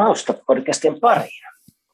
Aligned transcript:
Mausta 0.00 0.34
podcastin 0.46 1.00
pariin. 1.00 1.42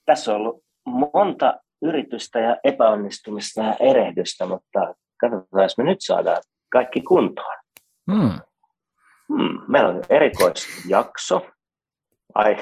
Tässä 0.04 0.34
on 0.34 0.40
ollut 0.40 0.62
monta 0.84 1.54
yritystä 1.82 2.38
ja 2.38 2.56
epäonnistumista 2.64 3.62
ja 3.62 3.76
erehdystä, 3.80 4.46
mutta 4.46 4.94
katsotaan, 5.20 5.62
jos 5.62 5.78
me 5.78 5.84
nyt 5.84 5.98
saadaan 6.00 6.42
kaikki 6.72 7.00
kuntoon. 7.00 7.56
Hmm. 8.12 8.40
Hmm, 9.28 9.58
meillä 9.68 9.88
on 9.88 10.02
erikoisjakso 10.08 11.46
ai, 12.34 12.56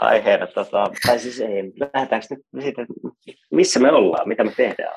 aiheena, 0.00 0.46
tota, 0.46 0.90
tai 1.06 1.18
siis 1.18 1.40
ei, 1.40 1.72
lähdetäänkö 1.94 2.26
nyt 2.30 2.62
siitä, 2.62 2.86
missä 3.50 3.80
me 3.80 3.92
ollaan, 3.92 4.28
mitä 4.28 4.44
me 4.44 4.52
tehdään? 4.56 4.94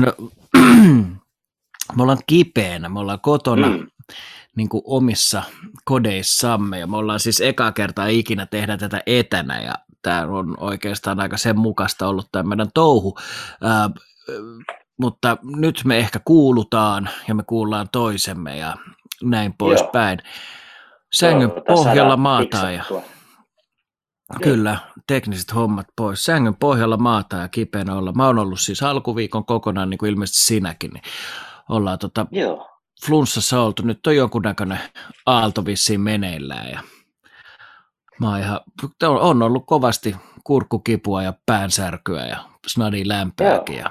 No, 0.00 0.12
me 1.96 2.02
ollaan 2.02 2.22
kipeänä, 2.26 2.88
me 2.88 3.00
ollaan 3.00 3.20
kotona 3.20 3.68
mm. 3.68 3.86
Niin 4.56 4.68
kuin 4.68 4.82
omissa 4.84 5.42
kodeissamme 5.84 6.78
ja 6.78 6.86
me 6.86 6.96
ollaan 6.96 7.20
siis 7.20 7.40
eka 7.40 7.72
kertaa 7.72 8.06
ikinä 8.06 8.46
tehdä 8.46 8.76
tätä 8.76 9.02
etänä 9.06 9.60
ja 9.60 9.74
tämä 10.02 10.22
on 10.22 10.54
oikeastaan 10.60 11.20
aika 11.20 11.36
sen 11.36 11.58
mukaista 11.58 12.08
ollut 12.08 12.28
tämä 12.32 12.48
meidän 12.48 12.70
touhu. 12.74 13.18
Ää, 13.62 13.90
mutta 15.00 15.36
nyt 15.42 15.80
me 15.84 15.98
ehkä 15.98 16.20
kuulutaan 16.24 17.08
ja 17.28 17.34
me 17.34 17.42
kuullaan 17.42 17.88
toisemme 17.92 18.56
ja 18.56 18.76
näin 19.22 19.54
poispäin. 19.58 20.18
Sängyn 21.14 21.50
Joo, 21.50 21.64
pohjalla 21.66 22.16
maata 22.16 22.70
ja 22.70 22.84
Kyllä, 24.42 24.78
tekniset 25.06 25.54
hommat 25.54 25.86
pois. 25.96 26.24
Sängyn 26.24 26.56
pohjalla 26.56 26.96
maata 26.96 27.36
ja 27.36 27.48
kipeänä 27.48 27.94
olla. 27.94 28.12
Mä 28.12 28.26
oon 28.26 28.38
ollut 28.38 28.60
siis 28.60 28.82
alkuviikon 28.82 29.44
kokonaan, 29.44 29.90
niin 29.90 29.98
kuin 29.98 30.10
ilmeisesti 30.10 30.38
sinäkin, 30.38 30.90
niin 30.90 31.02
ollaan 31.68 31.98
tota 31.98 32.26
Joo. 32.30 32.75
Flunssassa 33.06 33.60
oltu. 33.60 33.82
Nyt 33.82 34.06
on 34.06 34.16
jonkunnäköinen 34.16 34.78
aalto 35.26 35.64
vissiin 35.64 36.00
meneillään 36.00 36.70
ja 36.70 36.80
mä 38.20 38.30
oon, 38.30 38.38
ihan, 38.40 38.60
on 39.02 39.42
ollut 39.42 39.66
kovasti 39.66 40.16
kurkkukipua 40.44 41.22
ja 41.22 41.32
päänsärkyä 41.46 42.26
ja 42.26 42.36
snadi 42.66 43.08
lämpääkin. 43.08 43.76
Ja 43.76 43.90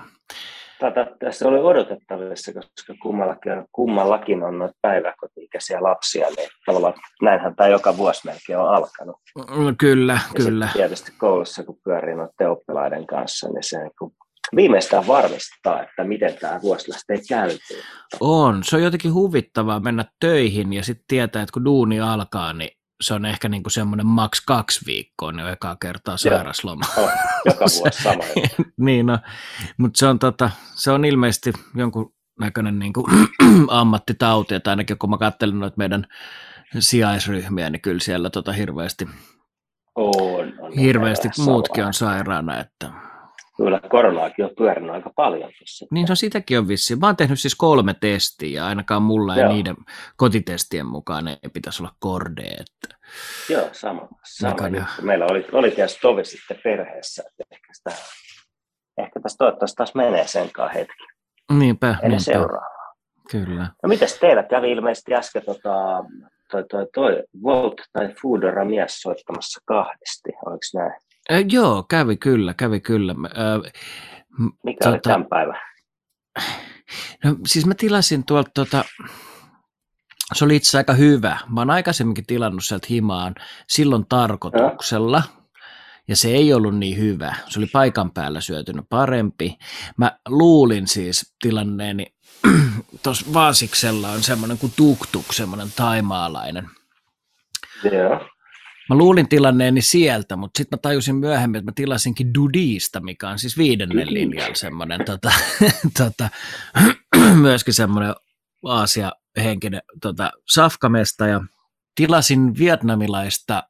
tätä, 0.80 1.08
tässä 1.20 1.48
oli 1.48 1.59
odotettavissa, 1.59 2.53
koska 2.53 2.94
kummallakin, 3.02 3.52
kummallakin 3.72 4.44
on 4.44 4.59
noita 4.59 4.76
päiväkoti-ikäisiä 4.81 5.83
lapsia, 5.83 6.28
niin 6.38 6.50
tavallaan 6.66 6.94
näinhän 7.22 7.56
tämä 7.56 7.70
joka 7.70 7.98
vuosi 7.98 8.22
melkein 8.26 8.59
on 8.59 8.70
alkanut. 8.70 9.16
Mm, 9.38 9.78
kyllä, 9.78 10.14
ja 10.14 10.44
kyllä. 10.44 10.70
Tietysti 10.73 11.11
koulussa, 11.17 11.64
kun 11.64 11.80
pyörii 11.83 12.16
noiden 12.16 12.52
oppilaiden 12.52 13.08
kanssa, 13.08 13.48
niin 13.48 13.64
se 13.64 13.78
kun 14.00 14.11
viimeistään 14.55 15.07
varmistaa, 15.07 15.83
että 15.83 16.03
miten 16.03 16.38
tämä 16.41 16.61
vuosi 16.61 16.91
lähtee 16.91 17.17
käyntiin. 17.29 17.83
On, 18.19 18.63
se 18.63 18.75
on 18.75 18.83
jotenkin 18.83 19.13
huvittavaa 19.13 19.79
mennä 19.79 20.05
töihin 20.19 20.73
ja 20.73 20.83
sitten 20.83 21.05
tietää, 21.07 21.41
että 21.41 21.53
kun 21.53 21.65
duuni 21.65 21.99
alkaa, 21.99 22.53
niin 22.53 22.69
se 23.02 23.13
on 23.13 23.25
ehkä 23.25 23.49
niin 23.49 23.63
kuin 23.63 23.71
semmoinen 23.71 24.07
maks 24.07 24.41
kaksi 24.41 24.85
viikkoa, 24.85 25.31
niin 25.31 25.47
ekaa 25.47 25.75
kertaa 25.81 26.17
sairasloma. 26.17 26.85
Joo, 26.97 27.09
joka 27.45 27.65
vuosi 27.79 28.03
sama. 28.03 28.23
niin, 28.77 29.05
no, 29.05 29.19
mutta 29.77 29.97
se 29.97 30.07
on, 30.07 30.19
tota, 30.19 30.49
se 30.75 30.91
on 30.91 31.05
ilmeisesti 31.05 31.53
jonkun 31.75 32.13
näköinen 32.39 32.80
niin 32.80 32.93
kuin 32.93 33.05
ammattitauti, 33.67 34.55
että 34.55 34.69
ainakin 34.69 34.97
kun 34.97 35.09
mä 35.09 35.17
katselin 35.17 35.59
noita 35.59 35.77
meidän 35.77 36.07
sijaisryhmiä, 36.80 37.69
niin 37.69 37.81
kyllä 37.81 37.99
siellä 37.99 38.30
tota 38.30 38.52
hirveästi, 38.52 39.07
on, 39.95 40.53
on, 40.59 40.73
hirveästi 40.73 41.30
muutkin 41.37 41.85
on 41.85 41.93
sairaana, 41.93 42.59
että 42.59 42.91
kyllä 43.58 43.80
koronaakin 43.89 44.45
on 44.45 44.52
pyörinyt 44.58 44.92
aika 44.92 45.11
paljon. 45.16 45.52
Tuossa. 45.58 45.86
Niin 45.92 46.08
se 46.08 46.14
on 46.14 46.17
sitäkin 46.17 46.59
on 46.59 46.67
vissiin. 46.67 47.00
Mä 47.00 47.06
oon 47.06 47.16
tehnyt 47.16 47.39
siis 47.39 47.56
kolme 47.56 47.95
testiä 48.00 48.61
ja 48.61 48.67
ainakaan 48.67 49.02
mulla 49.02 49.36
Joo. 49.36 49.50
ei 49.50 49.53
niiden 49.53 49.75
kotitestien 50.17 50.86
mukaan 50.86 51.28
ei 51.28 51.50
pitäisi 51.53 51.83
olla 51.83 51.95
korde. 52.00 52.42
Että... 52.42 52.98
Joo, 53.49 53.70
sama. 53.71 54.08
sama 54.23 54.55
Meillä 55.02 55.26
oli, 55.30 55.45
oli 55.52 55.71
tietysti 55.71 55.99
tovi 56.02 56.26
sitten 56.26 56.58
perheessä, 56.64 57.23
että 57.27 57.44
ehkä, 57.52 57.67
sitä, 57.73 57.89
ehkä 58.98 59.20
tässä 59.20 59.38
toivottavasti 59.38 59.76
taas 59.76 59.95
menee 59.95 60.27
senkaan 60.27 60.71
hetki. 60.73 61.04
Niinpä, 61.52 61.88
Ennen 61.88 62.10
niinpä. 62.10 62.23
seuraavaa. 62.23 62.95
Kyllä. 63.32 63.67
No 63.83 63.89
mitäs 63.89 64.20
teillä 64.20 64.44
kävi 64.44 64.71
ilmeisesti 64.71 65.14
äsken 65.14 65.42
tota, 65.45 66.04
toi, 66.52 66.64
toi, 66.71 66.88
toi 66.94 67.23
Volt 67.44 67.82
tai 67.94 68.14
Foodora 68.21 68.65
mies 68.65 69.02
soittamassa 69.02 69.61
kahdesti, 69.65 70.30
oliko 70.45 70.65
näin? 70.73 71.02
Äh, 71.31 71.45
joo, 71.52 71.83
kävi 71.83 72.17
kyllä, 72.17 72.53
kävi 72.53 72.80
kyllä. 72.80 73.11
Äh, 73.11 73.71
Mikä 74.63 74.77
tota, 74.83 74.89
oli 74.89 74.99
tämän 74.99 75.25
päivän? 75.25 75.55
No 77.23 77.36
siis 77.45 77.65
mä 77.65 77.73
tilasin 77.73 78.25
tuolta, 78.25 78.52
tota, 78.53 78.83
se 80.33 80.45
oli 80.45 80.55
itse 80.55 80.77
aika 80.77 80.93
hyvä. 80.93 81.37
Mä 81.49 81.61
oon 81.61 81.69
aikaisemminkin 81.69 82.25
tilannut 82.25 82.64
sieltä 82.64 82.87
himaan 82.89 83.35
silloin 83.67 84.05
tarkoituksella, 84.09 85.23
ja 86.08 86.15
se 86.15 86.27
ei 86.27 86.53
ollut 86.53 86.77
niin 86.77 86.97
hyvä. 86.97 87.35
Se 87.47 87.59
oli 87.59 87.67
paikan 87.67 88.11
päällä 88.11 88.41
syötynyt 88.41 88.85
parempi. 88.89 89.58
Mä 89.97 90.19
luulin 90.27 90.87
siis 90.87 91.35
tilanneeni, 91.41 92.05
tuossa 93.03 93.33
Vaasiksella 93.33 94.09
on 94.09 94.23
semmoinen 94.23 94.58
kuin 94.58 94.73
tuktuk, 94.75 95.33
semmoinen 95.33 95.67
taimaalainen. 95.75 96.69
Joo. 97.91 98.34
Mä 98.89 98.95
luulin 98.95 99.29
tilanneeni 99.29 99.81
sieltä, 99.81 100.35
mutta 100.35 100.57
sitten 100.57 100.77
mä 100.77 100.81
tajusin 100.81 101.15
myöhemmin, 101.15 101.59
että 101.59 101.71
mä 101.71 101.75
tilasinkin 101.75 102.33
Dudista, 102.33 102.99
mikä 102.99 103.29
on 103.29 103.39
siis 103.39 103.57
viidennen 103.57 104.13
linjalla 104.13 104.55
semmoinen, 104.55 105.05
tota, 105.05 105.31
tota, 106.03 106.29
myöskin 107.41 107.73
semmoinen 107.73 108.15
Aasia-henkinen 108.65 109.81
tota, 110.01 110.31
safkamesta. 110.49 111.27
Ja 111.27 111.41
tilasin 111.95 112.57
vietnamilaista 112.57 113.63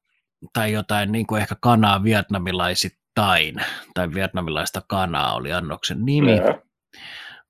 tai 0.54 0.72
jotain 0.72 1.12
niin 1.12 1.28
kuin 1.28 1.42
ehkä 1.42 1.56
kanaa 1.62 2.04
vietnamilaisittain, 2.04 3.56
tai 3.94 4.14
vietnamilaista 4.14 4.82
kanaa 4.88 5.36
oli 5.36 5.54
annoksen 5.54 6.06
nimi. 6.06 6.32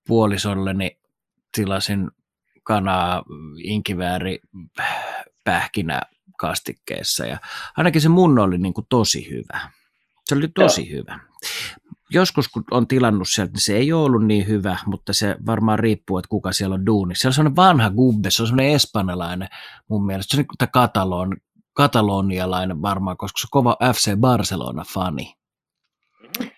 Puolisolleni 0.07 0.99
tilasin 1.55 2.11
kanaa 2.63 3.23
inkivääri 3.63 4.39
pähkinä 5.45 6.01
kastikkeessa 6.38 7.25
ja 7.25 7.38
ainakin 7.78 8.01
se 8.01 8.09
mun 8.09 8.39
oli 8.39 8.57
niin 8.57 8.73
kuin 8.73 8.88
tosi 8.89 9.29
hyvä. 9.29 9.69
Se 10.25 10.35
oli 10.35 10.47
tosi 10.47 10.91
Joo. 10.91 11.00
hyvä. 11.00 11.19
Joskus 12.09 12.47
kun 12.47 12.63
on 12.72 12.88
tilannut 12.88 13.28
sieltä, 13.29 13.53
niin 13.53 13.61
se 13.61 13.78
ei 13.78 13.94
ole 13.94 14.06
ollut 14.06 14.25
niin 14.25 14.47
hyvä, 14.47 14.78
mutta 14.85 15.13
se 15.13 15.35
varmaan 15.45 15.79
riippuu, 15.79 16.17
että 16.17 16.29
kuka 16.29 16.51
siellä 16.51 16.73
on 16.73 16.85
duunissa. 16.85 17.22
Siellä 17.22 17.31
on 17.31 17.35
sellainen 17.35 17.56
vanha 17.56 17.89
gubbe, 17.89 18.29
se 18.29 18.44
on 18.44 18.47
sellainen 18.47 18.75
espanjalainen 18.75 19.47
mun 19.89 20.06
mielestä. 20.06 20.35
Se 20.35 20.41
on 20.41 20.45
niin 20.59 20.69
katalon, 20.72 21.38
katalonialainen 21.73 22.81
varmaan, 22.81 23.17
koska 23.17 23.38
se 23.38 23.47
on 23.47 23.50
kova 23.51 23.77
FC 23.94 24.16
Barcelona-fani. 24.17 25.33
Mm-hmm. 26.22 26.51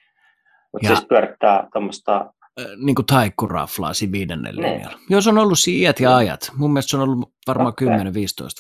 Mutta 0.73 0.87
siis 0.87 1.05
pyörittää 1.09 1.67
tuommoista 1.73 2.33
niin 2.77 2.95
kuin 2.95 3.05
taikkuraflaa 3.05 3.93
siinä 3.93 4.11
viidennen 4.11 4.55
ne. 4.55 4.61
linjalla. 4.61 4.99
Joo, 5.09 5.21
se 5.21 5.29
on 5.29 5.37
ollut 5.37 5.59
siinä 5.59 5.81
iät 5.81 5.99
ja 5.99 6.15
ajat. 6.15 6.51
Mun 6.55 6.73
mielestä 6.73 6.89
se 6.89 6.97
on 6.97 7.03
ollut 7.03 7.33
varmaan 7.47 7.69
okay. 7.69 7.87
10-15 7.87 7.91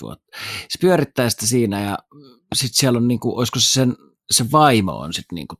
vuotta. 0.01 0.37
Se 0.69 0.77
pyörittää 0.81 1.29
sitä 1.29 1.47
siinä 1.47 1.81
ja 1.81 1.97
sitten 2.55 2.77
siellä 2.77 2.97
on, 2.97 3.07
niin 3.07 3.19
kuin, 3.19 3.37
olisiko 3.37 3.59
se 3.59 3.71
sen, 3.71 3.95
se 4.31 4.45
vaimo 4.51 4.91
on 4.91 5.13
sitten 5.13 5.35
niin 5.35 5.47
kuin, 5.47 5.59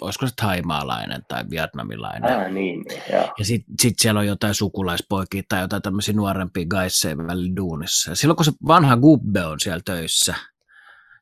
olisiko 0.00 0.26
se 0.26 0.32
taimaalainen 0.36 1.22
tai 1.28 1.44
vietnamilainen. 1.50 2.38
Ah, 2.38 2.52
niin, 2.52 2.80
niin 2.80 3.02
Ja 3.38 3.44
sitten 3.44 3.74
sit 3.80 3.98
siellä 3.98 4.20
on 4.20 4.26
jotain 4.26 4.54
sukulaispoikia 4.54 5.42
tai 5.48 5.60
jotain 5.60 5.82
tämmöisiä 5.82 6.14
nuorempia 6.14 6.66
gaisseja 6.66 7.18
välillä 7.18 7.56
duunissa. 7.56 8.10
Ja 8.10 8.16
silloin 8.16 8.36
kun 8.36 8.44
se 8.44 8.52
vanha 8.66 8.96
gubbe 8.96 9.44
on 9.44 9.60
siellä 9.60 9.82
töissä, 9.84 10.34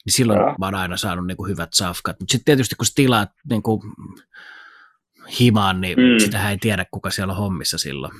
niin 0.06 0.12
silloin 0.12 0.38
ja. 0.38 0.54
mä 0.58 0.66
oon 0.66 0.74
aina 0.74 0.96
saanut 0.96 1.26
niin 1.26 1.36
kuin 1.36 1.50
hyvät 1.50 1.72
safkat. 1.74 2.20
Mutta 2.20 2.32
sitten 2.32 2.44
tietysti 2.44 2.74
kun 2.74 2.86
sä 2.86 2.92
tilaat 2.94 3.30
niin 3.50 3.62
kuin, 3.62 3.80
himaan, 5.40 5.80
niin 5.80 5.98
mm. 5.98 6.18
sitä 6.18 6.50
ei 6.50 6.56
tiedä, 6.60 6.86
kuka 6.90 7.10
siellä 7.10 7.32
on 7.32 7.38
hommissa 7.38 7.78
silloin. 7.78 8.12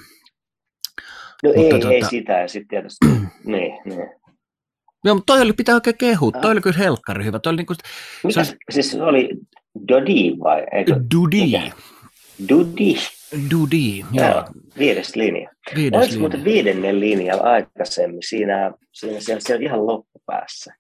No 1.43 1.53
mutta 1.57 1.63
ei, 1.63 1.71
tuota... 1.71 1.91
ei 1.91 2.05
sitä, 2.05 2.33
ja 2.33 2.49
sitten 2.49 2.69
tietysti, 2.69 3.07
niin, 3.55 3.79
niin. 3.85 4.11
Joo, 5.05 5.15
mutta 5.15 5.33
toi 5.33 5.43
oli, 5.43 5.53
pitää 5.53 5.75
oikein 5.75 5.99
kehua, 5.99 6.33
toi 6.33 6.53
oli 6.53 6.61
kyllä 6.61 6.79
helkkari 6.79 7.25
hyvä. 7.25 7.39
Toi 7.39 7.51
oli 7.51 7.57
niin 7.57 7.67
kuin, 7.67 7.77
Mitä, 8.25 8.45
se 8.45 8.51
oli... 8.51 8.59
siis 8.71 8.95
oli 8.95 9.29
Dodi 9.89 10.39
vai? 10.39 10.67
Eikö? 10.73 11.01
Dudi. 11.15 11.53
Dudi. 12.49 12.97
Dudi, 13.51 13.99
joo. 14.13 14.29
joo. 14.29 14.45
Viides 14.79 15.17
linja. 15.17 15.51
Viides 15.75 15.99
Oliko 15.99 16.11
linja. 16.11 16.21
muuten 16.21 16.45
viidennen 16.45 17.01
linjalla 17.01 17.43
aikaisemmin 17.43 18.23
siinä, 18.29 18.73
siinä 18.93 19.21
siellä, 19.21 19.41
siellä 19.41 19.65
ihan 19.65 19.87
loppupäässä? 19.87 20.75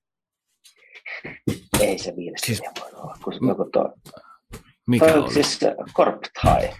Ei 1.81 1.99
se 1.99 2.17
viides 2.17 2.40
siis, 2.40 2.61
linja 2.61 2.72
voi 2.81 3.02
olla, 3.02 3.17
kun 3.25 3.49
joku 3.49 3.70
to, 3.72 3.94
mikä 4.86 5.14
oli? 5.14 5.32
Siis 5.32 5.60
Corp 5.92 6.20
Thai. 6.40 6.70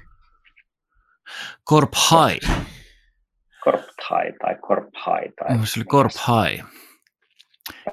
Corp 1.68 1.92
High. 1.94 2.66
Corp 3.64 3.86
Thai 4.08 4.32
tai 4.32 4.54
Corp 4.54 4.88
High. 4.94 5.34
Tai 5.38 5.66
se 5.66 5.80
oli 5.80 5.84
Corp 5.84 6.12
High. 6.12 6.64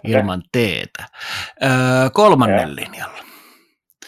Ilman 0.04 0.44
teetä. 0.51 1.07
Öö, 1.63 1.69
kolmannen 2.13 2.69
ja. 2.69 2.75
linjalla. 2.75 3.24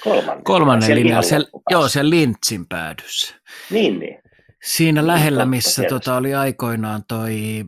Kolmannen, 0.04 0.44
kolmannen 0.44 0.96
linjalla. 0.96 1.22
Siellä, 1.22 1.48
joo, 1.70 1.88
siellä 1.88 2.10
Lintsin 2.10 2.68
päädyssä. 2.68 3.36
Niin, 3.70 4.00
niin. 4.00 4.20
Siinä 4.64 5.02
niin, 5.02 5.08
lähellä, 5.08 5.46
missä 5.46 5.84
tota, 5.90 6.16
oli 6.16 6.36
aikoinaan 6.36 7.04
toi 7.08 7.64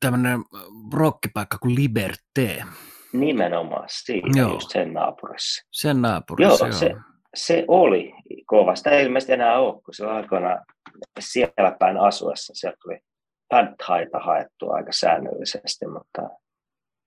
tämmöinen 0.00 0.44
rokkipaikka 0.92 1.58
kuin 1.58 1.76
Liberté. 1.76 2.64
Nimenomaan 3.20 3.88
siinä, 3.90 4.40
joo. 4.40 4.52
just 4.52 4.70
sen 4.70 4.92
naapurissa. 4.92 5.66
Sen 5.72 6.02
naapurissa, 6.02 6.66
joo. 6.66 6.70
joo. 6.70 6.78
Se, 6.78 6.94
se 7.34 7.64
oli 7.68 8.12
kova. 8.46 8.76
Sitä 8.76 8.90
ei 8.90 9.04
ilmeisesti 9.04 9.32
enää 9.32 9.58
ole, 9.58 9.72
kun 9.72 9.94
se 9.94 10.06
aikoina 10.06 10.64
siellä 11.20 11.76
päin 11.78 11.96
asuessa. 11.96 12.52
Sieltä 12.56 12.76
tuli 12.82 12.98
pad 13.48 13.74
haettua 14.20 14.74
aika 14.74 14.92
säännöllisesti, 14.92 15.86
mutta 15.86 16.22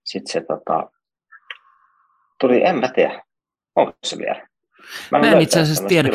sitten 0.05 0.31
se 0.31 0.41
tota, 0.41 0.91
tuli, 2.39 2.63
en 2.63 2.79
mä 2.79 2.87
tiedä, 2.87 3.23
onko 3.75 3.93
se 4.03 4.17
vielä. 4.17 4.47
Mä, 5.11 5.19
mä 5.19 5.31
en 5.31 5.41
itse 5.41 5.59
asiassa 5.59 5.87
tiedä. 5.87 6.09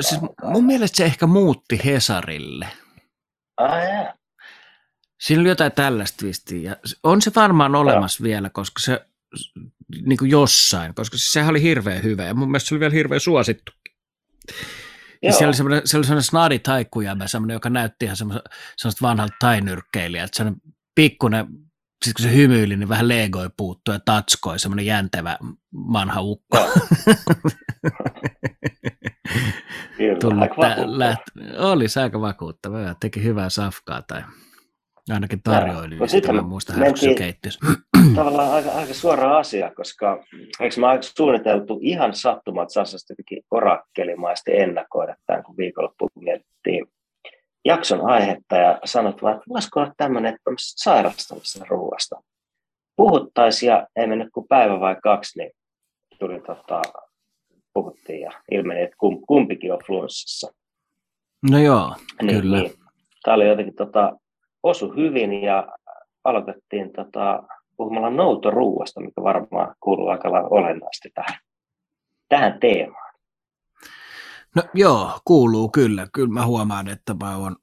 Siis 0.00 0.20
mun 0.42 0.66
mielestä 0.66 0.96
se 0.96 1.04
ehkä 1.04 1.26
muutti 1.26 1.80
Hesarille. 1.84 2.66
Ah, 3.56 3.82
jää. 3.82 4.14
Siinä 5.22 5.40
oli 5.40 5.48
jotain 5.48 5.72
tällaista 5.72 6.16
twistiä. 6.16 6.76
On 7.02 7.22
se 7.22 7.32
varmaan 7.36 7.74
olemassa 7.74 8.22
no. 8.22 8.24
vielä, 8.24 8.50
koska 8.50 8.80
se 8.80 9.06
niin 10.06 10.18
kuin 10.18 10.30
jossain, 10.30 10.94
koska 10.94 11.16
siis 11.16 11.32
sehän 11.32 11.50
oli 11.50 11.62
hirveän 11.62 12.02
hyvä 12.02 12.24
ja 12.24 12.34
mun 12.34 12.50
mielestä 12.50 12.68
se 12.68 12.74
oli 12.74 12.80
vielä 12.80 12.94
hirveän 12.94 13.20
suosittu. 13.20 13.72
Ja 15.22 15.32
siellä 15.32 15.48
oli 15.48 15.56
semmoinen, 15.56 15.82
se 15.84 15.96
oli 15.96 16.04
semmoinen 16.04 16.22
snadi 16.22 16.58
taikkujamme, 16.58 17.28
semmoinen, 17.28 17.54
joka 17.54 17.70
näytti 17.70 18.04
ihan 18.04 18.16
semmoista 18.16 19.02
vanhalta 19.02 19.34
tainyrkkeilijä, 19.40 20.24
että 20.24 20.36
semmoinen 20.36 20.62
pikkuinen, 20.94 21.46
siis 22.04 22.14
kun 22.14 22.22
se 22.22 22.34
hymyili, 22.34 22.76
niin 22.76 22.88
vähän 22.88 23.08
legoi 23.08 23.50
puuttuu 23.56 23.94
ja 23.94 24.00
tatskoi, 24.04 24.58
semmoinen 24.58 24.86
jäntevä 24.86 25.38
vanha 25.92 26.20
ukko. 26.20 26.58
Kyllä, 30.20 30.40
aika 30.40 30.98
läht, 30.98 31.22
oli 31.58 31.88
se 31.88 32.00
aika 32.00 32.20
vakuuttava 32.20 32.80
ja 32.80 32.94
teki 33.00 33.24
hyvää 33.24 33.48
safkaa 33.48 34.02
tai 34.02 34.22
ainakin 35.10 35.42
tarjoili, 35.42 35.96
no, 35.96 36.06
sitten 36.06 36.34
mä 36.34 36.42
muistan 36.42 36.76
Tavallaan 38.14 38.52
aika, 38.52 38.70
aika 38.70 38.94
suora 38.94 39.38
asia, 39.38 39.74
koska 39.74 40.24
eikö 40.60 40.80
mä 40.80 40.88
aika 40.88 41.02
suunniteltu 41.02 41.78
ihan 41.82 42.14
sattumat 42.14 42.70
Sassasta 42.70 43.14
orakkelimaisesti 43.50 44.56
ennakoida 44.56 45.16
tämän, 45.26 45.42
kun 45.42 45.56
viikonloppuun 45.56 46.10
mietittiin 46.20 46.86
jakson 47.64 48.10
aihetta 48.10 48.56
ja 48.56 48.78
sanot 48.84 49.22
vaan, 49.22 49.34
että 49.34 49.48
voisiko 49.48 49.80
olla 49.80 49.92
tämmöinen 49.96 50.38
sairastamisen 50.58 51.68
ruoasta. 51.68 52.22
Puhuttaisiin 52.96 53.70
ja 53.70 53.86
ei 53.96 54.06
mennyt 54.06 54.28
kuin 54.34 54.48
päivä 54.48 54.80
vai 54.80 54.96
kaksi, 55.02 55.38
niin 55.38 55.50
tuli 56.18 56.40
tota, 56.40 56.82
puhuttiin 57.74 58.20
ja 58.20 58.30
ilmeni, 58.50 58.82
että 58.82 58.96
kumpikin 59.26 59.72
on 59.72 59.80
flunssassa. 59.86 60.52
No 61.50 61.58
joo, 61.58 61.96
niin, 62.22 62.40
kyllä. 62.40 62.58
Niin, 62.58 62.72
tämä 63.22 63.34
oli 63.34 63.48
jotenkin 63.48 63.74
tota, 63.74 64.12
osu 64.62 64.92
hyvin 64.96 65.42
ja 65.42 65.68
aloitettiin 66.24 66.92
tota, 66.92 67.42
puhumalla 67.76 68.10
noutoruuasta, 68.10 69.00
mikä 69.00 69.22
varmaan 69.22 69.74
kuuluu 69.80 70.08
aika 70.08 70.28
olennaisesti 70.28 71.10
tähän, 71.14 71.38
tähän 72.28 72.60
teemaan. 72.60 73.12
No 74.56 74.62
joo, 74.74 75.20
kuuluu 75.24 75.68
kyllä. 75.68 76.06
Kyllä 76.12 76.32
mä 76.32 76.46
huomaan, 76.46 76.88
että 76.88 77.14
mä 77.14 77.36
oon, 77.36 77.56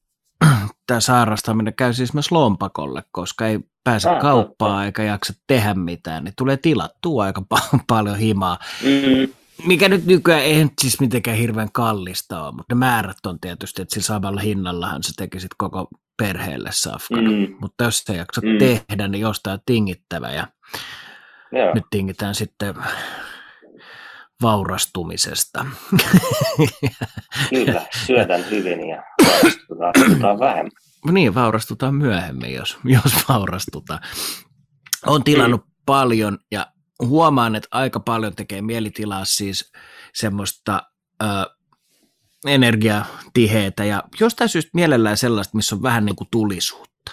tämä 0.88 1.00
sairastaminen 1.00 1.74
käy 1.74 1.94
siis 1.94 2.14
myös 2.14 2.32
lompakolle, 2.32 3.04
koska 3.12 3.48
ei 3.48 3.60
pääse 3.84 4.10
ah, 4.10 4.22
kauppaan 4.22 4.72
totta. 4.72 4.86
eikä 4.86 5.04
jaksa 5.04 5.34
tehdä 5.48 5.74
mitään, 5.74 6.24
niin 6.24 6.34
tulee 6.38 6.58
tilattua 6.58 7.24
aika 7.24 7.42
paljon 7.88 8.18
himaa. 8.18 8.58
Mm. 8.84 9.34
Mikä 9.68 9.90
nyt 9.90 10.06
nykyään 10.06 10.42
ei 10.42 10.64
nyt 10.64 10.74
siis 10.82 11.00
mitenkään 11.00 11.38
hirveän 11.38 11.72
kallista 11.72 12.44
ole, 12.44 12.52
mutta 12.52 12.76
ne 12.76 12.80
määrät 12.80 13.26
on 13.26 13.40
tietysti, 13.40 13.82
että 13.82 13.94
sillä 13.94 14.06
samalla 14.06 14.42
hinnallahan 14.42 15.04
sä 15.04 15.14
tekisit 15.18 15.52
koko 15.58 15.88
perheelle 16.20 16.70
safkan. 16.74 17.24
Mm. 17.24 17.56
Mutta 17.62 17.84
jos 17.84 17.98
sä 17.98 18.14
jaksat 18.14 18.44
mm. 18.44 18.58
tehdä, 18.58 19.08
niin 19.08 19.22
jostain 19.22 19.60
tingittävä 19.66 20.32
ja 20.32 20.48
Joo. 21.52 21.74
nyt 21.74 21.84
tingitään 21.90 22.36
sitten 22.36 22.76
vaurastumisesta. 24.42 25.66
Kyllä, 27.50 27.86
syötän 28.06 28.50
hyvin 28.50 28.90
ja 28.90 29.04
vaurastutaan 29.80 30.40
vähemmän. 30.48 30.72
Niin, 31.12 31.36
vaurastutaan 31.36 31.96
myöhemmin, 31.96 32.54
jos, 32.54 32.78
jos 32.84 33.12
vaurastutaan. 33.30 34.00
Olen 35.06 35.24
tilannut 35.24 35.66
mm. 35.66 35.72
paljon 35.86 36.38
ja 36.52 36.68
huomaan, 37.06 37.56
että 37.56 37.68
aika 37.72 38.00
paljon 38.00 38.36
tekee 38.36 38.62
mielitilaa 38.62 39.26
siis 39.26 39.72
semmoista 40.14 40.84
ö, 41.24 41.26
energiatiheitä 42.48 43.86
ja 43.86 44.04
jostain 44.20 44.50
syystä 44.50 44.72
mielellään 44.74 45.18
sellaista, 45.18 45.58
missä 45.58 45.76
on 45.76 45.84
vähän 45.84 46.06
niin 46.06 46.16
kuin 46.16 46.28
tulisuutta. 46.32 47.12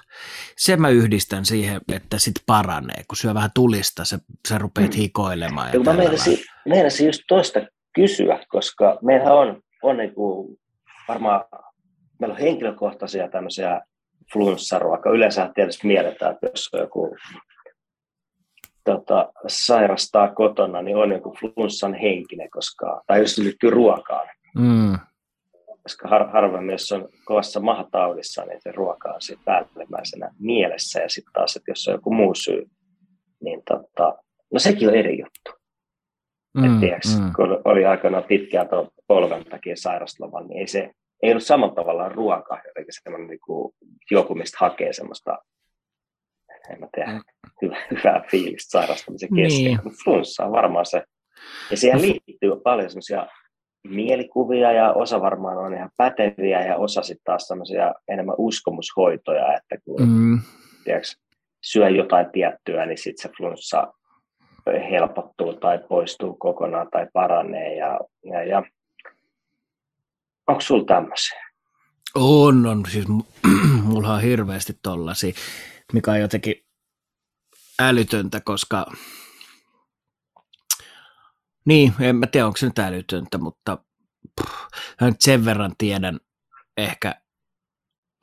Se 0.57 0.77
mä 0.77 0.89
yhdistän 0.89 1.45
siihen, 1.45 1.81
että 1.93 2.19
sit 2.19 2.35
paranee. 2.47 3.03
Kun 3.09 3.17
syö 3.17 3.35
vähän 3.35 3.51
tulista, 3.55 4.05
sä, 4.05 4.19
sä 4.49 4.59
rupeat 4.59 4.91
mm. 4.91 4.97
hikoilemaan. 4.97 5.71
Ja 5.73 5.81
mä 5.81 5.93
meinasin, 5.93 6.39
meinasin 6.69 7.07
just 7.07 7.23
toista 7.29 7.61
kysyä, 7.95 8.39
koska 8.49 8.99
meillä 9.03 9.33
on, 9.33 9.63
on 9.83 9.97
niin 9.97 10.15
kuin 10.15 10.59
varmaan, 11.09 11.45
meillä 12.21 12.35
on 12.35 12.41
henkilökohtaisia 12.41 13.29
tämmöisiä 13.29 13.81
flunssaruokaa. 14.33 15.13
Yleensä 15.13 15.51
tietysti 15.55 15.87
mielletään, 15.87 16.35
että 16.35 16.47
jos 16.47 16.69
on 16.73 16.81
joku 16.81 17.17
tota, 18.85 19.33
sairastaa 19.47 20.35
kotona, 20.35 20.83
niin 20.83 20.97
on 20.97 21.13
joku 21.13 21.37
flunssan 21.41 21.95
henkinen, 21.95 22.51
koska, 22.51 23.03
tai 23.07 23.21
jos 23.21 23.35
se 23.35 23.43
liittyy 23.43 23.71
ruokaan. 23.71 24.29
Mm 24.55 24.99
koska 25.87 26.09
har, 26.09 26.29
harvemmin, 26.31 26.73
jos 26.73 26.93
on 26.93 27.09
kovassa 27.25 27.61
mahataudissa, 27.61 28.45
niin 28.45 28.61
se 28.63 28.73
ruoka 28.73 29.09
on 29.09 29.21
sitten 29.21 29.45
päällimmäisenä 29.45 30.31
mielessä, 30.39 31.01
ja 31.01 31.09
sitten 31.09 31.33
taas, 31.33 31.57
että 31.57 31.71
jos 31.71 31.89
on 31.89 31.95
joku 31.95 32.11
muu 32.11 32.35
syy, 32.35 32.67
niin 33.43 33.63
tota, 33.69 34.19
no 34.53 34.59
sekin 34.59 34.89
on 34.89 34.95
eri 34.95 35.19
juttu. 35.19 35.51
Mm, 36.59 36.81
tiiäks, 36.81 37.19
mm. 37.21 37.33
kun 37.37 37.63
oli 37.65 37.87
aikanaan 37.87 38.25
pitkään 38.25 38.69
tuon 38.69 38.89
polven 39.07 39.45
takia 39.45 39.77
sairaslovan, 39.77 40.49
niin 40.49 40.61
ei 40.61 40.67
se 40.67 40.91
ei 41.23 41.31
ollut 41.31 41.43
samalla 41.43 41.75
tavalla 41.75 42.09
ruoka, 42.09 42.61
jotenkin 42.67 42.95
semmoinen 43.03 43.29
niin 43.29 43.91
joku, 44.11 44.35
mistä 44.35 44.57
hakee 44.61 44.93
semmoista, 44.93 45.39
en 46.71 46.81
mä 46.81 46.89
tiedä, 46.95 47.13
mm. 47.13 47.21
hyvä, 47.63 47.77
hyvää 47.91 48.25
fiilistä 48.31 48.71
sairastamisen 48.71 49.29
kesken. 49.37 49.65
Niin. 49.65 49.79
Flunssa 50.05 50.45
on 50.45 50.53
varmaan 50.53 50.87
se. 50.87 51.03
Ja 51.71 51.77
siihen 51.77 52.03
liittyy 52.03 52.61
paljon 52.65 52.91
semmoisia 52.91 53.27
mielikuvia 53.91 54.73
ja 54.73 54.93
osa 54.93 55.21
varmaan 55.21 55.59
on 55.59 55.75
ihan 55.75 55.91
päteviä 55.97 56.61
ja 56.61 56.77
osa 56.77 57.03
sitten 57.03 57.25
taas 57.25 57.49
tämmöisiä 57.49 57.95
enemmän 58.09 58.35
uskomushoitoja, 58.39 59.57
että 59.57 59.77
kun 59.85 60.09
mm. 60.09 60.41
tiedätkö, 60.85 61.09
syö 61.63 61.89
jotain 61.89 62.27
tiettyä, 62.33 62.87
niin 62.87 62.99
sitten 62.99 63.23
se 63.23 63.37
flunssa 63.37 63.93
helpottuu 64.91 65.53
tai 65.55 65.79
poistuu 65.89 66.35
kokonaan 66.35 66.89
tai 66.91 67.07
paranee. 67.13 67.77
Ja, 67.77 68.01
ja, 68.25 68.45
ja. 68.45 68.63
Onko 70.47 70.61
sulla 70.61 70.85
tämmöisiä? 70.85 71.47
On, 72.15 72.67
on. 72.67 72.83
Siis 72.89 73.07
mulla 73.85 74.15
on 74.15 74.23
hirveästi 74.23 74.79
tollasi, 74.83 75.35
mikä 75.93 76.11
on 76.11 76.21
jotenkin 76.21 76.55
älytöntä, 77.81 78.41
koska 78.41 78.87
niin, 81.67 81.95
en 82.01 82.17
mä 82.17 82.27
tiedä, 82.27 82.47
onko 82.47 82.57
se 82.57 82.67
nyt 82.67 82.79
älytöntä, 82.79 83.39
mutta 83.39 83.79
pff, 84.41 84.51
nyt 85.01 85.21
sen 85.21 85.45
verran 85.45 85.73
tiedän 85.79 86.21
ehkä 86.77 87.15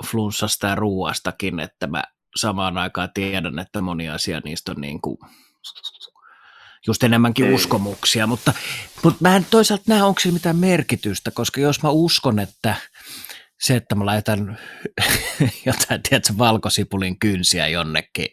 flunssasta 0.05 0.67
ja 0.67 0.75
ruuastakin, 0.75 1.59
että 1.59 1.87
mä 1.87 2.03
samaan 2.35 2.77
aikaan 2.77 3.09
tiedän, 3.13 3.59
että 3.59 3.81
moni 3.81 4.09
asia 4.09 4.41
niistä 4.45 4.71
on 4.71 4.81
niin 4.81 5.01
kuin 5.01 5.17
just 6.87 7.03
enemmänkin 7.03 7.45
Ei. 7.45 7.53
uskomuksia, 7.53 8.27
mutta, 8.27 8.53
mutta 9.03 9.17
mä 9.21 9.35
en 9.35 9.45
toisaalta 9.49 9.83
näe, 9.87 10.03
onko 10.03 10.19
sillä 10.19 10.33
mitään 10.33 10.55
merkitystä, 10.55 11.31
koska 11.31 11.61
jos 11.61 11.83
mä 11.83 11.89
uskon, 11.89 12.39
että 12.39 12.75
se, 13.61 13.75
että 13.75 13.95
mä 13.95 14.05
laitan 14.05 14.57
jotain, 15.65 16.03
tiedätkö, 16.09 16.33
valkosipulin 16.37 17.19
kynsiä 17.19 17.67
jonnekin 17.67 18.27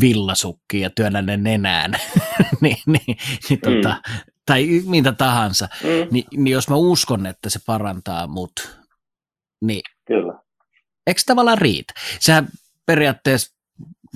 villasukkiin 0.00 0.82
ja 0.82 0.90
työnnän 0.90 1.26
ne 1.26 1.36
nenään, 1.36 1.90
niin, 2.60 2.76
niin, 2.86 3.16
niin 3.48 3.60
mm. 3.66 3.74
tota, 3.74 4.02
tai 4.46 4.82
mitä 4.86 5.12
tahansa, 5.12 5.68
mm. 5.82 6.08
niin, 6.10 6.24
niin 6.36 6.52
jos 6.52 6.68
mä 6.68 6.76
uskon, 6.76 7.26
että 7.26 7.50
se 7.50 7.60
parantaa 7.66 8.26
mut, 8.26 8.78
niin 9.62 9.82
Kyllä. 10.06 10.38
eikö 11.06 11.20
tavallaan 11.26 11.58
riitä? 11.58 11.94
Sehän 12.20 12.48
periaatteessa, 12.86 13.56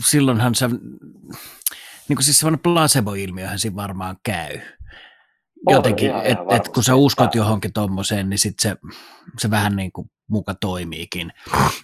silloinhan 0.06 0.54
se, 0.54 0.68
niin 0.68 2.16
kuin 2.16 2.25
siis 2.25 2.38
semmoinen 2.38 2.62
placebo-ilmiöhän 2.62 3.58
siinä 3.58 3.76
varmaan 3.76 4.16
käy. 4.23 4.61
Jotenkin, 5.70 6.11
että 6.16 6.56
et 6.56 6.68
kun 6.68 6.85
sä 6.85 6.94
uskot 6.94 7.35
johonkin 7.35 7.73
tommoseen, 7.73 8.30
niin 8.30 8.38
sit 8.38 8.58
se, 8.58 8.76
se 9.38 9.50
vähän 9.50 9.76
niin 9.76 9.92
kuin 9.92 10.11
muka 10.28 10.54
toimiikin. 10.54 11.32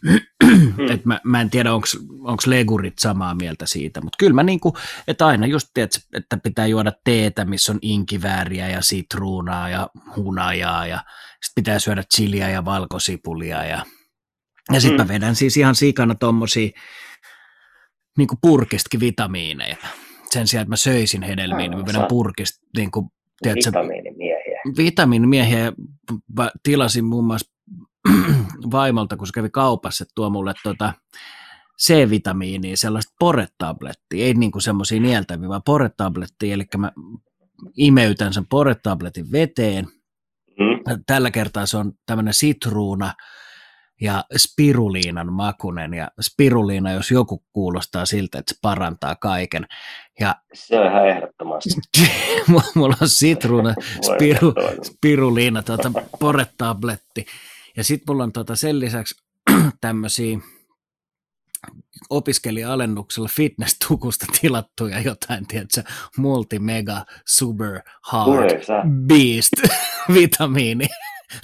Mm. 0.03 0.91
Et 0.91 1.05
mä, 1.05 1.21
mä 1.25 1.41
en 1.41 1.51
tiedä, 1.51 1.75
onko 1.75 2.43
legurit 2.47 2.99
samaa 2.99 3.35
mieltä 3.35 3.67
siitä, 3.67 4.01
mutta 4.01 4.17
kyllä 4.19 4.35
mä 4.35 4.43
niinku, 4.43 4.77
että 5.09 5.27
aina 5.27 5.47
just 5.47 5.69
tiedät, 5.75 5.93
että 6.13 6.37
pitää 6.37 6.67
juoda 6.67 6.93
teetä, 7.05 7.45
missä 7.45 7.73
on 7.73 7.79
inkivääriä 7.83 8.69
ja 8.69 8.83
sitruunaa 8.83 9.69
ja 9.69 9.91
hunajaa 10.17 10.87
ja 10.87 10.97
sitten 11.45 11.63
pitää 11.63 11.79
syödä 11.79 12.05
chiliä 12.15 12.51
ja 12.51 12.65
valkosipulia 12.65 13.65
ja, 13.65 13.87
ja 14.73 14.81
sitten 14.81 15.01
mm. 15.01 15.09
mä 15.09 15.15
vedän 15.15 15.37
siis 15.37 15.57
ihan 15.57 15.75
sikana 15.75 16.15
tommosia 16.15 16.71
niin 18.19 18.29
kuin 18.29 18.39
purkistakin 18.43 19.01
vitamiineja. 19.01 19.77
Sen 20.31 20.47
sijaan, 20.47 20.63
että 20.63 20.71
mä 20.71 20.77
söisin 20.77 21.23
hedelmiä, 21.23 21.69
niin 21.69 21.79
mä 21.79 21.87
vedän 21.87 22.07
purkista 22.09 22.67
niin 22.77 22.91
kuin, 22.91 23.07
tiedätkö, 23.43 23.71
vitamiinimiehiä. 23.71 24.61
Vitamiinimiehiä. 24.77 25.73
Mä 26.37 26.51
tilasin 26.63 27.05
muun 27.05 27.25
muassa 27.25 27.54
vaimolta, 28.73 29.17
kun 29.17 29.27
se 29.27 29.33
kävi 29.33 29.51
kaupassa, 29.51 30.03
että 30.03 30.13
tuo 30.15 30.31
mulle 30.31 30.55
tuota 30.63 30.93
C-vitamiinia, 31.83 32.77
sellaista 32.77 33.15
poretablettia, 33.19 34.25
ei 34.25 34.35
niin 34.35 34.53
kuin 34.53 34.63
semmoisia 34.63 35.01
nieltäviä, 35.01 35.49
vaan 35.49 35.63
poretablettia, 35.63 36.55
eli 36.55 36.65
mä 36.77 36.93
imeytän 37.77 38.33
sen 38.33 38.47
poretabletin 38.47 39.33
veteen. 39.33 39.85
Mm. 40.59 41.03
Tällä 41.07 41.31
kertaa 41.31 41.67
se 41.67 41.77
on 41.77 41.93
tämmöinen 42.07 42.35
sitruuna, 42.35 43.15
ja 44.01 44.25
spiruliinan 44.37 45.33
makunen, 45.33 45.95
ja 45.95 46.09
spiruliina, 46.21 46.93
jos 46.93 47.11
joku 47.11 47.45
kuulostaa 47.53 48.07
siltä, 48.07 48.39
että 48.39 48.55
se 48.55 48.59
parantaa 48.63 49.15
kaiken. 49.15 49.67
Ja, 50.21 50.35
se 50.55 50.79
on 50.79 50.87
ihan 50.87 51.09
ehdottomasti. 51.09 51.71
mulla 52.75 52.97
on 53.01 53.09
sitruuna, 53.09 53.75
spiru, 54.03 54.55
spiruliina, 54.83 55.63
tuota, 55.63 55.93
poretabletti, 56.21 57.27
ja 57.77 57.85
sitten 57.85 58.15
mulla 58.15 58.25
on 58.25 58.33
tuota 58.33 58.57
sen 58.57 58.81
lisäksi 58.81 59.25
tämmöisiä 59.81 60.39
opiskelija-alennuksella 62.11 63.29
fitness-tukusta 63.29 64.27
tilattuja 64.41 65.01
jotain, 65.01 65.47
tiedätkö, 65.47 65.83
multi-mega 66.17 67.05
super 67.27 67.81
hard 68.03 68.51
beast 69.07 69.53
vitamiini 70.15 70.87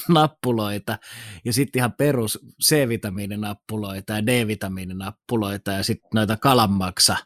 nappuloita 0.08 0.98
ja 1.44 1.52
sitten 1.52 1.80
ihan 1.80 1.92
perus 1.92 2.38
C-vitamiininappuloita 2.64 4.12
ja 4.12 4.26
D-vitamiininappuloita 4.26 5.72
ja 5.72 5.82
sitten 5.82 6.10
noita 6.14 6.36
kalanmaksa 6.36 7.16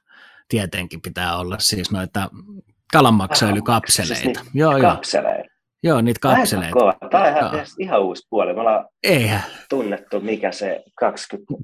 tietenkin 0.48 1.02
pitää 1.02 1.36
olla, 1.36 1.58
siis 1.58 1.90
noita 1.90 2.30
kalanmaksaöljykapseleita. 2.92 4.40
Siis 4.40 4.54
joo, 4.54 4.76
joo. 4.76 4.90
Kapseleita. 4.90 5.38
Joo, 5.38 5.53
niitä 6.02 6.20
kapseleita. 6.20 7.08
Tämä 7.10 7.24
on 7.24 7.30
ihan, 7.30 7.66
ihan 7.78 8.02
uusi 8.02 8.26
puoli. 8.30 8.54
Me 8.54 8.60
ollaan 8.60 8.86
Eihän. 9.02 9.42
tunnettu, 9.68 10.20
mikä 10.20 10.52
se 10.52 10.84
20, 10.94 11.62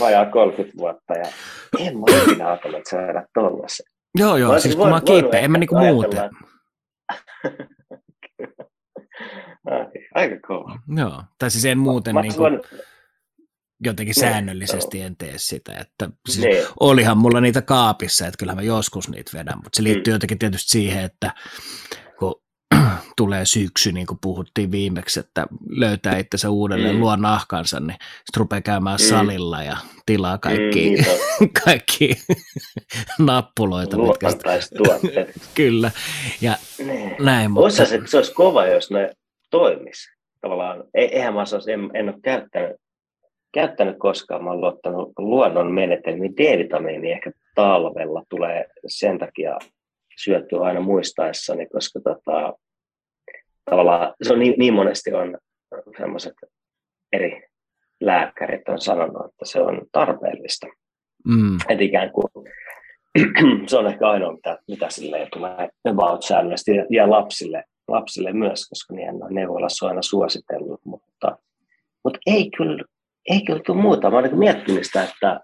vajaa 0.00 0.26
30 0.26 0.78
vuotta, 0.78 1.14
ja 1.14 1.26
en 1.78 1.98
mä 1.98 2.04
ikinä 2.22 2.48
ajatellut 2.48 2.86
syödä 2.90 3.26
tuollaisen. 3.34 3.86
Joo, 4.18 4.36
joo, 4.36 4.58
siis 4.58 4.76
kun 4.76 4.88
mä 4.88 4.94
oon 4.94 5.04
kiipeä, 5.04 5.40
en 5.40 5.50
mä 5.50 5.58
niinku 5.58 5.78
muuten. 5.78 6.30
Aika 10.14 10.36
kova. 10.48 10.78
Joo, 10.96 11.24
tai 11.38 11.50
siis 11.50 11.64
en 11.64 11.78
muuten 11.78 12.14
mä, 12.14 12.22
niinku, 12.22 12.42
voin... 12.42 12.60
jotenkin 13.84 14.14
ne, 14.16 14.20
säännöllisesti 14.20 15.00
en 15.00 15.16
tee 15.16 15.32
sitä. 15.36 15.72
Että, 15.72 16.10
siis 16.28 16.46
ne. 16.46 16.66
olihan 16.80 17.18
mulla 17.18 17.40
niitä 17.40 17.62
kaapissa, 17.62 18.26
että 18.26 18.38
kyllähän 18.38 18.56
mä 18.56 18.62
joskus 18.62 19.08
niitä 19.08 19.38
vedän, 19.38 19.56
mutta 19.56 19.76
se 19.76 19.82
liittyy 19.82 20.12
mm. 20.12 20.14
jotenkin 20.14 20.38
tietysti 20.38 20.70
siihen, 20.70 21.04
että 21.04 21.34
tulee 23.20 23.46
syksy, 23.46 23.92
niin 23.92 24.06
kuin 24.06 24.18
puhuttiin 24.22 24.70
viimeksi, 24.70 25.20
että 25.20 25.46
löytää 25.68 26.18
itsensä 26.18 26.50
uudelleen, 26.50 26.94
mm. 26.94 27.00
luo 27.00 27.16
nahkansa, 27.16 27.80
niin 27.80 27.96
sitten 28.00 28.40
rupeaa 28.40 28.60
käymään 28.60 28.98
mm. 29.00 29.04
salilla 29.04 29.62
ja 29.62 29.76
tilaa 30.06 30.38
kaikki, 30.38 30.96
mm, 30.96 31.48
kaikki 31.64 32.16
nappuloita. 33.18 33.96
Mitkä 33.98 34.28
Kyllä, 35.54 35.90
ja 36.40 36.54
ne. 36.86 37.16
näin. 37.20 37.50
Mutta... 37.50 37.66
Osa 37.66 37.86
se, 37.86 38.00
se 38.04 38.16
olisi 38.16 38.34
kova, 38.34 38.66
jos 38.66 38.90
ne 38.90 39.10
toimisi. 39.50 40.08
Tavallaan, 40.40 40.84
e, 40.94 41.04
eihän 41.04 41.34
mä 41.34 41.42
osaisi, 41.42 41.72
en, 41.72 41.90
en 41.94 42.08
ole 42.08 42.18
käyttänyt, 42.22 42.76
käyttänyt 43.54 43.96
koskaan, 43.98 44.44
mä 44.44 44.50
olen 44.50 44.60
luottanut 44.60 45.12
luonnon 45.18 45.72
menetelmiin. 45.72 46.36
D-vitamiini 46.36 47.12
ehkä 47.12 47.32
talvella 47.54 48.22
tulee 48.28 48.66
sen 48.86 49.18
takia 49.18 49.58
syöttyä 50.16 50.60
aina 50.60 50.80
muistaessani, 50.80 51.66
koska 51.66 52.00
tota, 52.00 52.52
tavallaan 53.70 54.14
se 54.22 54.32
on 54.32 54.38
niin, 54.38 54.54
niin 54.58 54.74
monesti 54.74 55.12
on 55.12 55.38
sellaiset 55.98 56.34
eri 57.12 57.42
lääkärit 58.00 58.68
on 58.68 58.80
sanonut, 58.80 59.26
että 59.26 59.44
se 59.44 59.60
on 59.60 59.82
tarpeellista. 59.92 60.66
Mm. 61.28 61.56
Että 61.68 61.84
ikään 61.84 62.10
kuin 62.12 62.26
se 63.68 63.76
on 63.76 63.86
ehkä 63.86 64.08
ainoa, 64.08 64.32
mitä, 64.32 64.58
mitä 64.68 64.90
silleen 64.90 65.28
tulee 65.32 65.68
about 65.90 66.22
säännöllisesti 66.22 66.76
ja, 66.76 66.86
ja 66.90 67.10
lapsille, 67.10 67.64
lapsille 67.88 68.32
myös, 68.32 68.68
koska 68.68 68.94
niin 68.94 69.14
neuvolassa 69.30 69.86
on 69.86 69.90
aina 69.90 70.02
suositellut, 70.02 70.80
mutta, 70.84 71.38
mutta 72.04 72.18
ei 72.26 72.50
kyllä, 72.56 72.84
ei 73.30 73.44
kyllä 73.44 73.60
tule 73.66 73.82
muuta. 73.82 74.10
Mä 74.10 74.18
olen 74.18 74.30
niin 74.30 74.38
miettinyt 74.38 74.84
sitä, 74.84 75.02
että, 75.02 75.40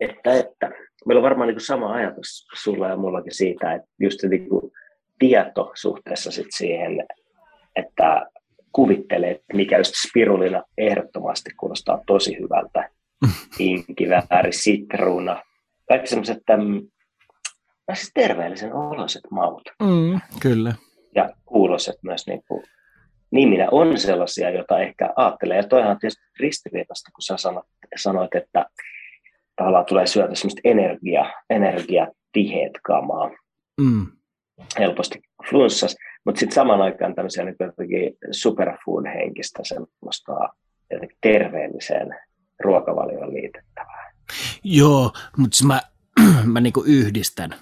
että, 0.00 0.34
että 0.34 0.70
meillä 1.06 1.18
on 1.18 1.22
varmaan 1.24 1.48
niin 1.48 1.60
sama 1.60 1.92
ajatus 1.92 2.46
sulla 2.54 2.88
ja 2.88 2.96
mullakin 2.96 3.34
siitä, 3.34 3.72
että 3.72 3.88
just 4.00 4.22
niin 4.22 4.48
kuin 4.48 4.72
tieto 5.18 5.72
suhteessa 5.74 6.30
sit 6.30 6.46
siihen, 6.50 7.06
että 7.76 8.26
kuvittelee, 8.72 9.30
että 9.30 9.56
mikä 9.56 9.78
just 9.78 9.94
spirulina 10.08 10.62
ehdottomasti 10.78 11.50
kuulostaa 11.60 12.00
tosi 12.06 12.38
hyvältä. 12.38 12.90
Inkivääri, 13.58 14.52
sitruuna, 14.52 15.42
kaikki 15.88 16.08
semmoiset 16.08 16.38
siis 17.94 18.10
terveellisen 18.14 18.74
oloiset 18.74 19.22
maut. 19.30 19.62
Mm, 19.82 20.20
kyllä. 20.40 20.74
Ja 21.14 21.30
kuuloiset 21.44 21.96
myös 22.02 22.26
niin 22.26 22.42
kuin, 22.48 22.64
niminä 23.30 23.68
on 23.70 23.98
sellaisia, 23.98 24.50
joita 24.50 24.80
ehkä 24.80 25.10
ajattelee. 25.16 25.56
Ja 25.56 25.68
toihan 25.68 25.90
on 25.90 25.98
tietysti 25.98 26.22
ristiriitasta, 26.40 27.10
kun 27.14 27.22
sä 27.22 27.36
sanoit, 27.36 27.66
sanoit 27.96 28.34
että 28.34 28.66
tavallaan 29.56 29.86
tulee 29.86 30.06
syötä 30.06 30.34
semmoista 30.34 30.60
energia, 30.64 31.32
energiatiheet 31.50 32.72
kamaa. 32.82 33.30
Mm 33.80 34.15
helposti 34.78 35.22
flunssas, 35.50 35.96
mutta 36.24 36.38
sitten 36.38 36.54
saman 36.54 36.82
aikaan 36.82 37.14
tämmöisiä 37.14 37.44
niin 37.44 37.56
jotenkin 37.60 38.16
superfood-henkistä 38.30 39.60
semmoista 39.62 40.32
terveelliseen 41.20 42.08
ruokavalioon 42.60 43.34
liitettävää. 43.34 44.12
Joo, 44.64 45.12
mutta 45.36 45.66
mä, 45.66 45.80
mä 46.52 46.60
niinku 46.60 46.82
yhdistän. 46.86 47.54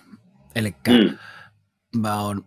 Eli 0.56 0.74
mm. 0.88 1.18
mä 2.00 2.20
oon 2.20 2.44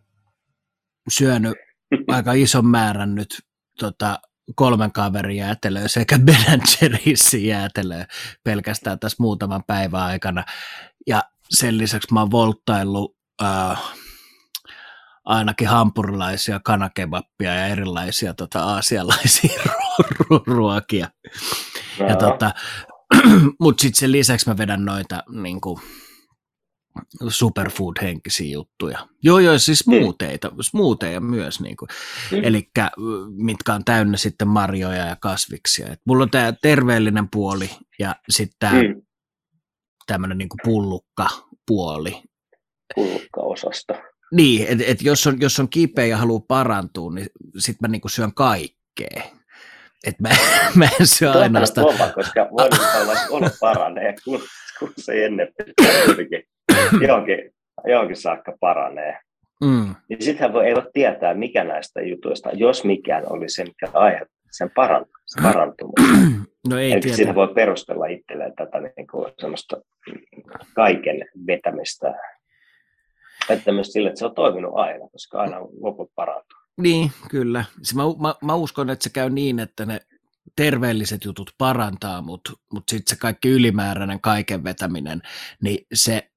syönyt 1.09 1.57
aika 2.07 2.33
ison 2.33 2.65
määrän 2.67 3.15
nyt 3.15 3.39
tota, 3.79 4.19
kolmen 4.55 4.91
kaverin 4.91 5.37
jäätelöä 5.37 5.87
sekä 5.87 6.19
Ben 6.25 6.61
Jerry'sin 6.61 7.45
jäätelöä 7.45 8.05
pelkästään 8.43 8.99
tässä 8.99 9.17
muutaman 9.19 9.63
päivän 9.67 10.01
aikana. 10.01 10.43
Ja 11.07 11.23
sen 11.49 11.77
lisäksi 11.77 12.13
mä 12.13 12.19
oon 12.19 12.31
volttaillut 12.31 13.17
äh, 13.43 13.81
ainakin 15.27 15.67
hampurilaisia, 15.67 16.59
kanakebappia 16.63 17.53
ja 17.53 17.67
erilaisia 17.67 18.33
tota, 18.33 18.63
aasialaisia 18.63 19.61
ruokia. 20.55 21.09
Ja 22.09 22.15
tota, 22.15 22.51
mutta 23.59 23.81
sitten 23.81 23.99
sen 23.99 24.11
lisäksi 24.11 24.49
mä 24.49 24.57
vedän 24.57 24.85
noita 24.85 25.23
niin 25.29 25.61
kuin, 25.61 25.79
superfood-henkisiä 27.27 28.53
juttuja. 28.53 29.07
Joo, 29.23 29.39
joo, 29.39 29.59
siis 29.59 29.79
smoothieita, 29.79 30.51
smoothieja 30.61 31.19
myös, 31.19 31.61
niin 31.61 31.77
kuin. 31.77 31.89
Mm. 32.31 32.43
eli 32.43 32.69
mitkä 33.29 33.73
on 33.73 33.85
täynnä 33.85 34.17
sitten 34.17 34.47
marjoja 34.47 35.05
ja 35.05 35.15
kasviksia. 35.15 35.87
Et 35.91 36.01
mulla 36.05 36.23
on 36.23 36.29
tämä 36.29 36.53
terveellinen 36.61 37.29
puoli 37.29 37.69
ja 37.99 38.15
sitten 38.29 38.55
tämä 38.59 38.73
mm. 38.73 39.01
tämmöinen 40.07 40.37
niin 40.37 40.49
pullukka 40.63 41.27
puoli. 41.67 42.21
Pullukka-osasta. 42.95 43.93
Niin, 44.31 44.67
että 44.67 44.83
et 44.87 45.01
jos, 45.01 45.27
on, 45.27 45.41
jos 45.41 45.59
on 45.59 45.69
kipeä 45.69 46.05
ja 46.05 46.17
haluaa 46.17 46.45
parantua, 46.47 47.13
niin 47.13 47.27
sitten 47.57 47.89
mä 47.89 47.91
niinku 47.91 48.09
syön 48.09 48.33
kaikkea. 48.33 49.21
Että 50.07 50.23
mä, 50.23 50.29
mä 50.75 50.89
en 50.99 51.07
syö 51.07 51.31
aina 51.31 51.65
sitä. 51.65 51.81
Kova, 51.81 52.11
koska 52.11 52.47
olo 53.29 53.49
paranee, 53.59 54.15
kun, 54.23 54.41
kun 54.79 54.93
se 54.97 55.25
ennen 55.25 55.47
pitää 55.57 55.93
johonkin, 57.07 57.51
johonkin 57.85 58.17
saakka 58.17 58.53
paranee. 58.59 59.19
Mm. 59.63 59.95
Niin 60.09 60.21
sittenhän 60.21 60.53
voi, 60.53 60.65
ei 60.65 60.75
voi 60.75 60.89
tietää, 60.93 61.33
mikä 61.33 61.63
näistä 61.63 62.01
jutuista, 62.01 62.49
jos 62.53 62.83
mikään 62.83 63.23
oli 63.29 63.49
se, 63.49 63.63
mikä 63.63 63.87
aihe 63.93 64.25
sen 64.51 64.71
parantumisen. 65.43 66.47
No 66.69 66.79
ei 66.79 66.91
Eli 66.91 67.13
siinä 67.13 67.35
voi 67.35 67.53
perustella 67.53 68.05
itselleen 68.05 68.53
tätä 68.55 68.79
niin 68.79 69.07
kuin 69.11 69.33
semmoista 69.39 69.77
kaiken 70.73 71.25
vetämistä 71.47 72.13
että 73.53 73.71
myös 73.71 73.87
sille, 73.87 74.09
että 74.09 74.19
se 74.19 74.25
on 74.25 74.35
toiminut 74.35 74.71
aina, 74.75 75.09
koska 75.11 75.41
aina 75.41 75.57
loput 75.81 76.11
parantuu. 76.15 76.57
Niin, 76.77 77.11
kyllä. 77.29 77.65
Mä, 77.95 78.03
mä, 78.21 78.35
mä 78.41 78.55
uskon, 78.55 78.89
että 78.89 79.03
se 79.03 79.09
käy 79.09 79.29
niin, 79.29 79.59
että 79.59 79.85
ne 79.85 79.99
terveelliset 80.55 81.25
jutut 81.25 81.51
parantaa, 81.57 82.21
mutta 82.21 82.51
mut 82.73 82.83
sitten 82.89 83.15
se 83.15 83.19
kaikki 83.19 83.49
ylimääräinen 83.49 84.21
kaiken 84.21 84.63
vetäminen, 84.63 85.21
niin 85.63 85.85
se 85.93 86.31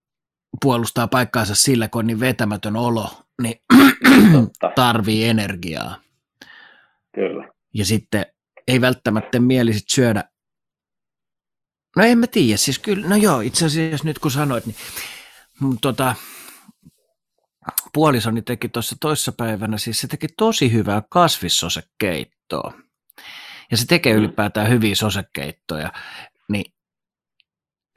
puolustaa 0.63 1.09
paikkaansa 1.09 1.55
sillä, 1.55 1.89
kun 1.89 1.99
on 1.99 2.07
niin 2.07 2.21
vetämätön 2.21 2.77
olo, 2.77 3.09
niin 3.43 3.55
tarvii 4.75 5.25
energiaa. 5.25 5.97
Kyllä. 7.15 7.49
Ja 7.75 7.85
sitten 7.85 8.27
ei 8.69 8.81
välttämättä 8.81 9.41
mieli 9.41 9.73
sit 9.73 9.89
syödä 9.89 10.25
No 11.97 12.05
en 12.05 12.19
mä 12.19 12.27
tiedä, 12.27 12.57
siis 12.57 12.79
kyllä, 12.79 13.09
no 13.09 13.17
joo, 13.17 13.41
itse 13.41 13.67
asiassa 13.67 14.05
nyt 14.05 14.19
kun 14.19 14.31
sanoit, 14.31 14.67
niin 14.67 14.77
tota, 15.81 16.15
puolisoni 17.95 18.43
teki 18.43 18.69
tuossa 18.69 18.97
toissapäivänä, 19.01 19.79
siis 19.79 20.01
se 20.01 20.09
teki 20.09 20.27
tosi 20.37 20.73
hyvää 20.73 21.03
kasvissosekeittoa. 21.11 22.73
Ja 23.71 23.77
se 23.77 23.87
tekee 23.87 24.13
mm. 24.13 24.19
ylipäätään 24.19 24.69
hyviä 24.69 24.95
sosekeittoja. 24.95 25.93
Niin 26.49 26.65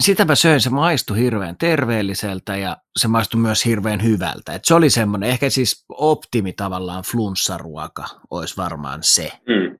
sitä 0.03 0.25
mä 0.25 0.35
söin, 0.35 0.61
se 0.61 0.69
maistui 0.69 1.17
hirveän 1.17 1.57
terveelliseltä 1.57 2.57
ja 2.57 2.77
se 2.99 3.07
maistui 3.07 3.41
myös 3.41 3.65
hirveän 3.65 4.03
hyvältä. 4.03 4.53
Et 4.53 4.65
se 4.65 4.73
oli 4.73 4.89
semmoinen, 4.89 5.29
ehkä 5.29 5.49
siis 5.49 5.85
optimi 5.89 6.53
tavallaan 6.53 7.03
flunssaruoka 7.03 8.03
olisi 8.29 8.57
varmaan 8.57 9.03
se. 9.03 9.31
Mm. 9.47 9.77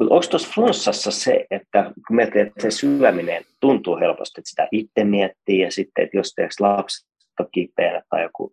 onko 0.00 0.26
tuossa 0.30 0.50
flunssassa 0.54 1.10
se, 1.10 1.46
että 1.50 1.92
kun 2.06 2.16
miettii, 2.16 2.42
että 2.42 2.62
se 2.62 2.70
syöminen 2.70 3.44
tuntuu 3.60 3.96
helposti, 3.96 4.40
että 4.40 4.50
sitä 4.50 4.68
itse 4.72 5.04
miettii 5.04 5.60
ja 5.60 5.72
sitten, 5.72 6.04
että 6.04 6.16
jos 6.16 6.32
teeksi 6.34 6.60
lapsi 6.60 7.07
on 7.40 7.48
kipeänä 7.52 8.02
tai 8.10 8.22
joku 8.22 8.52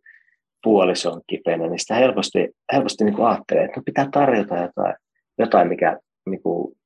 puoliso 0.64 1.12
on 1.12 1.22
kipeänä, 1.28 1.68
niin 1.68 1.80
sitä 1.80 1.96
helposti, 1.96 2.50
helposti 2.74 3.04
niin 3.04 3.16
kuin 3.16 3.28
ajattelee, 3.28 3.66
että 3.66 3.80
no 3.80 3.84
pitää 3.86 4.08
tarjota 4.12 4.56
jotain, 4.56 4.96
jotain 5.38 5.68
mikä 5.68 6.00
niin 6.26 6.42
kuin 6.42 6.78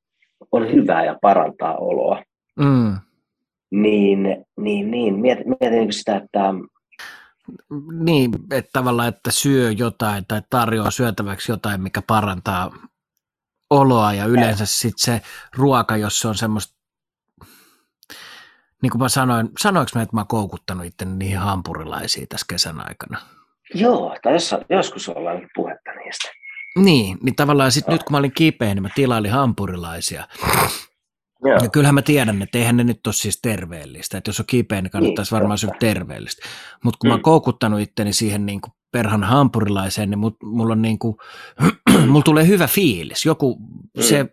on 0.52 0.72
hyvää 0.74 1.06
ja 1.06 1.18
parantaa 1.22 1.78
oloa. 1.78 2.24
Mm. 2.60 2.98
Niin, 3.72 4.46
niin, 4.58 4.92
niin. 4.92 5.20
Mietin, 5.20 5.46
mietin 5.48 5.80
niin 5.80 5.94
sitä, 5.94 6.16
että 6.16 6.54
niin, 8.04 8.32
että 8.52 8.70
tavallaan, 8.74 9.08
että 9.08 9.32
syö 9.32 9.72
jotain 9.72 10.24
tai 10.28 10.42
tarjoaa 10.50 10.92
syötäväksi 10.92 11.52
jotain, 11.52 11.82
mikä 11.82 12.02
parantaa 12.08 12.72
oloa 13.70 14.14
ja 14.14 14.26
yleensä 14.26 14.66
sitten 14.66 15.16
se 15.16 15.22
ruoka, 15.58 15.98
jos 15.98 16.20
se 16.20 16.28
on 16.28 16.36
semmoista, 16.36 16.79
niin 18.82 18.92
kuin 18.92 19.02
mä 19.02 19.10
sanoin, 19.10 19.50
sanoinko 19.60 19.92
mä, 19.96 20.02
että 20.02 20.16
mä 20.16 20.20
oon 20.20 20.28
koukuttanut 20.28 20.86
itse 20.86 21.06
niihin 21.06 21.38
hampurilaisiin 21.38 22.28
tässä 22.28 22.46
kesän 22.50 22.88
aikana? 22.88 23.20
Joo, 23.74 24.18
tai 24.24 24.34
jos, 24.34 24.56
joskus 24.70 25.10
ollaan 25.10 25.50
puhetta 25.56 25.92
niistä. 25.92 26.30
Niin, 26.78 27.18
niin 27.24 27.36
tavallaan 27.36 27.72
sitten 27.72 27.92
nyt 27.92 28.04
kun 28.04 28.12
mä 28.12 28.18
olin 28.18 28.32
kipeä, 28.32 28.76
niin 28.76 28.82
mä 28.82 28.90
tilailin 28.96 29.32
hampurilaisia. 29.32 30.28
Joo. 31.44 31.58
Ja 31.64 31.70
kyllähän 31.70 31.96
mä 31.96 32.02
tiedän, 32.02 32.42
että 32.42 32.58
eihän 32.58 32.78
ne 32.78 32.84
nyt 32.84 33.08
ole 33.08 33.14
siis 33.14 33.40
terveellistä. 33.42 34.18
Että 34.18 34.30
jos 34.30 34.40
on 34.40 34.46
kipeä, 34.46 34.82
niin 34.82 34.92
kannattaisi 34.92 35.34
niin, 35.34 35.40
varmaan 35.40 35.58
syödä 35.58 35.76
terveellistä. 35.80 36.48
Mutta 36.84 36.98
kun 36.98 37.08
mm. 37.08 37.10
mä 37.10 37.14
oon 37.14 37.20
mm. 37.20 37.24
koukuttanut 37.24 37.80
itteni 37.80 38.14
siihen 38.14 38.46
niin 38.46 38.62
kuin 38.62 38.74
perhan 38.92 39.24
hampurilaiseen, 39.24 40.10
niin 40.10 40.20
mulla 40.44 40.74
on 40.74 40.82
niin 40.82 41.00
kuin, 41.00 41.16
mulla 42.10 42.24
tulee 42.24 42.48
hyvä 42.48 42.68
fiilis. 42.68 43.26
Joku, 43.26 43.56
mm. 43.56 44.02
se, 44.02 44.26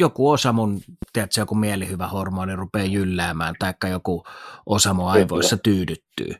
joku 0.00 0.30
osa 0.30 0.52
mun, 0.52 0.80
tiedätkö, 1.12 1.40
joku 1.40 1.54
mielihyvä 1.54 2.06
hormoni 2.06 2.56
rupeaa 2.56 2.86
jylläämään, 2.86 3.54
tai 3.58 3.90
joku 3.90 4.24
osa 4.66 4.94
mun 4.94 5.08
aivoissa 5.08 5.56
tyydyttyy. 5.56 6.34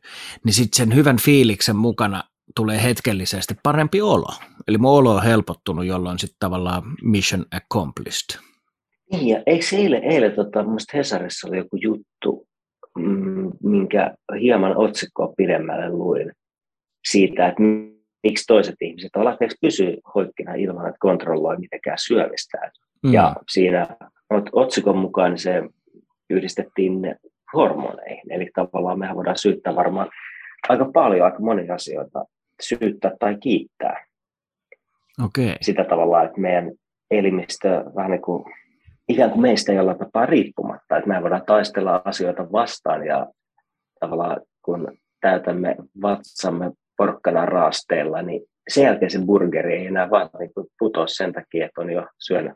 Niin 0.44 0.52
sitten 0.52 0.76
sen 0.76 0.94
hyvän 0.94 1.18
fiiliksen 1.18 1.76
mukana 1.76 2.24
tulee 2.56 2.82
hetkellisesti 2.82 3.54
parempi 3.62 4.02
olo. 4.02 4.28
Eli 4.68 4.78
mun 4.78 4.90
olo 4.90 5.14
on 5.14 5.22
helpottunut, 5.22 5.84
jolloin 5.84 6.18
sitten 6.18 6.36
tavallaan 6.40 6.82
mission 7.02 7.46
accomplished. 7.50 8.40
Niin, 9.12 9.28
ja 9.28 9.42
eikö 9.46 9.64
eilen, 9.72 10.04
eilen 10.04 10.32
tota, 10.32 10.64
Hesarissa 10.94 11.48
oli 11.48 11.56
joku 11.56 11.76
juttu, 11.76 12.46
mm, 12.98 13.50
minkä 13.62 14.14
hieman 14.40 14.76
otsikkoa 14.76 15.32
pidemmälle 15.36 15.90
luin 15.90 16.32
siitä, 17.04 17.48
että 17.48 17.62
miksi 18.22 18.44
toiset 18.46 18.74
ihmiset 18.80 19.16
ovat 19.16 19.38
pysyy 19.60 19.96
hoikkina 20.14 20.54
ilman, 20.54 20.86
että 20.86 20.98
kontrolloi 21.00 21.56
mitenkään 21.56 21.98
syömistään. 21.98 22.70
Mm. 23.02 23.12
Ja 23.12 23.36
siinä 23.50 23.86
otsikon 24.52 24.96
mukaan 24.96 25.38
se 25.38 25.62
yhdistettiin 26.30 27.16
hormoneihin, 27.54 28.32
eli 28.32 28.50
tavallaan 28.54 28.98
mehän 28.98 29.16
voidaan 29.16 29.38
syyttää 29.38 29.74
varmaan 29.74 30.10
aika 30.68 30.90
paljon, 30.94 31.24
aika 31.24 31.38
monia 31.38 31.74
asioita, 31.74 32.24
syyttää 32.60 33.12
tai 33.18 33.36
kiittää. 33.40 34.06
Okay. 35.24 35.56
Sitä 35.60 35.84
tavalla, 35.84 36.22
että 36.22 36.40
meidän 36.40 36.72
elimistö 37.10 37.84
vähän 37.96 38.10
niin 38.10 38.22
kuin 38.22 38.44
ikään 39.08 39.30
kuin 39.30 39.42
meistä 39.42 39.72
jollain 39.72 39.98
tapaa 39.98 40.26
riippumatta, 40.26 40.96
että 40.96 41.08
me 41.08 41.22
voidaan 41.22 41.46
taistella 41.46 42.02
asioita 42.04 42.52
vastaan 42.52 43.06
ja 43.06 43.26
tavallaan 44.00 44.40
kun 44.64 44.98
täytämme 45.20 45.76
vatsamme 46.02 46.70
porkkana 46.96 47.46
raasteella, 47.46 48.22
niin 48.22 48.42
sen 48.68 48.84
jälkeen 48.84 49.10
se 49.10 49.18
burgeri 49.26 49.76
ei 49.76 49.86
enää 49.86 50.10
vaan 50.10 50.30
niin 50.38 50.50
putoa 50.78 51.06
sen 51.06 51.32
takia, 51.32 51.66
että 51.66 51.80
on 51.80 51.90
jo 51.90 52.06
syönyt 52.18 52.54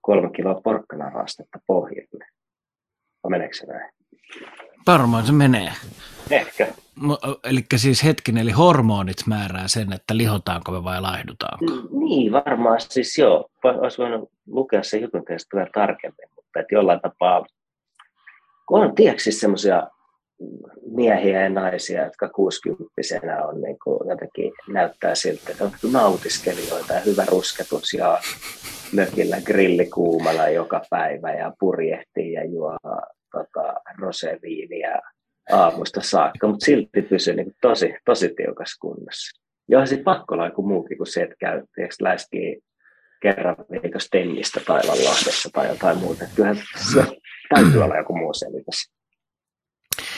kolme 0.00 0.30
kiloa 0.36 0.60
porkkana 0.64 1.10
raastetta 1.10 1.58
pohjalle. 1.66 2.26
Vai 3.24 3.30
meneekö 3.30 3.56
se 3.56 3.66
näin? 3.66 3.90
Varmaan 4.86 5.26
se 5.26 5.32
menee. 5.32 5.72
Ehkä. 6.30 6.66
Eli 7.44 7.60
siis 7.76 8.04
hetken, 8.04 8.38
eli 8.38 8.50
hormonit 8.50 9.16
määrää 9.26 9.68
sen, 9.68 9.92
että 9.92 10.16
lihotaanko 10.16 10.72
me 10.72 10.84
vai 10.84 11.00
laihdutaanko? 11.00 11.64
Niin, 11.90 12.32
varmaan 12.32 12.80
siis 12.80 13.18
joo. 13.18 13.50
Olisi 13.64 13.98
voinut 13.98 14.30
lukea 14.46 14.82
sen 14.82 15.00
jutun 15.00 15.24
tästä 15.24 15.56
vielä 15.56 15.70
tarkemmin, 15.74 16.28
mutta 16.36 16.60
että 16.60 16.74
jollain 16.74 17.00
tapaa, 17.00 17.46
kun 18.68 18.80
on 18.80 18.94
tiedätkö 18.94 19.22
siis 19.22 19.40
semmoisia 19.40 19.82
miehiä 20.90 21.42
ja 21.42 21.48
naisia, 21.48 22.04
jotka 22.04 22.28
60 22.28 22.92
on 23.48 23.60
niin 23.60 23.78
kuin 23.84 24.08
jotenkin 24.08 24.52
näyttää 24.68 25.14
siltä, 25.14 25.50
että 25.50 25.64
on 25.64 25.72
nautiskelijoita 25.92 26.94
ja 26.94 27.00
hyvä 27.00 27.24
rusketus 27.28 27.92
ja 27.92 28.18
mökillä 28.92 29.36
grillikuumalla 29.44 30.48
joka 30.48 30.82
päivä 30.90 31.32
ja 31.32 31.52
purjehtii 31.60 32.32
ja 32.32 32.44
juo 32.44 32.76
tota, 33.32 33.74
roseviiniä 33.98 35.00
aamusta 35.52 36.00
saakka, 36.02 36.48
mutta 36.48 36.64
silti 36.64 37.02
pysyy 37.02 37.34
niin 37.34 37.52
tosi, 37.60 37.94
tosi 38.04 38.28
tiukassa 38.28 38.76
kunnossa. 38.80 39.42
Joo, 39.68 39.86
se 39.86 39.96
pakko 39.96 40.34
olla 40.34 40.46
joku 40.46 40.62
muukin 40.62 40.96
kuin 40.96 41.06
se, 41.06 41.22
että 41.22 41.36
käy 41.40 41.62
läskii 42.00 42.60
kerran 43.22 43.56
viikossa 43.70 44.08
tennistä 44.10 44.60
tai 44.66 44.86
Lahdessa 44.86 45.48
tai 45.52 45.68
jotain 45.68 45.98
muuta. 45.98 46.24
Kyllähän 46.36 46.56
täytyy 47.54 47.82
olla 47.82 47.96
joku 47.96 48.16
muu 48.16 48.34
selitys. 48.34 48.97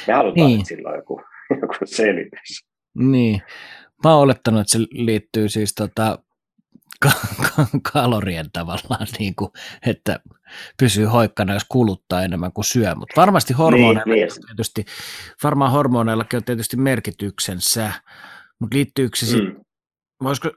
Me 0.07 0.15
halutaan, 0.15 0.47
niin. 0.47 0.61
että 0.61 0.69
sillä 0.69 0.89
on 0.89 0.97
joku, 0.97 1.23
joku 1.63 1.75
selitys. 1.85 2.65
Niin. 2.95 3.43
Mä 4.05 4.15
oon 4.15 4.23
olettanut, 4.23 4.61
että 4.61 4.73
se 4.73 4.79
liittyy 4.91 5.49
siis 5.49 5.75
tota, 5.75 6.19
kalorien 7.93 8.51
tavallaan, 8.53 9.07
niin 9.19 9.35
kuin, 9.35 9.51
että 9.87 10.21
pysyy 10.79 11.07
hoikkana, 11.07 11.55
jos 11.55 11.67
kuluttaa 11.69 12.23
enemmän 12.23 12.53
kuin 12.53 12.65
syö. 12.65 12.95
Mutta 12.95 13.21
varmasti 13.21 13.53
hormoneilla 13.53 14.03
niin, 14.07 14.29
niin. 14.29 14.47
tietysti, 14.47 14.85
varmaan 15.43 15.73
hormoneillakin 15.73 16.37
on 16.37 16.45
tietysti 16.45 16.77
merkityksensä, 16.77 17.93
mutta 18.59 18.77
liittyykö 18.77 19.17
se 19.17 19.27
sitten, 19.27 19.55
mm. 19.55 19.65
voisiko, 20.25 20.51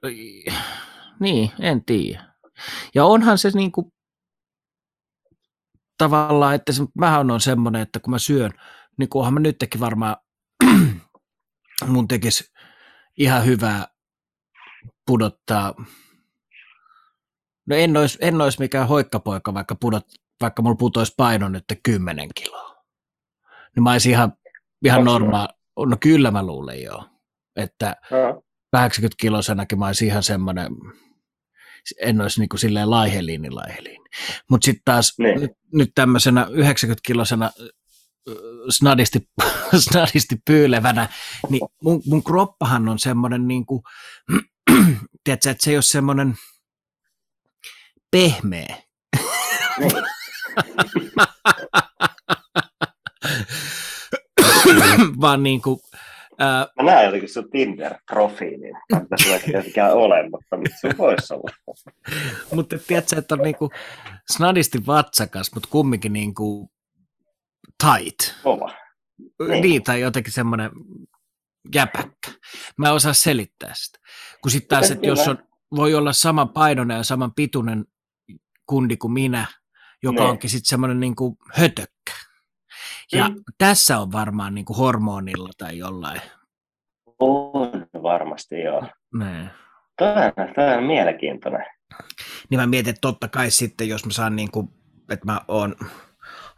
niin, 1.20 1.52
en 1.60 1.86
tiedä. 1.86 2.24
Ja 2.96 3.06
onhan 3.06 3.38
se 3.38 3.50
niin 3.54 3.72
kuin, 3.72 3.88
tavallaan, 5.98 6.56
että 6.56 6.72
se, 6.72 6.84
mähän 6.98 7.32
on 7.32 7.42
semmoinen, 7.42 7.82
että 7.82 8.00
kun 8.00 8.12
mä 8.12 8.20
syön, 8.20 8.52
niin 9.00 9.10
kunhan 9.10 9.34
mä 9.34 9.40
nytkin 9.40 9.80
varmaan 9.80 10.16
mun 11.88 12.08
tekisi 12.08 12.52
ihan 13.18 13.46
hyvää 13.46 13.88
pudottaa 15.06 15.74
No 17.66 17.76
en 17.76 17.98
olisi, 17.98 18.18
en 18.22 18.42
olisi 18.42 18.60
mikään 18.60 18.88
hoikkapoika, 18.88 19.54
vaikka, 19.54 19.76
pudot, 19.76 20.06
vaikka 20.42 20.62
mulla 20.62 20.76
putoisi 20.76 21.14
paino 21.18 21.50
nyt 21.50 21.64
10 21.84 22.30
kiloa. 22.36 22.84
Niin 23.76 23.84
mä 23.84 23.92
olisin 23.92 24.12
ihan, 24.12 24.34
ihan 24.86 25.04
normaali. 25.04 25.48
No 25.78 25.98
kyllä 26.00 26.32
mä 26.32 26.46
luulen 26.46 26.84
joo. 26.84 27.06
Että 27.56 27.96
ja. 28.12 28.42
80 28.72 29.16
kilosenakin 29.22 29.80
mä 29.80 29.88
olisin 29.88 30.08
ihan 30.08 30.24
semmoinen, 30.24 30.68
en 32.02 32.22
olisi 32.22 32.40
niin 32.40 32.50
kuin 32.50 32.60
silleen 32.60 32.90
laiheliini 32.90 33.50
laiheliini. 33.50 34.10
Mutta 34.50 34.66
sitten 34.66 34.82
taas 34.86 35.14
niin. 35.18 35.42
nyt, 35.42 35.52
nyt 35.74 35.92
tämmöisenä 35.96 36.48
90 36.52 37.02
kilosena 37.06 37.52
snadisti, 38.70 39.20
snadisti 39.90 40.36
pyylevänä, 40.46 41.10
niin 41.50 41.62
mun, 41.84 42.02
mun 42.06 42.24
kroppahan 42.24 42.90
on 42.90 43.00
semmoinen, 43.00 43.48
niin 43.48 43.66
kuin, 43.66 43.82
tiedätkö, 45.24 45.50
että 45.50 45.64
se 45.64 45.70
ei 45.70 45.78
ole 45.78 45.82
semmoinen– 45.82 46.36
pehmeä. 48.14 48.76
Vaan 55.22 55.44
niin 55.44 55.62
kuin, 55.62 55.80
ää... 56.40 56.68
Mä 56.78 56.84
näen 56.84 57.06
jotenkin 57.06 57.34
sun 57.34 57.50
Tinder-profiilin, 57.52 58.78
että 59.02 59.16
se 59.24 59.34
ei 59.34 59.40
tietenkään 59.40 59.94
ole, 59.94 60.30
mutta 60.30 60.58
se 60.82 60.90
voisi 60.98 61.34
olla. 61.34 61.52
mutta 62.56 62.78
tiedätkö, 62.88 63.18
että 63.18 63.36
on 63.36 63.42
niin 63.42 63.56
kuin 63.56 63.72
snadisti 64.32 64.86
vatsakas, 64.88 65.52
mutta 65.54 65.70
kumminkin 65.72 66.14
niin 66.14 66.34
kuin 66.34 66.70
tight. 67.84 68.44
Kova. 68.44 68.72
Niin. 69.48 69.62
niin, 69.62 69.84
tai 69.84 70.02
jotenkin 70.02 70.34
semmoinen 70.34 70.72
jäpäkkä. 71.76 72.32
Mä 72.78 72.92
osaan 72.92 73.16
selittää 73.16 73.72
sitä. 73.76 74.00
Kun 74.42 74.52
sitten 74.52 74.70
taas, 74.70 74.92
että 74.92 75.08
jos 75.08 75.28
on, 75.28 75.38
voi 75.76 75.96
olla 75.96 76.14
saman 76.14 76.50
painoinen 76.50 76.98
ja 76.98 77.04
saman 77.04 77.34
pituinen 77.34 77.86
kundi 78.70 78.98
kuin 78.98 79.14
minä, 79.14 79.46
joka 80.04 80.24
ne. 80.24 80.30
onkin 80.30 80.50
sitten 80.50 80.70
semmoinen 80.70 81.00
niin 81.00 81.16
kuin 81.16 81.36
hötökkä. 81.54 82.14
Ja 83.12 83.30
mm. 83.30 83.36
tässä 83.58 84.00
on 84.00 84.12
varmaan 84.12 84.56
niin 84.56 84.66
kuin 84.66 84.78
hormonilla 84.78 85.50
tai 85.58 85.78
jollain. 85.78 86.22
On 87.20 87.88
varmasti, 88.04 88.62
joo. 88.62 88.88
Ne. 89.14 89.50
Tämä 89.98 90.34
on, 90.38 90.54
tämä 90.56 90.78
on 90.78 90.84
mielenkiintoinen. 90.84 91.66
Niin 92.50 92.60
mä 92.60 92.68
mietin, 92.68 92.90
että 92.90 93.02
totta 93.02 93.28
kai 93.28 93.52
sitten, 93.52 93.90
jos 93.90 94.06
mä 94.06 94.12
saan 94.12 94.36
niin 94.36 94.52
kuin, 94.52 94.68
että 95.10 95.26
mä 95.26 95.42
oon 95.48 95.76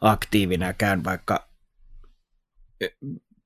aktiivinen 0.06 0.68
ja 0.68 0.74
käyn 0.74 1.04
vaikka 1.04 1.50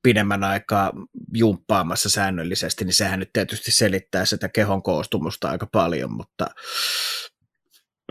pidemmän 0.04 0.43
aikaa 0.43 0.91
jumppaamassa 1.34 2.10
säännöllisesti, 2.10 2.86
niin 2.86 2.93
sehän 2.93 3.19
nyt 3.19 3.30
tietysti 3.34 3.72
selittää 3.72 4.26
sitä 4.26 4.50
kehon 4.50 4.84
koostumusta 4.84 5.50
aika 5.50 5.67
paljon, 5.72 6.12
mutta 6.12 6.48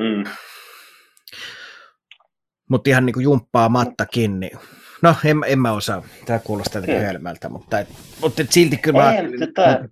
mm. 0.00 0.24
mutta 2.70 2.90
ihan 2.90 3.06
niin 3.06 3.14
kuin 3.14 3.24
jumppaamattakin, 3.24 4.40
niin 4.40 4.58
no 5.02 5.14
en, 5.24 5.37
en 5.46 5.58
mä 5.58 5.72
osaa, 5.72 6.02
tämä 6.26 6.38
kuulostaa 6.38 6.80
jotenkin 6.80 7.06
hölmältä, 7.06 7.48
mutta, 7.48 7.78
et, 7.78 7.88
mutta 8.20 8.42
et 8.42 8.52
silti 8.52 8.76
kyllä 8.76 9.12
Ei, 9.12 9.22
mä, 9.22 9.46
pitää, 9.46 9.88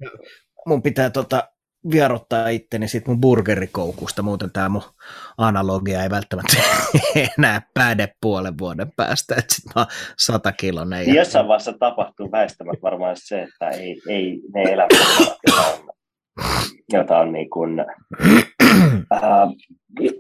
mun 0.66 0.83
pitää 0.83 1.11
tota, 1.11 1.49
vierottaa 1.90 2.49
itteni 2.49 2.88
sit 2.88 3.07
mun 3.07 3.20
burgerikoukusta, 3.20 4.22
muuten 4.22 4.53
tämä 4.53 4.68
mun 4.68 4.83
analogia 5.38 6.03
ei 6.03 6.11
välttämättä 6.11 6.57
enää 7.38 7.62
päde 7.75 8.09
puolen 8.20 8.59
vuoden 8.59 8.92
päästä, 8.96 9.35
että 9.35 9.55
sit 9.55 9.64
mä 9.75 9.87
sata 10.18 10.53
kilonen. 10.53 11.14
Jossain 11.14 11.49
vaiheessa 11.49 11.72
tapahtuu 11.72 12.33
väistämättä 12.33 12.83
varmaan 12.83 13.16
se, 13.18 13.42
että 13.42 13.68
ei, 13.68 14.03
ei 14.09 14.40
ne 14.55 14.62
elämät, 14.62 14.90
joita 15.46 15.62
on, 15.62 15.90
jota 16.92 17.18
on 17.18 17.33
niin 17.33 17.51
kuin, 17.51 17.81
äh, 19.14 19.49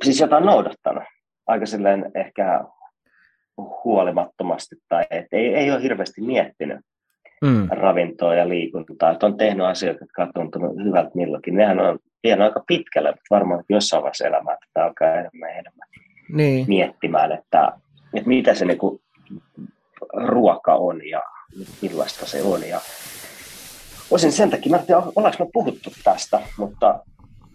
siis 0.04 0.20
jota 0.20 0.36
on 0.36 0.46
noudattanut 0.46 1.04
aika 1.46 1.66
silleen 1.66 2.10
ehkä 2.14 2.64
huolimattomasti 3.84 4.76
tai 4.88 5.04
et 5.10 5.26
ei, 5.32 5.54
ei 5.54 5.70
ole 5.70 5.82
hirveästi 5.82 6.20
miettinyt 6.20 6.80
mm. 7.42 7.68
ravintoa 7.70 8.34
ja 8.34 8.48
liikuntaa. 8.48 9.10
Että 9.10 9.26
on 9.26 9.36
tehnyt 9.36 9.66
asioita, 9.66 10.04
jotka 10.04 10.22
on 10.22 10.30
tuntunut 10.34 10.84
hyvältä 10.84 11.10
milloinkin. 11.14 11.56
Nehän 11.56 11.80
on 11.80 11.98
vielä 12.22 12.44
aika 12.44 12.64
pitkälle, 12.66 13.10
mutta 13.10 13.34
varmaan 13.34 13.64
jossain 13.68 14.02
vaiheessa 14.02 14.26
elämää 14.26 14.54
että 14.54 14.84
alkaa 14.84 15.08
enemmän 15.08 15.50
enemmän 15.50 15.88
niin. 16.28 16.64
miettimään, 16.68 17.32
että, 17.32 17.72
että 18.14 18.28
mitä 18.28 18.54
se 18.54 18.64
niin 18.64 18.78
kuin, 18.78 19.00
ruoka 20.12 20.74
on 20.74 21.08
ja 21.08 21.22
millaista 21.82 22.26
se 22.26 22.42
on. 22.42 22.68
Ja 22.68 22.80
osin 24.10 24.32
sen 24.32 24.50
takia, 24.50 24.70
mä 24.70 24.76
en 24.76 24.86
tiedä, 24.86 25.02
ollaanko 25.16 25.44
me 25.44 25.50
puhuttu 25.52 25.90
tästä, 26.04 26.40
mutta 26.58 27.04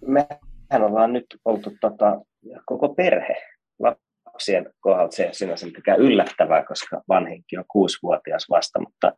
mehän 0.08 0.84
ollaan 0.84 1.14
nyt 1.14 1.26
oltu 1.46 1.72
tota, 1.82 2.22
koko 2.66 2.90
perhe 2.90 3.36
lapsien 3.80 4.74
kohdalta 4.80 5.16
se 5.16 5.30
sinänsä 5.32 5.66
mitenkään 5.66 6.00
yllättävää, 6.00 6.66
koska 6.66 7.02
vanhinkin 7.10 7.60
on 7.60 7.66
kuusivuotias 7.72 8.50
vasta, 8.50 8.80
mutta 8.80 9.12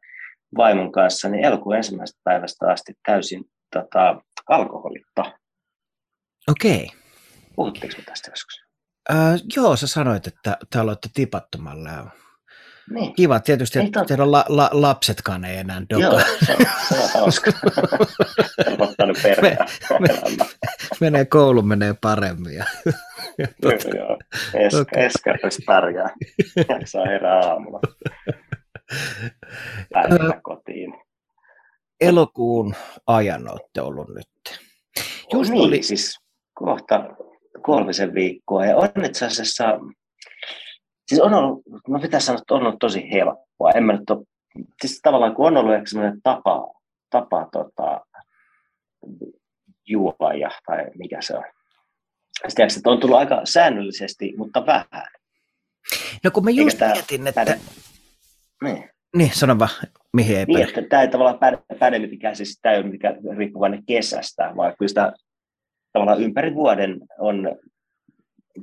vaimon 0.58 0.92
kanssa 0.92 1.30
niin 1.30 1.46
elokuun 1.46 1.76
ensimmäisestä 1.76 2.22
päivästä 2.24 2.72
asti 2.72 2.94
täysin 3.06 3.44
tota, 3.74 4.22
alkoholitta. 4.50 5.22
Okei. 6.50 6.84
Okay. 6.84 6.98
Puhuttiinko 7.56 7.98
me 7.98 8.04
tästä 8.04 8.32
joskus? 8.32 8.64
Öö, 9.12 9.18
joo, 9.56 9.76
sä 9.76 9.88
sanoit, 9.88 10.28
että 10.28 10.58
te 10.70 10.80
aloitte 10.80 11.10
tipattomalla. 11.14 11.92
Niin. 12.90 13.14
Kiva 13.16 13.40
tietysti, 13.40 13.80
että 13.80 14.00
tot... 14.00 14.08
teidän 14.08 14.32
la, 14.32 14.46
la, 14.48 14.70
lapsetkaan 14.72 15.46
ei 15.46 15.58
enää 15.58 15.82
doka. 15.90 16.02
Joo, 16.02 16.20
se, 16.20 16.56
se 16.88 17.00
on 17.04 17.10
hauska. 17.14 17.52
me, 19.42 20.08
me, 20.38 20.46
menee 21.02 21.26
koulu, 21.26 21.62
menee 21.62 21.96
paremmin. 22.02 22.56
Ja, 22.56 22.66
ja 23.38 23.48
joo, 23.96 24.18
es, 24.54 25.58
pärjää. 25.66 26.10
Jaksaa 26.70 27.06
herää 27.06 27.40
aamulla. 27.40 27.80
Päästä 29.94 30.42
kotiin. 30.44 30.94
Elokuun 32.02 32.76
ajan 33.08 33.52
olette 33.52 33.82
ollut 33.82 34.08
nyt. 34.16 34.60
Just 35.34 35.52
niin, 35.52 35.68
oli... 35.68 35.84
siis 35.84 36.20
kohta 36.54 37.04
kolmisen 37.62 38.14
viikkoa. 38.14 38.66
Ja 38.66 38.78
on 38.78 39.06
itse 39.06 39.26
asiassa, 39.26 39.80
siis 41.08 41.22
on 41.22 41.34
ollut, 41.34 41.64
no 41.88 42.00
pitäisi 42.00 42.26
sanoa, 42.26 42.40
että 42.42 42.54
on 42.54 42.62
ollut 42.62 42.80
tosi 42.80 43.12
helppoa. 43.12 43.72
En 43.76 43.84
mä 43.84 43.94
nyt 43.94 44.10
ole, 44.10 44.26
siis 44.82 45.00
tavallaan 45.04 45.36
kun 45.36 45.48
on 45.48 45.58
ollut 45.58 45.74
ehkä 45.74 45.86
sellainen 45.86 46.22
tapa, 46.24 46.74
tapa 47.10 47.48
tota, 47.52 48.02
juoja 49.88 50.52
tai 50.66 50.86
mikä 50.98 51.22
se 51.22 51.38
on. 51.38 51.44
Sitten 52.48 52.68
että 52.78 52.90
on 52.90 53.00
tullut 53.00 53.18
aika 53.18 53.42
säännöllisesti, 53.44 54.34
mutta 54.38 54.66
vähän. 54.66 55.08
No 56.24 56.32
kun 56.32 56.44
mä 56.44 56.50
just 56.50 56.80
mietin, 56.80 57.28
että... 57.28 57.46
Päde... 57.46 57.60
Niin. 58.64 58.90
Niin, 59.16 59.32
sano 59.34 59.60
vaan, 59.60 59.70
mihin 60.14 60.38
ei 60.38 60.46
niin, 60.46 60.68
että 60.68 60.82
tämä 60.90 61.02
ei 61.02 61.08
tavallaan 61.08 61.40
päde, 61.40 61.58
päde 61.80 62.00
mitenkään, 62.00 62.36
siis 62.36 62.60
tämä 62.62 62.76
ei 62.76 62.82
ole 62.82 62.90
mikään 62.90 63.16
riippuvainen 63.38 63.86
kesästä, 63.86 64.54
vaan 64.56 64.74
kyllä 64.80 64.90
sitä 64.90 65.14
tavallaan 65.94 66.22
ympäri 66.22 66.56
vuoden 66.56 67.00
on 67.20 67.56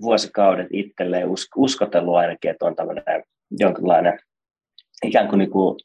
vuosikaudet 0.00 0.66
itselleen 0.72 1.28
uskotellut 1.56 2.16
ainakin, 2.16 2.50
että 2.50 2.66
on 2.66 2.76
tämmöinen 2.76 3.04
jonkinlainen 3.50 4.18
ikään 5.04 5.28
kuin, 5.28 5.38
niin 5.38 5.50
kuin 5.50 5.76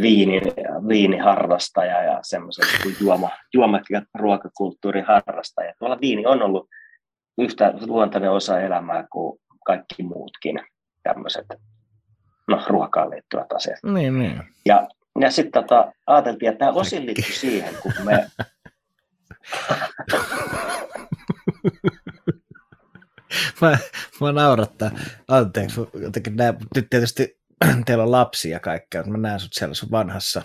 viinin, 0.00 0.42
viiniharrastaja 0.88 2.02
ja 2.02 2.18
semmoisen 2.22 2.64
niin 2.84 2.96
juoma, 3.00 3.30
juoma- 3.54 3.80
ja 3.90 4.02
ruokakulttuurin 4.14 5.04
harrastaja. 5.04 5.74
Tuolla 5.78 6.00
viini 6.00 6.26
on 6.26 6.42
ollut 6.42 6.68
yhtä 7.38 7.74
luontainen 7.86 8.30
osa 8.30 8.60
elämää 8.60 9.04
kuin 9.12 9.40
kaikki 9.66 10.02
muutkin 10.02 10.60
tämmöiset 11.02 11.46
no, 12.50 12.64
ruokaan 12.66 13.10
liittyvät 13.10 13.52
asiat. 13.52 13.78
Niin, 13.82 14.18
niin. 14.18 14.42
Ja, 14.66 14.88
ja 15.20 15.30
sitten 15.30 15.62
tota, 15.62 15.92
ajateltiin, 16.06 16.48
että 16.48 16.58
tämä 16.58 16.72
osin 16.72 17.06
liittyy 17.06 17.34
siihen, 17.34 17.74
kun 17.82 17.92
me... 18.04 18.30
mä, 23.60 23.78
mä 24.20 24.32
naurattaa. 24.32 24.90
Anteeksi, 25.28 25.80
jotenkin 25.94 26.36
nää, 26.36 26.54
nyt 26.74 26.86
tietysti 26.90 27.40
teillä 27.86 28.04
on 28.04 28.12
lapsia 28.12 28.60
kaikkea, 28.60 29.00
mutta 29.00 29.18
mä 29.18 29.28
näen 29.28 29.40
sut 29.40 29.52
siellä 29.52 29.74
sun 29.74 29.90
vanhassa 29.90 30.42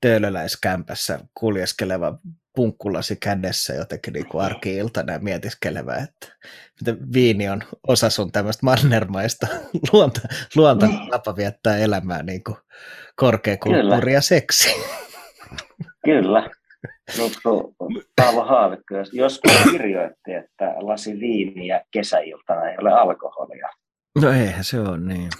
töölöläiskämpässä 0.00 1.20
kuljeskeleva 1.34 2.18
punkkulasi 2.56 3.16
kädessä 3.16 3.74
jotenkin 3.74 4.12
niin 4.12 4.28
kuin 4.28 4.44
arki-iltana 4.44 5.12
ja 5.12 5.18
mietiskelevä, 5.18 5.94
että 5.94 6.36
miten 6.80 7.12
viini 7.12 7.48
on 7.48 7.62
osa 7.88 8.10
sun 8.10 8.32
tämmöistä 8.32 8.66
mannermaista 8.66 9.46
luonta, 9.92 10.20
luonta 10.56 10.86
niin. 10.86 11.10
tapa 11.10 11.36
viettää 11.36 11.78
elämää 11.78 12.22
niin 12.22 12.44
kuin 12.44 12.56
korkeakulttuuri 13.16 14.12
ja 14.12 14.20
seksi. 14.20 14.68
Kyllä. 16.04 16.50
Mutta 17.18 17.40
Paavo 18.16 18.44
Haavikko 18.44 18.94
joskus 19.12 19.52
kirjoitti, 19.70 20.32
että 20.32 20.74
lasi 20.76 21.20
viiniä 21.20 21.80
kesäiltana 21.90 22.70
ei 22.70 22.76
ole 22.80 22.92
alkoholia. 22.92 23.68
No 24.22 24.30
eihän 24.30 24.64
se 24.64 24.80
ole 24.80 24.98
niin. 24.98 25.30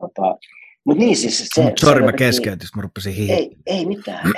Tota, 0.00 0.36
mutta 0.86 1.04
niin 1.04 1.16
siis 1.16 1.48
se... 1.54 1.62
Mut 1.62 1.78
sorry, 1.78 2.04
mä 2.04 2.12
keskeytin, 2.12 2.68
mä 2.76 2.82
rupesin 2.82 3.30
Ei, 3.30 3.56
ei 3.66 3.86
mitään. 3.86 4.32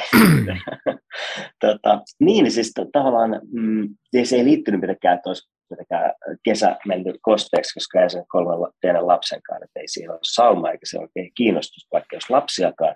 tota, 1.61 2.03
niin 2.21 2.51
siis 2.51 2.73
to, 2.75 2.87
tavallaan 2.93 3.41
mm, 3.53 3.89
se 4.25 4.37
ei 4.37 4.45
liittynyt 4.45 4.81
mitenkään, 4.81 5.17
että 5.17 5.31
olisi 5.31 5.51
mitenkään 5.71 6.13
kesä 6.43 6.77
mennyt 6.87 7.17
kosteeksi, 7.23 7.75
koska 7.75 8.03
ei 8.03 8.11
sen 8.11 8.25
kolmen 8.29 8.73
pienen 8.81 9.07
lapsenkaan, 9.07 9.65
että 9.65 9.81
ei 9.81 9.89
siihen 9.89 10.11
ole 10.11 10.19
sauma 10.23 10.71
eikä 10.71 10.87
se 10.87 10.99
oikein 10.99 11.31
kiinnostusta, 11.35 11.89
vaikka 11.93 12.17
jos 12.17 12.31
lapsiakaan. 12.31 12.95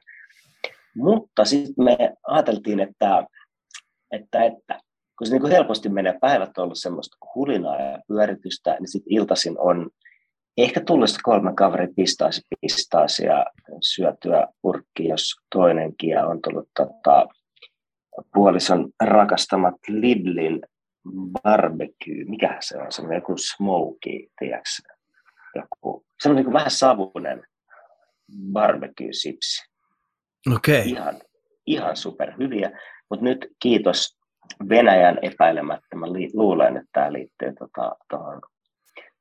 Mutta 0.96 1.44
sitten 1.44 1.84
me 1.84 1.96
ajateltiin, 2.26 2.80
että, 2.80 3.26
että, 4.10 4.44
että 4.44 4.80
kun 5.18 5.26
se 5.26 5.32
niin 5.32 5.40
kuin 5.40 5.52
helposti 5.52 5.88
menee, 5.88 6.18
päivät 6.20 6.58
on 6.58 6.64
ollut 6.64 6.78
semmoista 6.78 7.16
hulinaa 7.34 7.80
ja 7.80 7.98
pyöritystä, 8.08 8.76
niin 8.80 8.88
sitten 8.88 9.12
iltaisin 9.12 9.58
on 9.58 9.90
ehkä 10.56 10.80
tullessa 10.80 11.20
kolme 11.22 11.52
kaveri 11.56 11.88
pistaisi 11.96 12.40
pistaisi 12.60 13.24
ja 13.24 13.46
syötyä 13.80 14.46
purkki, 14.62 15.08
jos 15.08 15.34
toinenkin 15.54 16.10
ja 16.10 16.26
on 16.26 16.42
tullut 16.42 16.68
tota, 16.76 17.26
puolison 18.34 18.90
rakastamat 19.04 19.74
Lidlin 19.88 20.60
barbecue, 21.42 22.24
mikä 22.26 22.56
se 22.60 22.78
on, 22.78 22.92
semmoinen 22.92 23.16
joku 23.16 23.36
smoky, 23.36 24.30
tiedätkö, 24.38 24.94
joku, 25.54 26.04
semmoinen 26.22 26.44
niin 26.44 26.52
vähän 26.52 26.70
savunen 26.70 27.42
barbecue-sipsi. 28.52 29.70
Okei. 30.54 30.80
Okay. 30.80 30.92
Ihan, 30.92 31.20
ihan 31.66 31.96
superhyviä, 31.96 32.80
mutta 33.10 33.24
nyt 33.24 33.46
kiitos 33.62 34.18
Venäjän 34.68 35.18
epäilemättä, 35.22 35.96
mä 35.96 36.06
luulen, 36.34 36.76
että 36.76 36.88
tämä 36.92 37.12
liittyy 37.12 37.52
tuohon 37.52 37.96
tota, 38.08 38.48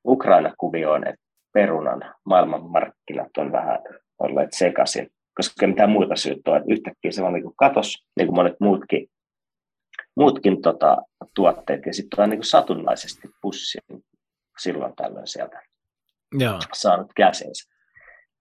Ukraina-kuvioon, 0.06 1.08
että 1.08 1.24
perunan 1.52 2.14
maailmanmarkkinat 2.24 3.36
on 3.36 3.52
vähän 3.52 3.78
olleet 4.18 4.52
sekaisin, 4.52 5.10
koska 5.34 5.66
mitään 5.66 5.90
muuta 5.90 6.16
syytä 6.16 6.50
on, 6.50 6.56
että 6.56 6.72
yhtäkkiä 6.72 7.12
se 7.12 7.22
vaan 7.22 7.32
niin 7.32 7.56
katos, 7.56 8.06
niin 8.16 8.26
kuin 8.26 8.36
monet 8.36 8.60
muutkin, 8.60 9.08
muutkin 10.16 10.62
tota, 10.62 10.96
tuotteet, 11.34 11.86
ja 11.86 11.94
sitten 11.94 12.20
on 12.20 12.30
niin 12.30 12.44
satunnaisesti 12.44 13.28
pussin 13.42 13.82
silloin 14.58 14.96
tällöin 14.96 15.26
sieltä 15.26 15.62
Joo. 16.38 16.58
saanut 16.72 17.12
käsinsä. 17.16 17.72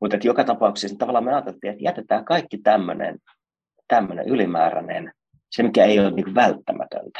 Mutta 0.01 0.17
joka 0.23 0.43
tapauksessa 0.43 0.97
tavallaan 0.97 1.23
me 1.23 1.33
ajateltiin, 1.33 1.71
että 1.71 1.83
jätetään 1.83 2.25
kaikki 2.25 2.57
tämmöinen 2.57 3.19
tämmöinen 3.91 4.27
ylimääräinen, 4.27 5.13
se 5.51 5.63
mikä 5.63 5.85
ei 5.85 5.99
ole 5.99 6.11
niin 6.11 6.35
välttämätöntä. 6.35 7.19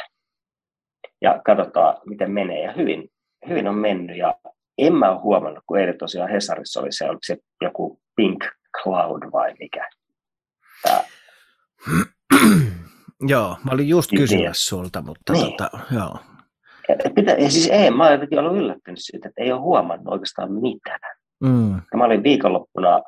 Ja 1.20 1.40
katsotaan, 1.44 1.96
miten 2.06 2.30
menee. 2.30 2.62
Ja 2.62 2.72
hyvin, 2.72 3.08
hyvin 3.48 3.68
on 3.68 3.74
mennyt. 3.74 4.16
Ja 4.16 4.34
en 4.78 4.94
mä 4.94 5.10
ole 5.10 5.20
huomannut, 5.20 5.64
kun 5.66 5.78
eilen 5.78 5.98
tosiaan 5.98 6.30
Hesarissa 6.30 6.80
oli 6.80 6.92
se, 6.92 7.04
oliko 7.04 7.20
se 7.22 7.36
joku 7.60 8.00
Pink 8.16 8.44
Cloud 8.82 9.22
vai 9.32 9.54
mikä. 9.58 9.88
Tää. 10.82 11.04
joo, 13.32 13.56
mä 13.64 13.70
olin 13.70 13.88
just 13.88 14.10
kysymässä 14.16 14.68
sulta, 14.68 15.02
mutta 15.02 15.32
niin. 15.32 15.56
tota, 15.56 15.70
joo. 15.94 16.16
Pitä, 17.14 17.36
siis 17.48 17.68
ei, 17.68 17.90
mä 17.90 18.02
olen 18.02 18.12
jotenkin 18.12 18.38
ollut 18.38 18.56
yllättynyt 18.56 18.98
siitä, 19.02 19.28
että 19.28 19.42
ei 19.42 19.52
ole 19.52 19.60
huomannut 19.60 20.12
oikeastaan 20.12 20.52
mitään. 20.52 21.16
Mm. 21.40 21.80
mä 21.96 22.04
olin 22.04 22.22
viikonloppuna 22.22 23.02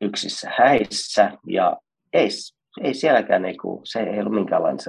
yksissä 0.00 0.50
häissä 0.58 1.32
ja 1.46 1.76
ei, 2.12 2.28
ei 2.82 2.94
sielläkään 2.94 3.42
niinku, 3.42 3.80
se 3.84 4.00
ei 4.00 4.20
ollut 4.20 4.34
minkäänlainen 4.34 4.80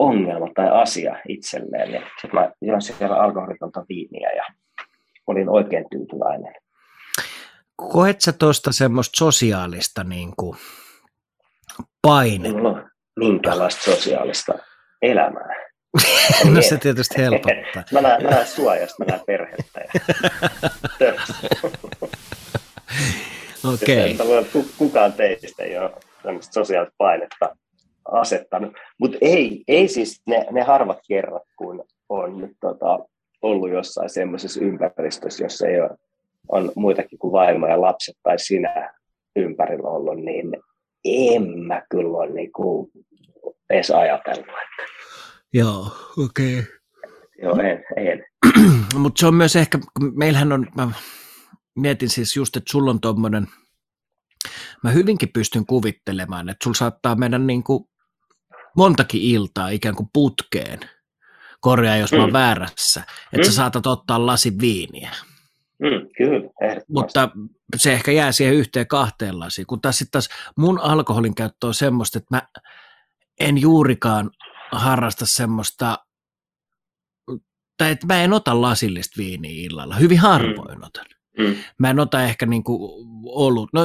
ongelma 0.00 0.46
tai 0.54 0.68
asia 0.82 1.16
itselleen. 1.28 1.92
Ja 1.92 2.00
sitten 2.00 2.40
mä 2.40 2.50
join 2.62 2.82
siellä 2.82 3.16
alkoholitonta 3.16 3.84
viiniä 3.88 4.32
ja 4.32 4.44
olin 5.26 5.48
oikein 5.48 5.86
tyytyväinen. 5.90 6.54
Koet 7.76 8.20
sä 8.20 8.32
tuosta 8.32 8.72
semmoista 8.72 9.18
sosiaalista 9.18 10.04
niin 10.04 10.32
kuin, 10.36 10.56
painetta? 12.02 12.60
No, 12.60 12.88
minkälaista 13.16 13.82
sosiaalista 13.82 14.52
elämää. 15.02 15.54
no 16.54 16.62
se 16.62 16.76
tietysti 16.76 17.18
helpottaa. 17.18 17.82
mä 17.92 18.00
näen, 18.00 18.22
mä 18.22 18.30
näen 18.30 18.46
suojasta, 18.46 19.04
mä 19.04 19.04
näen 19.04 19.20
perhettä. 19.26 19.80
Okei. 23.74 24.14
Okay. 24.14 24.64
Kukaan 24.78 25.12
teistä 25.12 25.62
ei 25.62 25.78
ole 25.78 25.90
tämmöistä 26.22 26.52
sosiaalista 26.52 26.94
painetta 26.98 27.56
asettanut. 28.12 28.72
Mutta 28.98 29.18
ei, 29.20 29.64
ei 29.68 29.88
siis 29.88 30.22
ne, 30.26 30.46
ne 30.50 30.62
harvat 30.62 30.98
kerrat, 31.08 31.42
kun 31.56 31.84
on 32.08 32.48
tota, 32.60 32.98
ollut 33.42 33.70
jossain 33.70 34.10
semmoisessa 34.10 34.60
ympäristössä, 34.60 35.44
jossa 35.44 35.66
ei 35.66 35.80
ole, 35.80 35.90
on 36.48 36.72
muitakin 36.76 37.18
kuin 37.18 37.32
vaimo 37.32 37.66
ja 37.66 37.80
lapset 37.80 38.16
tai 38.22 38.38
sinä 38.38 38.94
ympärillä 39.36 39.88
ollut, 39.88 40.24
niin 40.24 40.56
en 41.04 41.58
mä 41.58 41.82
kyllä 41.90 42.18
ole 42.18 42.30
niinku 42.30 42.90
edes 43.70 43.90
ajatellut. 43.90 44.46
Että... 44.46 44.92
Joo, 45.52 45.86
okei. 46.24 46.58
Okay. 46.58 46.72
Joo, 47.42 47.56
en. 47.58 47.84
en. 47.96 48.24
Mutta 48.98 49.20
se 49.20 49.26
on 49.26 49.34
myös 49.34 49.56
ehkä, 49.56 49.78
meillähän 50.14 50.52
on, 50.52 50.66
mä 50.76 50.90
mietin 51.78 52.08
siis 52.08 52.36
just, 52.36 52.56
että 52.56 52.72
sulla 52.72 52.90
on 52.90 53.00
tuommoinen– 53.00 53.46
mä 54.82 54.90
hyvinkin 54.90 55.28
pystyn 55.32 55.66
kuvittelemaan, 55.66 56.48
että 56.48 56.64
sulla 56.64 56.74
saattaa 56.74 57.14
mennä 57.14 57.38
niin 57.38 57.62
kuin 57.62 57.84
montakin 58.76 59.22
iltaa 59.22 59.68
ikään 59.68 59.94
kuin 59.94 60.08
putkeen, 60.12 60.80
korjaa 61.60 61.96
jos 61.96 62.12
mm. 62.12 62.16
mä 62.16 62.22
oon 62.22 62.30
mm. 62.30 62.34
väärässä, 62.34 63.02
että 63.32 63.46
mm. 63.46 63.50
sä 63.50 63.52
saatat 63.52 63.86
ottaa 63.86 64.26
lasin 64.26 64.60
viiniä. 64.60 65.10
Mm, 65.78 66.08
kyllä, 66.16 66.50
Mutta 66.88 67.30
se 67.76 67.92
ehkä 67.92 68.12
jää 68.12 68.32
siihen 68.32 68.54
yhteen 68.54 68.86
kahteen 68.86 69.40
lasiin, 69.40 69.66
kun 69.66 69.80
taas 69.80 69.98
sitten 69.98 70.12
taas 70.12 70.28
mun 70.56 70.80
alkoholin 70.80 71.34
käyttö 71.34 71.66
on 71.66 71.74
semmoista, 71.74 72.18
että 72.18 72.36
mä 72.36 72.42
en 73.40 73.58
juurikaan 73.58 74.30
harrasta 74.72 75.26
semmoista, 75.26 75.98
tai 77.78 77.90
että 77.90 78.06
mä 78.06 78.22
en 78.22 78.32
ota 78.32 78.60
lasillista 78.60 79.14
viiniä 79.18 79.66
illalla, 79.66 79.96
hyvin 79.96 80.18
harvoin 80.18 80.78
mm. 80.78 80.84
otan. 80.84 81.06
Mm. 81.38 81.56
Mä 81.78 81.90
en 81.90 82.00
ota 82.00 82.22
ehkä 82.22 82.46
niin 82.46 82.64
kuin 82.64 82.80
ollut, 83.24 83.70
no 83.72 83.82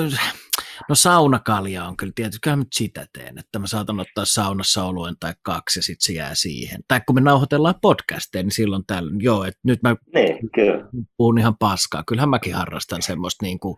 No 0.89 0.95
saunakalja 0.95 1.85
on 1.85 1.97
kyllä 1.97 2.11
tietysti, 2.15 2.39
kyllä 2.41 2.57
mä 2.57 2.63
sitä 2.73 3.07
teen, 3.13 3.37
että 3.37 3.59
mä 3.59 3.67
saatan 3.67 3.99
ottaa 3.99 4.25
saunassa 4.25 4.83
oluen 4.83 5.15
tai 5.19 5.33
kaksi 5.41 5.79
ja 5.79 5.83
sitten 5.83 6.05
se 6.05 6.13
jää 6.13 6.35
siihen. 6.35 6.81
Tai 6.87 7.01
kun 7.07 7.15
me 7.15 7.21
nauhoitellaan 7.21 7.75
podcasteja, 7.81 8.43
niin 8.43 8.51
silloin 8.51 8.83
täällä, 8.87 9.11
joo, 9.19 9.43
että 9.43 9.59
nyt 9.63 9.83
mä 9.83 9.95
niin, 10.13 10.49
kyllä. 10.55 10.87
puhun 11.17 11.39
ihan 11.39 11.57
paskaa. 11.57 12.03
Kyllähän 12.07 12.29
mäkin 12.29 12.55
harrastan 12.55 13.01
semmoista 13.01 13.45
niin 13.45 13.59
kuin... 13.59 13.77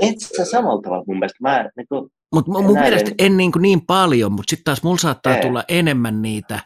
Et 0.00 0.20
sä 0.36 0.44
samalla 0.44 0.82
tavalla 0.82 1.04
mun 1.06 1.18
mielestä. 1.18 1.38
Mä, 1.40 1.70
niin 1.76 1.86
kuin, 1.88 2.10
mutta 2.32 2.52
mun 2.52 2.64
näin, 2.64 2.78
mielestä 2.78 3.10
en 3.18 3.36
niin, 3.36 3.52
kuin 3.52 3.62
niin 3.62 3.86
paljon, 3.86 4.32
mutta 4.32 4.50
sitten 4.50 4.64
taas 4.64 4.82
mulla 4.82 4.98
saattaa 4.98 5.36
ei. 5.36 5.42
tulla 5.42 5.64
enemmän 5.68 6.22
niitä, 6.22 6.60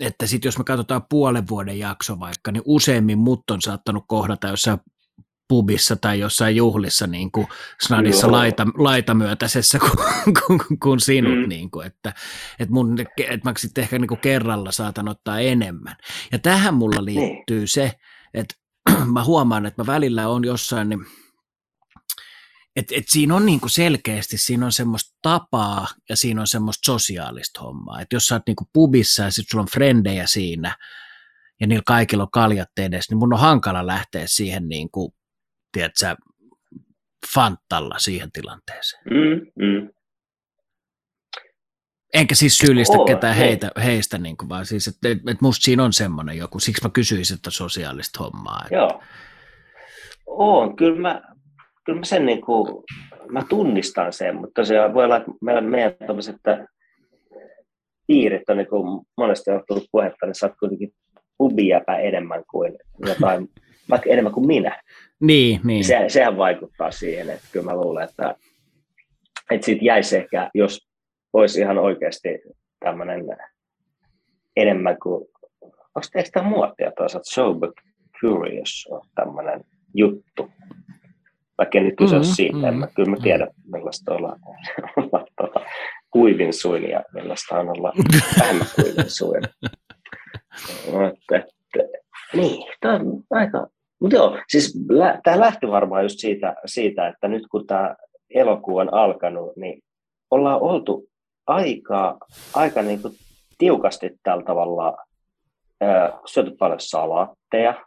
että 0.00 0.26
sitten 0.26 0.48
jos 0.48 0.58
me 0.58 0.64
katsotaan 0.64 1.02
puolen 1.10 1.48
vuoden 1.48 1.78
jakso 1.78 2.20
vaikka, 2.20 2.52
niin 2.52 2.62
useimmin 2.66 3.18
mut 3.18 3.50
on 3.50 3.62
saattanut 3.62 4.04
kohdata 4.08 4.48
jossain 4.48 4.78
pubissa 5.48 5.96
tai 5.96 6.20
jossain 6.20 6.56
juhlissa 6.56 7.06
niin 7.06 7.32
kuin 7.32 7.46
snadissa 7.82 8.32
laita, 8.32 8.66
laitamyötäisessä 8.74 9.78
kuin, 9.84 10.34
kuin, 10.46 10.78
kuin 10.78 11.00
sinut, 11.00 11.38
mm. 11.38 11.48
niin 11.48 11.70
kuin, 11.70 11.86
että, 11.86 12.14
että, 12.58 12.72
mun, 12.74 13.00
että 13.00 13.50
mä 13.50 13.54
sitten 13.58 13.82
ehkä 13.82 13.98
niin 13.98 14.08
kuin 14.08 14.20
kerralla 14.20 14.72
saatan 14.72 15.08
ottaa 15.08 15.40
enemmän. 15.40 15.96
Ja 16.32 16.38
tähän 16.38 16.74
mulla 16.74 17.02
niin. 17.02 17.20
liittyy 17.20 17.58
niin. 17.58 17.68
se, 17.68 17.92
että 18.34 18.54
mä 19.12 19.24
huomaan, 19.24 19.66
että 19.66 19.82
mä 19.82 19.86
välillä 19.86 20.28
on 20.28 20.44
jossain, 20.44 20.88
niin 20.88 21.00
et, 22.76 22.86
et 22.92 23.04
siinä 23.08 23.34
on 23.34 23.46
niinku 23.46 23.68
selkeästi, 23.68 24.38
siinä 24.38 24.66
on 24.66 24.72
semmoista 24.72 25.18
tapaa 25.22 25.86
ja 26.08 26.16
siinä 26.16 26.40
on 26.40 26.46
semmoista 26.46 26.92
sosiaalista 26.92 27.60
hommaa. 27.60 28.00
Et 28.00 28.12
jos 28.12 28.26
sä 28.26 28.34
oot 28.34 28.42
niinku 28.46 28.68
pubissa 28.72 29.22
ja 29.22 29.30
sit 29.30 29.46
sulla 29.50 29.62
on 29.62 29.68
frendejä 29.72 30.26
siinä 30.26 30.76
ja 31.60 31.66
niillä 31.66 31.82
kaikilla 31.86 32.22
on 32.22 32.30
kaljat 32.30 32.68
edessä, 32.78 33.12
niin 33.12 33.18
mun 33.18 33.32
on 33.32 33.40
hankala 33.40 33.86
lähteä 33.86 34.24
siihen 34.26 34.68
niinku 34.68 35.14
tiedätkö, 35.72 36.16
fantalla 37.34 37.98
siihen 37.98 38.32
tilanteeseen. 38.32 39.02
Mm, 39.10 39.66
mm. 39.66 39.88
Enkä 42.14 42.34
siis 42.34 42.58
syyllistä 42.58 42.98
oh, 42.98 43.06
ketään 43.06 43.36
heitä, 43.36 43.70
heistä, 43.84 44.18
niin 44.18 44.36
kuin, 44.36 44.48
vaan 44.48 44.66
siis, 44.66 44.88
että, 44.88 45.08
että 45.08 45.36
musta 45.40 45.64
siinä 45.64 45.84
on 45.84 45.92
semmoinen 45.92 46.38
joku, 46.38 46.58
siksi 46.58 46.84
mä 46.84 46.90
kysyisin, 46.90 47.34
että 47.34 47.50
sosiaalista 47.50 48.24
hommaa. 48.24 48.60
Että... 48.64 48.74
Joo, 48.74 49.02
on, 50.26 50.76
kyllä 50.76 51.00
mä, 51.00 51.22
kyllä 51.84 51.98
mä 51.98 52.04
sen 52.04 52.26
niin 52.26 52.40
kuin, 52.40 52.84
mä 53.30 53.42
tunnistan 53.48 54.12
sen, 54.12 54.36
mutta 54.36 54.62
tosiaan 54.62 54.94
voi 54.94 55.04
olla, 55.04 55.16
että 55.16 55.30
meillä, 55.40 55.60
meidän 55.60 55.94
tämmöiset 56.06 56.36
piirit 58.06 58.48
on 58.48 58.56
niin 58.56 58.68
kuin 58.68 59.06
monesti 59.16 59.50
on 59.50 59.62
tullut 59.68 59.88
puhetta, 59.92 60.26
niin 60.26 60.34
sä 60.34 60.46
oot 60.46 60.54
kuitenkin 60.60 60.92
enemmän 62.02 62.42
kuin 62.50 62.72
jotain, 63.06 63.48
vaikka 63.90 64.10
enemmän 64.10 64.32
kuin 64.32 64.46
minä. 64.46 64.82
Niin, 65.20 65.60
niin. 65.64 65.84
Se, 65.84 66.04
sehän 66.08 66.36
vaikuttaa 66.36 66.90
siihen, 66.90 67.30
että 67.30 67.48
kyllä 67.52 67.64
mä 67.64 67.76
luulen, 67.76 68.04
että, 68.04 68.34
että 69.50 69.64
siitä 69.64 69.84
jäisi 69.84 70.16
ehkä, 70.16 70.50
jos 70.54 70.88
olisi 71.32 71.60
ihan 71.60 71.78
oikeasti 71.78 72.28
tämmöinen 72.80 73.24
enemmän 74.56 74.96
kuin, 75.02 75.28
onko 75.60 76.08
teistä 76.12 76.42
muotia 76.42 76.92
toisaalta, 76.96 77.30
sober 77.30 77.70
curious 78.20 78.88
on 78.90 79.00
tämmöinen 79.14 79.64
juttu. 79.94 80.50
Vaikka 81.58 81.80
nyt 81.80 81.96
kyse 81.96 82.14
mm-hmm, 82.14 82.32
siitä, 82.32 82.56
mm-hmm. 82.56 82.88
kyllä 82.94 83.10
mä 83.10 83.16
tiedän, 83.22 83.48
millaista 83.72 84.14
olla, 84.14 84.36
olla 84.96 85.26
tuota, 85.36 85.60
kuivin 86.10 86.52
suin 86.52 86.90
ja 86.90 87.04
millaista 87.14 87.58
on 87.58 87.68
olla 87.68 87.92
vähemmän 88.40 88.66
kuivin 88.74 89.10
suin. 89.10 89.42
että, 90.86 91.36
että, 91.36 91.98
niin, 92.34 92.72
tämä 92.80 92.94
on 92.94 93.22
aika 93.30 93.66
mutta 94.02 94.16
joo, 94.16 94.38
siis 94.48 94.78
lä- 94.88 95.20
tämä 95.22 95.40
lähti 95.40 95.68
varmaan 95.68 96.02
just 96.02 96.18
siitä, 96.18 96.54
siitä, 96.66 97.08
että 97.08 97.28
nyt 97.28 97.42
kun 97.50 97.66
tämä 97.66 97.96
elokuu 98.34 98.76
on 98.76 98.94
alkanut, 98.94 99.56
niin 99.56 99.82
ollaan 100.30 100.60
oltu 100.60 101.08
aika, 101.46 102.18
aika 102.54 102.82
niin 102.82 103.02
kuin 103.02 103.14
tiukasti 103.58 104.10
tällä 104.22 104.44
tavalla 104.44 104.96
äh, 105.82 106.12
syöty 106.24 106.56
paljon 106.58 106.80
salaatteja, 106.80 107.84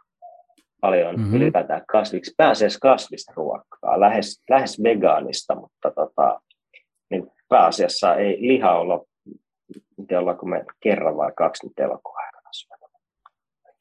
paljon 0.80 1.16
mm-hmm. 1.16 1.34
ylipäätään 1.34 1.82
kasviksi, 1.88 2.34
pääasiassa 2.36 2.78
kasvista 2.82 3.32
ruokaa, 3.36 4.00
lähes, 4.00 4.42
lähes 4.50 4.82
vegaanista, 4.82 5.54
mutta 5.54 5.90
tota, 5.90 6.40
niin 7.10 7.30
pääasiassa 7.48 8.14
ei 8.14 8.38
liha 8.40 8.78
olla, 8.78 9.04
miten 9.96 10.18
ollaanko 10.18 10.46
me 10.46 10.64
kerran 10.80 11.16
vai 11.16 11.32
kaksi 11.36 11.66
nyt. 11.66 11.90
Okei. 11.90 12.35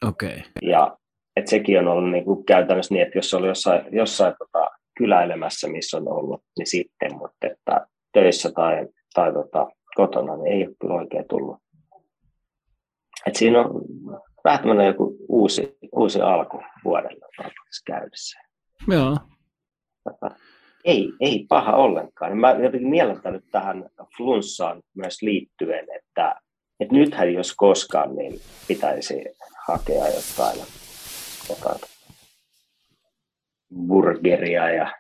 Okay. 0.04 0.42
Ja 0.62 0.98
et 1.36 1.48
sekin 1.48 1.80
on 1.80 1.88
ollut 1.88 2.12
niin 2.12 2.26
kuin 2.26 2.46
käytännössä 2.46 2.94
niin, 2.94 3.06
että 3.06 3.18
jos 3.18 3.34
oli 3.34 3.48
jossain, 3.48 3.82
jossain 3.92 4.34
tota, 4.40 4.70
kyläilemässä, 4.98 5.68
missä 5.68 5.98
on 5.98 6.08
ollut, 6.08 6.42
niin 6.58 6.68
sitten, 6.68 7.18
mutta 7.18 7.48
että 7.48 7.88
töissä 8.14 8.52
tai, 8.52 8.88
tai 9.14 9.34
tota, 9.34 9.68
kotona, 9.96 10.38
niin 10.38 10.54
ei 10.54 10.68
ole 10.68 10.76
kyllä 10.82 10.94
oikein 10.94 11.26
tullut. 11.30 11.58
Et 13.28 13.36
siinä 13.36 13.60
on 13.60 13.82
vähän 14.44 14.60
tämmöinen 14.60 14.88
joku 14.88 15.18
uusi, 15.30 15.78
uusi 15.92 16.22
alku 16.22 16.62
vuodelle 16.84 17.26
käydessä. 17.86 18.40
Joo. 18.88 19.18
Tota, 20.04 20.36
ei, 20.86 21.12
ei 21.20 21.46
paha 21.50 21.76
ollenkaan. 21.76 22.38
Mä 22.38 22.52
jotenkin 22.52 22.90
mielentänyt 22.90 23.46
tähän 23.52 23.90
flunssaan 24.18 24.82
myös 24.96 25.22
liittyen, 25.22 25.86
että, 25.96 26.36
että 26.80 26.96
nythän 26.96 27.34
jos 27.34 27.56
koskaan, 27.56 28.16
niin 28.16 28.40
pitäisi 28.68 29.26
hakea 29.68 30.08
jotain 30.08 30.60
jotain 31.50 31.80
burgeria 33.88 34.72
ja 34.72 34.92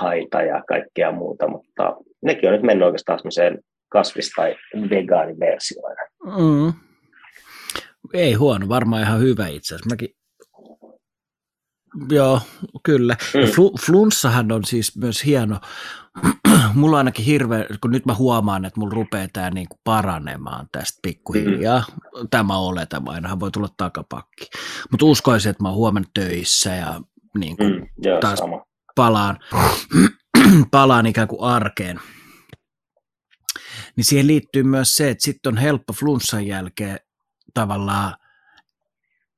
haita 0.00 0.42
ja 0.42 0.62
kaikkea 0.68 1.12
muuta, 1.12 1.48
mutta 1.48 1.96
nekin 2.22 2.48
on 2.48 2.52
nyt 2.52 2.62
mennyt 2.62 2.86
oikeastaan 2.86 3.18
semmoiseen 3.18 3.58
kasvis- 3.88 4.32
tai 4.36 4.56
vegaaniversioina. 4.90 6.02
Mm. 6.24 6.72
Ei 8.14 8.34
huono, 8.34 8.68
varmaan 8.68 9.02
ihan 9.02 9.20
hyvä 9.20 9.46
itse 9.48 9.74
asiassa. 9.74 9.90
Mäkin 9.90 10.08
Joo, 12.10 12.40
kyllä. 12.82 13.16
Mm. 13.34 13.40
Ja 13.40 13.46
fl- 13.46 13.86
flunssahan 13.86 14.52
on 14.52 14.64
siis 14.64 14.96
myös 14.96 15.24
hieno. 15.24 15.60
mulla 16.74 16.96
on 16.96 16.98
ainakin 16.98 17.24
hirveä, 17.24 17.64
kun 17.80 17.90
nyt 17.90 18.06
mä 18.06 18.14
huomaan, 18.14 18.64
että 18.64 18.80
mulla 18.80 18.94
rupeaa 18.94 19.28
tämä 19.32 19.50
niinku 19.50 19.80
paranemaan 19.84 20.68
tästä 20.72 20.98
pikkuhiljaa. 21.02 21.84
Mm. 21.88 22.28
Tämä 22.30 22.58
oletan, 22.58 23.08
ainahan 23.08 23.40
voi 23.40 23.50
tulla 23.50 23.68
takapakki. 23.76 24.46
Mutta 24.90 25.06
uskoisin, 25.06 25.50
että 25.50 25.62
mä 25.62 25.68
oon 25.68 25.76
huomenna 25.76 26.10
töissä 26.14 26.70
ja 26.74 27.00
niin 27.38 27.56
kuin 27.56 27.72
mm, 27.72 27.86
joo, 27.98 28.20
taas 28.20 28.38
sama. 28.38 28.64
palaan, 28.94 29.38
palaan 30.70 31.06
ikään 31.06 31.28
kuin 31.28 31.42
arkeen. 31.42 32.00
Niin 33.96 34.04
siihen 34.04 34.26
liittyy 34.26 34.62
myös 34.62 34.96
se, 34.96 35.10
että 35.10 35.24
sitten 35.24 35.52
on 35.52 35.56
helppo 35.56 35.92
flunssan 35.92 36.46
jälkeen 36.46 36.98
tavallaan 37.54 38.14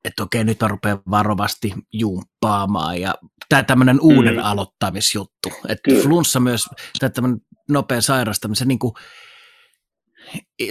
että 0.07 0.23
okei, 0.23 0.45
nyt 0.45 0.61
mä 0.61 0.69
rupean 0.69 1.03
varovasti 1.11 1.75
jumppaamaan 1.93 3.01
ja 3.01 3.15
tämä 3.49 3.63
tämmöinen 3.63 4.01
uuden 4.01 4.35
mm. 4.35 4.45
aloittamisjuttu. 4.45 5.49
Että 5.69 5.91
flunssa 6.03 6.41
myös, 6.41 6.69
tai 7.01 7.11
tämmöinen 7.11 7.41
nopea 7.69 8.01
sairastaminen, 8.01 8.57
se, 8.57 8.65
niin 8.65 8.79
kuin, 8.79 8.93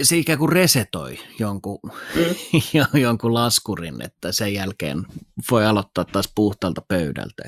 se 0.02 0.16
ikään 0.16 0.38
kuin 0.38 0.52
resetoi 0.52 1.18
jonkun, 1.38 1.78
mm. 2.14 3.00
jonkun 3.06 3.34
laskurin, 3.34 4.02
että 4.02 4.32
sen 4.32 4.54
jälkeen 4.54 5.04
voi 5.50 5.66
aloittaa 5.66 6.04
taas 6.04 6.32
puhtaalta 6.34 6.82
pöydältä. 6.88 7.42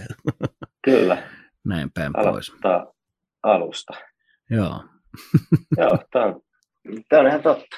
Kyllä. 0.84 1.22
Näin 1.64 1.90
päin 1.92 2.18
Aloittaa 2.18 2.80
pois. 2.80 2.94
alusta. 3.42 3.92
Joo. 4.50 4.84
Joo, 5.78 5.98
tämä 6.12 6.24
on, 6.24 6.40
tämä 7.08 7.22
on 7.22 7.28
ihan 7.28 7.42
totta. 7.42 7.76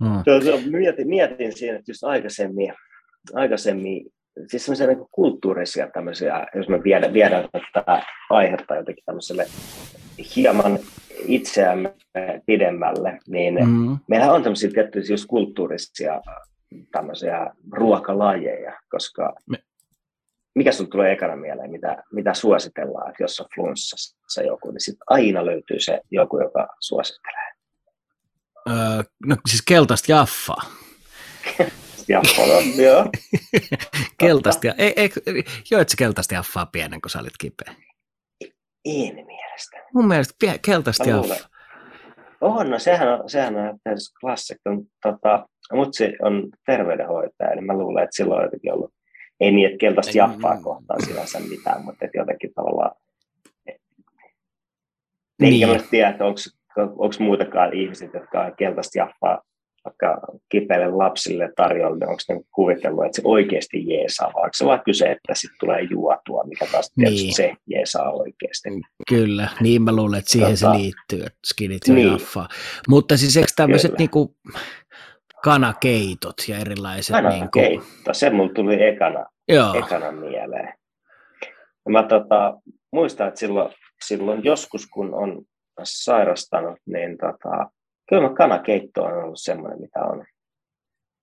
Mm. 0.00 0.78
Mietin, 0.78 1.08
mietin 1.08 1.56
siinä, 1.56 1.78
että 1.78 1.90
just 1.90 2.04
aikaisemmin, 2.04 2.74
aikaisemmin 3.34 4.06
siis 4.46 4.64
semmoisia 4.64 4.86
niin 4.86 5.06
kulttuurisia 5.10 5.90
tämmöisiä, 5.90 6.46
jos 6.54 6.68
me 6.68 6.84
viedään, 6.84 7.12
viedään 7.12 7.48
tätä 7.72 8.02
aihetta 8.30 8.76
jotenkin 8.76 9.04
tämmöiselle 9.04 9.46
hieman 10.36 10.78
itseämme 11.26 11.94
pidemmälle, 12.46 13.18
niin 13.28 13.54
mm. 13.54 13.98
meillä 14.08 14.32
on 14.32 14.42
tämmöisiä 14.42 14.70
tiettyjä 14.70 15.04
just 15.10 15.26
kulttuurisia 15.26 16.20
tämmöisiä 16.92 17.50
ruokalajeja, 17.72 18.80
koska 18.90 19.34
me... 19.46 19.58
mikä 20.54 20.72
sun 20.72 20.90
tulee 20.90 21.12
ekana 21.12 21.36
mieleen, 21.36 21.70
mitä, 21.70 22.02
mitä 22.12 22.34
suositellaan, 22.34 23.10
että 23.10 23.22
jos 23.22 23.40
on 23.40 23.46
flunssassa 23.54 24.42
joku, 24.42 24.70
niin 24.70 24.80
sitten 24.80 25.04
aina 25.06 25.46
löytyy 25.46 25.80
se 25.80 26.00
joku, 26.10 26.40
joka 26.40 26.68
suosittelee. 26.80 27.48
Öö, 28.70 29.02
no 29.26 29.36
siis 29.48 29.62
keltaista 29.62 30.12
jaffaa. 30.12 30.62
jaffaa, 32.08 32.46
joo. 32.76 33.10
keltaista, 34.20 34.66
ja, 34.66 34.74
ei, 34.78 34.92
ei, 34.96 35.10
joit 35.70 35.88
keltaista 35.98 36.34
jaffaa 36.34 36.66
pienen, 36.66 37.00
kun 37.00 37.10
sä 37.10 37.18
olit 37.18 37.38
kipeä? 37.38 37.74
En 38.84 39.26
mielestä. 39.26 39.78
Mun 39.94 40.08
mielestä 40.08 40.34
pie, 40.38 40.58
keltaista 40.58 41.08
jaffaa. 41.08 41.48
On, 42.40 42.70
no 42.70 42.78
sehän 42.78 43.08
on, 43.08 43.30
sehän 43.30 43.56
on 43.56 43.78
klassikko. 44.20 44.70
Tota, 45.02 45.48
mutsi 45.72 46.04
on 46.22 46.48
terveydenhoitaja, 46.66 47.50
eli 47.50 47.60
mä 47.60 47.72
luulen, 47.72 48.04
että 48.04 48.16
silloin 48.16 48.38
on 48.38 48.44
jotenkin 48.44 48.72
ollut, 48.72 48.94
ei 49.40 49.52
niin, 49.52 49.66
että 49.66 49.78
keltaista 49.78 50.18
jaffaa 50.18 50.62
kohtaan 50.62 51.04
sinänsä 51.06 51.40
mitään, 51.40 51.84
mutta 51.84 52.04
että 52.04 52.18
jotenkin 52.18 52.54
tavallaan, 52.54 52.90
niin. 55.40 55.62
enkä 55.62 55.66
mä 55.66 55.88
tiedä, 55.90 56.08
että 56.08 56.24
onko 56.24 56.40
onko 56.82 57.14
muutakaan 57.18 57.74
ihmiset, 57.74 58.14
jotka 58.14 58.40
on 58.40 58.52
keltaista 58.56 58.98
jaffaa 58.98 59.42
vaikka 59.84 60.20
kipeille 60.48 60.90
lapsille 60.90 61.52
tarjolla, 61.56 61.96
niin 61.96 62.08
onko 62.08 62.22
ne 62.28 62.40
kuvitellut, 62.54 63.04
että 63.04 63.16
se 63.16 63.22
oikeasti 63.24 63.88
jeesaa, 63.88 64.26
vai 64.34 64.42
onko 64.42 64.50
se 64.52 64.66
vaan 64.66 64.82
kyse, 64.84 65.10
että 65.10 65.34
sitten 65.34 65.58
tulee 65.60 65.82
juotua, 65.82 66.44
mikä 66.44 66.66
taas 66.72 66.92
niin. 66.96 67.34
se 67.34 67.54
jeesaa 67.66 68.12
oikeasti. 68.12 68.68
Kyllä, 69.08 69.48
niin 69.60 69.82
mä 69.82 69.96
luulen, 69.96 70.18
että 70.18 70.30
siihen 70.30 70.48
tota, 70.48 70.72
se 70.72 70.78
liittyy, 70.78 71.18
että 71.18 71.38
skinit 71.46 71.82
ja 71.88 71.94
niin. 71.94 72.12
jaffaa. 72.12 72.48
Mutta 72.88 73.16
siis 73.16 73.36
eikö 73.36 73.48
tämmöiset 73.56 73.98
niinku 73.98 74.36
kanakeitot 75.44 76.36
ja 76.48 76.58
erilaiset? 76.58 77.16
Kanakeitto, 77.16 77.60
niin 77.60 77.80
kuin... 78.04 78.14
se 78.14 78.30
mulla 78.30 78.52
tuli 78.52 78.82
ekana, 78.82 79.26
Joo. 79.48 79.74
ekana 79.74 80.12
mieleen. 80.12 80.74
Mä 81.88 82.02
tota, 82.02 82.60
muistan, 82.92 83.28
että 83.28 83.40
silloin, 83.40 83.72
silloin 84.04 84.44
joskus, 84.44 84.86
kun 84.86 85.14
on 85.14 85.42
sairastanut, 85.84 86.78
niin 86.86 87.18
tota, 87.18 87.70
kyllä 88.08 88.28
kanakeitto 88.28 89.04
on 89.04 89.24
ollut 89.24 89.40
semmoinen, 89.40 89.80
mitä 89.80 90.00
on, 90.00 90.24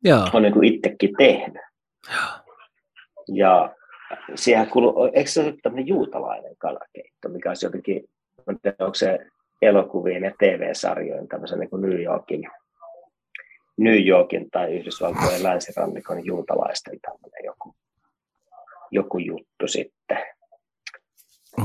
Joo. 0.03 0.29
on 0.33 0.41
niin 0.41 0.63
itsekin 0.63 1.13
tehnyt. 1.17 1.61
Joo. 2.09 2.45
Ja 3.27 3.75
siihen 4.35 4.69
kuuluu, 4.69 5.11
eikö 5.13 5.29
se 5.29 5.43
ole 5.43 5.53
tämmöinen 5.63 5.87
juutalainen 5.87 6.57
kanakeitto, 6.57 7.29
mikä 7.29 7.49
olisi 7.49 7.65
jotenkin, 7.65 8.03
onko 8.79 8.93
se 8.93 9.19
elokuvien 9.61 10.23
ja 10.23 10.31
TV-sarjojen 10.39 11.27
tämmöisen 11.27 11.59
niin 11.59 11.69
kuin 11.69 11.81
New 11.81 12.01
Yorkin, 12.01 12.43
New 13.77 14.07
Yorkin 14.07 14.49
tai 14.51 14.73
Yhdysvaltojen 14.73 15.43
länsirannikon 15.43 16.25
juutalaisten 16.25 16.99
tämmöinen 17.01 17.45
joku, 17.45 17.75
joku 18.91 19.17
juttu 19.17 19.67
sitten. 19.67 20.17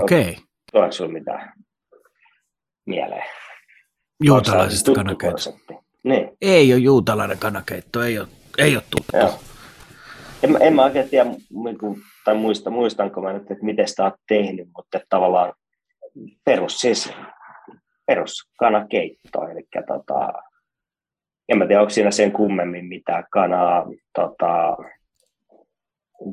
Okei. 0.01 0.21
Okay. 0.21 0.35
Tuleeko 0.73 0.93
sinulla 0.93 1.13
mitään 1.13 1.53
mieleen. 2.91 3.25
Juutalaisesta 4.23 4.93
kanakeitto. 4.93 5.57
Niin. 6.03 6.31
Ei 6.41 6.73
ole 6.73 6.81
juutalainen 6.81 7.39
kanakeitto, 7.39 8.03
ei 8.03 8.19
ole, 8.19 8.29
ei 8.59 8.77
ole 8.77 8.85
tuttu. 8.91 9.17
Joo. 9.17 9.41
En, 10.43 10.57
en 10.61 10.75
mä 10.75 10.85
oikein 10.85 11.09
tiedä, 11.09 11.31
niinku, 11.65 11.99
tai 12.25 12.35
muista, 12.35 12.71
muistanko 12.71 13.21
mä 13.21 13.33
nyt, 13.33 13.51
että 13.51 13.65
miten 13.65 13.89
sitä 13.89 14.05
olet 14.05 14.15
tehnyt, 14.29 14.69
mutta 14.77 15.01
tavallaan 15.09 15.53
perus, 16.45 16.81
siis 16.81 17.13
perus 18.07 18.51
kanakeitto, 18.59 19.49
eli 19.49 19.69
tota, 19.87 20.33
en 21.49 21.59
mä 21.59 21.67
tiedä, 21.67 21.81
onko 21.81 21.91
siinä 21.91 22.11
sen 22.11 22.33
kummemmin 22.33 22.85
mitään 22.85 23.25
kanaa 23.31 23.87
tota, 24.15 24.77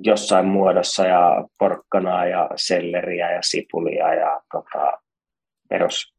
jossain 0.03 0.45
muodossa 0.45 1.05
ja 1.05 1.47
porkkanaa 1.59 2.25
ja 2.25 2.49
selleriä 2.55 3.31
ja 3.31 3.41
sipulia 3.41 4.13
ja 4.13 4.41
tota, 4.51 4.97
perus 5.69 6.16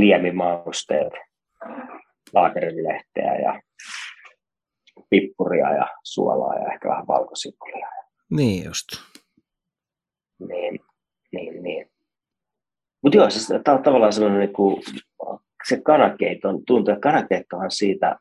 liemimausteet, 0.00 1.12
laakerilehteä 2.32 3.34
ja 3.34 3.62
pippuria 5.10 5.74
ja 5.74 5.86
suolaa 6.02 6.58
ja 6.58 6.72
ehkä 6.72 6.88
vähän 6.88 7.06
valkosipulia. 7.06 7.88
Niin 8.30 8.64
just. 8.64 8.86
Niin, 10.48 10.80
niin, 11.32 11.62
niin. 11.62 11.90
Mutta 13.02 13.18
joo, 13.18 13.30
siis, 13.30 13.48
tämä 13.64 13.76
on 13.76 13.82
tavallaan 13.82 14.12
sellainen, 14.12 14.40
niin 14.40 14.52
kuin, 14.52 14.82
se 15.68 15.80
kanakeitto, 15.80 16.48
tuntuu, 16.66 16.92
että 16.92 17.00
kanakeittohan 17.00 17.70
siitä 17.70 18.18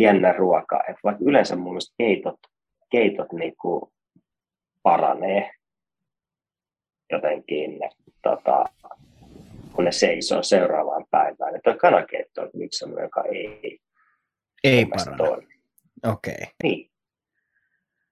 jännä 0.00 0.32
ruoka, 0.32 0.80
että 0.80 1.00
vaikka 1.04 1.24
yleensä 1.26 1.56
mun 1.56 1.64
mielestä 1.72 1.94
keitot, 1.98 2.38
keitot 2.90 3.32
niin 3.32 3.56
kuin 3.56 3.92
paranee 4.82 5.50
jotenkin, 7.12 7.80
tota, 8.22 8.64
kun 9.74 9.84
ne 9.84 9.92
seisoo 9.92 10.42
seuraavaan 10.42 11.04
päivään. 11.10 11.56
Että 11.56 11.76
kanakeitto 11.76 12.42
on 12.42 12.50
yksi 12.54 12.78
sellainen, 12.78 13.04
joka 13.04 13.22
ei, 13.22 13.78
ei 14.64 14.86
parane. 14.86 15.46
Okei. 16.04 16.34
Okay. 16.34 16.46
Niin. 16.62 16.90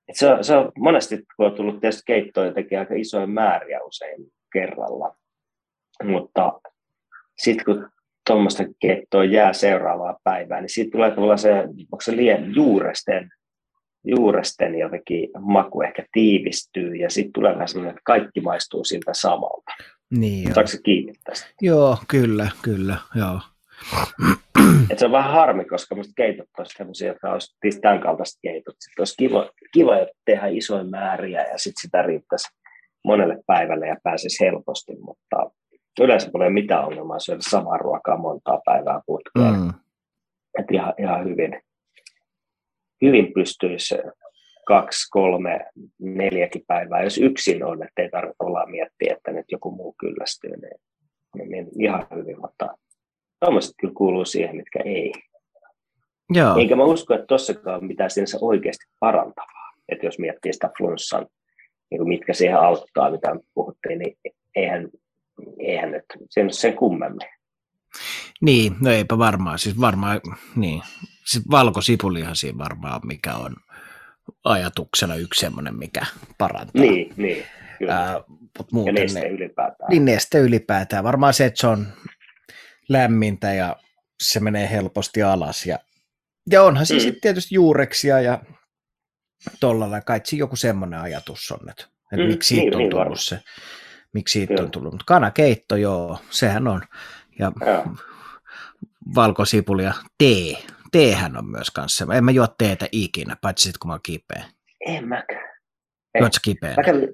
Et 0.09 0.17
se, 0.17 0.29
on, 0.29 0.45
se 0.45 0.57
on 0.57 0.73
monesti, 0.79 1.25
kun 1.37 1.47
on 1.47 1.55
tullut 1.55 1.81
tietysti 1.81 2.03
keittoja, 2.07 2.53
tekee 2.53 2.79
aika 2.79 2.95
isoja 2.95 3.27
määriä 3.27 3.83
usein 3.83 4.33
kerralla. 4.53 5.17
Mutta 6.05 6.61
sitten 7.39 7.65
kun 7.65 7.91
tuommoista 8.27 8.65
keittoa 8.81 9.25
jää 9.25 9.53
seuraavaan 9.53 10.17
päivään, 10.25 10.63
niin 10.63 10.71
siitä 10.71 10.91
tulee 10.91 11.11
tavallaan 11.11 11.39
se, 11.39 11.53
onko 11.63 12.01
se 12.03 12.17
liian 12.17 12.55
juuresten, 12.55 13.31
juuresten 14.05 14.79
jotenkin 14.79 15.31
maku 15.41 15.83
ehkä 15.83 16.05
tiivistyy 16.13 16.95
ja 16.95 17.11
sitten 17.11 17.33
tulee 17.33 17.53
vähän 17.53 17.69
sellainen, 17.69 17.91
että 17.91 18.03
kaikki 18.05 18.41
maistuu 18.41 18.85
siltä 18.85 19.15
samalta. 19.15 19.73
Niin 20.11 20.55
Saatko 20.55 20.77
kiinni 20.85 21.13
tästä? 21.25 21.51
Joo, 21.61 21.99
kyllä, 22.09 22.51
kyllä, 22.63 22.97
joo. 23.15 23.41
Et 24.91 24.99
se 24.99 25.07
on 25.07 25.13
vähän 25.13 25.33
harmi, 25.33 25.65
koska 25.65 25.95
musta 25.95 26.13
keitot 26.17 26.49
olisivat 26.59 26.77
sellaisia, 26.77 27.09
jotka 27.09 27.33
olisivat 27.33 27.81
tämän 27.83 28.01
kaltaiset 28.01 28.39
keitot. 28.43 28.75
Sitten 28.79 29.01
olisi 29.01 29.15
kiva, 29.19 29.51
kiva 29.73 29.93
tehdä 30.25 30.47
isoja 30.47 30.85
määriä 30.85 31.43
ja 31.43 31.59
sitten 31.59 31.81
sitä 31.81 32.03
riittäisi 32.03 32.49
monelle 33.05 33.39
päivälle 33.47 33.87
ja 33.87 33.97
pääsisi 34.03 34.45
helposti, 34.45 34.97
mutta 35.01 35.51
yleensä 36.01 36.27
ei 36.27 36.31
ole 36.35 36.51
mitään 36.51 36.85
ongelmaa 36.85 37.19
syödä 37.19 37.41
samaa 37.43 37.79
ruokaa 37.79 38.17
montaa 38.17 38.61
päivää 38.65 39.01
putkeen. 39.07 39.61
Mm. 39.61 39.73
Et 40.59 40.67
ihan, 40.73 40.95
ihan 40.99 41.25
hyvin, 41.25 41.63
hyvin 43.03 43.33
pystyisi 43.33 43.95
kaksi, 44.71 45.11
kolme, 45.11 45.61
neljäkin 45.99 46.65
päivää, 46.67 47.03
jos 47.03 47.19
yksin 47.19 47.65
on, 47.65 47.83
että 47.83 48.03
ei 48.03 48.11
tarvitse 48.11 48.45
olla 48.45 48.67
miettiä, 48.67 49.15
että 49.17 49.33
nyt 49.33 49.47
joku 49.53 49.71
muu 49.71 49.95
kyllästyy, 49.99 50.51
niin, 50.51 50.81
niin, 51.37 51.51
niin 51.51 51.83
ihan 51.83 52.07
hyvin, 52.15 52.41
mutta 52.41 52.69
tuommoiset 53.41 53.75
kyllä 53.81 53.95
kuuluu 53.97 54.25
siihen, 54.25 54.57
mitkä 54.57 54.79
ei. 54.85 55.13
Joo. 56.31 56.57
Eikä 56.57 56.77
mä 56.77 56.85
usko, 56.85 57.15
että 57.15 57.27
tossakaan 57.27 57.77
on 57.77 57.87
mitään 57.87 58.11
sinänsä 58.11 58.39
oikeasti 58.41 58.85
parantavaa. 59.01 59.75
Että 59.89 60.07
jos 60.07 60.19
miettii 60.19 60.53
sitä 60.53 60.71
flunssan, 60.79 61.27
niin 61.91 62.09
mitkä 62.09 62.33
siihen 62.35 62.59
auttaa, 62.59 63.11
mitä 63.11 63.37
puhuttiin, 63.55 63.99
niin 63.99 64.17
eihän, 64.57 64.89
eihän 65.59 65.91
nyt 65.91 66.05
sen, 66.31 66.53
sen 66.53 66.75
kummemmin. 66.75 67.29
Niin, 68.41 68.77
no 68.81 68.91
eipä 68.91 69.19
varmaan. 69.19 69.59
Siis 69.59 69.81
varmaan, 69.81 70.21
niin. 70.57 70.83
Siis 71.25 71.51
valkosipulihan 71.51 72.37
siinä 72.37 72.59
varmaan, 72.59 73.01
mikä 73.05 73.35
on 73.35 73.57
ajatuksena 74.45 75.15
yksi 75.15 75.41
semmoinen, 75.41 75.77
mikä 75.77 76.07
parantaa. 76.39 76.83
Niin, 76.83 77.15
niin. 77.17 77.45
Kyllä. 77.79 77.97
Ää, 77.97 78.21
mut 78.59 78.73
muuten 78.73 78.95
ja 78.95 79.03
neste 79.03 79.29
ylipäätään. 79.29 79.91
Niin, 79.91 80.05
neste 80.05 80.39
ylipäätään. 80.39 81.05
Varmaan 81.05 81.35
se, 81.35 81.45
että 81.45 81.61
se 81.61 81.67
on 81.67 81.87
lämmintä 82.89 83.53
ja 83.53 83.77
se 84.23 84.41
menee 84.41 84.71
helposti 84.71 85.23
alas. 85.23 85.67
Ja, 85.67 85.79
ja 86.51 86.63
onhan 86.63 86.87
siis 86.87 87.07
mm. 87.07 87.15
tietysti 87.23 87.55
juureksia 87.55 88.21
ja 88.21 88.43
tollalla 89.61 90.01
kai 90.01 90.21
joku 90.33 90.57
semmoinen 90.57 91.01
ajatus 91.01 91.51
on, 91.51 91.71
että, 91.71 91.85
että 92.13 92.25
mm, 92.25 92.31
miksi 92.31 92.49
siitä 92.49 92.63
niin, 92.63 92.75
on 92.75 92.79
niin 92.79 92.91
tullut 92.91 93.09
niin 93.09 93.19
se. 93.19 93.41
Miksi 94.13 94.33
siitä 94.33 94.55
kyllä. 94.55 94.65
on 94.65 94.71
tullut. 94.71 94.93
Mutta 94.93 95.05
kanakeitto, 95.07 95.77
joo, 95.77 96.19
sehän 96.31 96.69
on. 96.69 96.83
Ja 97.39 97.53
ja. 97.67 97.85
valkosipuli 99.15 99.85
ja 99.85 99.95
tee. 100.19 100.57
Teehän 100.93 101.37
on 101.37 101.51
myös 101.51 101.71
kanssa. 101.71 102.07
En 102.15 102.25
mä 102.25 102.31
juo 102.31 102.47
teetä 102.59 102.89
ikinä, 102.93 103.37
paitsi 103.43 103.63
sitten 103.63 103.79
kun 103.81 103.89
mä 103.89 103.95
oon 103.95 104.01
kipeä. 104.03 104.45
En 104.87 105.09
mäkään. 105.09 105.51
Juotko 106.19 106.39
kipeä? 106.43 106.75
Mä 106.77 106.83
kävin, 106.83 107.09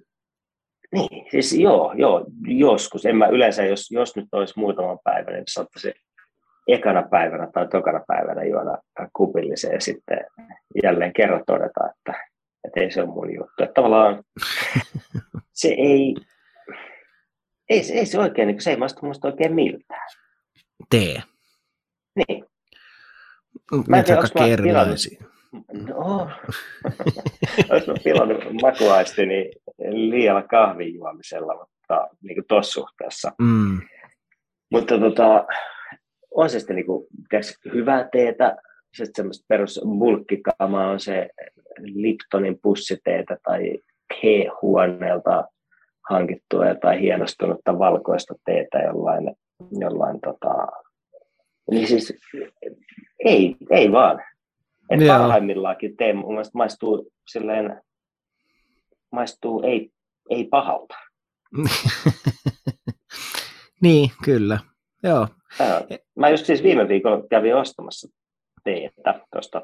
niin, 0.93 1.27
siis 1.31 1.53
joo, 1.53 1.93
joo, 1.97 2.27
joskus. 2.47 3.07
En 3.07 3.17
mä 3.17 3.27
yleensä, 3.27 3.65
jos, 3.65 3.91
jos 3.91 4.17
nyt 4.17 4.29
olisi 4.33 4.55
muutama 4.57 4.97
päivä, 5.05 5.31
niin 5.31 5.45
saattaisi 5.49 5.95
ekana 6.69 7.03
päivänä 7.03 7.49
tai 7.55 7.69
tokana 7.69 8.01
päivänä 8.07 8.45
juoda 8.45 8.79
kupillisen 9.13 9.73
ja 9.73 9.81
sitten 9.81 10.19
jälleen 10.85 11.13
kerran 11.13 11.43
todeta, 11.47 11.91
että, 11.91 12.25
että 12.65 12.81
ei 12.81 12.91
se 12.91 13.03
ole 13.03 13.11
mun 13.11 13.35
juttu. 13.35 13.63
Että 13.63 13.75
tavallaan 13.75 14.25
se 15.53 15.69
ei, 15.69 16.15
ei, 17.69 17.83
ei 17.93 18.07
se 18.07 18.19
oikein, 18.19 18.49
niin 18.49 18.61
se 18.61 18.71
ei 18.71 18.77
maistu 18.77 19.07
musta 19.07 19.29
oikein 19.29 19.55
miltään. 19.55 20.09
Tee. 20.91 21.23
Niin. 22.17 22.45
Mä 23.89 23.99
en 23.99 24.05
tiedä, 24.05 24.21
onko 24.21 24.45
erilaisia. 24.45 25.25
No, 25.89 26.31
olisi 27.71 27.93
pilannut 28.05 28.45
makuaistini 28.63 29.51
liialla 29.89 30.43
kahvin 30.43 30.95
juomisella, 30.95 31.55
mutta 31.55 32.09
niin 32.23 32.35
kuin 32.37 32.45
tuossa 32.49 32.73
suhteessa. 32.73 33.33
Mm. 33.39 33.81
Mutta 34.73 34.99
tota, 34.99 35.47
on 36.35 36.51
se 36.51 36.59
sitten 36.59 36.77
niin 36.77 36.87
kuin, 36.87 37.07
hyvää 37.75 38.09
teetä, 38.13 38.57
sitten 38.95 39.15
semmoista 39.17 39.45
perus 39.49 39.81
bulkkikamaa 39.99 40.91
on 40.91 41.01
se 41.01 41.29
Liptonin 41.79 42.59
pussiteetä 42.63 43.37
tai 43.43 43.79
he-huoneelta 44.23 45.45
hankittua 46.11 46.65
tai 46.81 47.01
hienostunutta 47.01 47.79
valkoista 47.79 48.35
teetä 48.45 48.79
jollain, 48.79 49.37
jollain 49.81 50.21
tota, 50.21 50.67
niin 51.71 51.89
siis 51.89 52.13
ei, 53.25 53.57
ei 53.71 53.93
vaan. 53.93 54.23
Et 54.91 55.07
parhaimmillaakin 55.07 55.97
tee 55.97 56.13
mun 56.13 56.33
mielestä 56.33 56.59
maistuu 56.59 57.13
silleen, 57.29 57.83
maistuu 59.13 59.63
ei, 59.63 59.91
ei 60.31 60.45
pahalta. 60.45 60.95
niin, 63.83 64.11
kyllä. 64.25 64.59
Joo. 65.03 65.29
Mä 66.15 66.29
just 66.29 66.47
siis 66.47 66.63
viime 66.63 66.89
viikolla 66.89 67.27
kävin 67.31 67.57
ostamassa 67.57 68.09
teetä 68.65 69.21
tuosta 69.33 69.63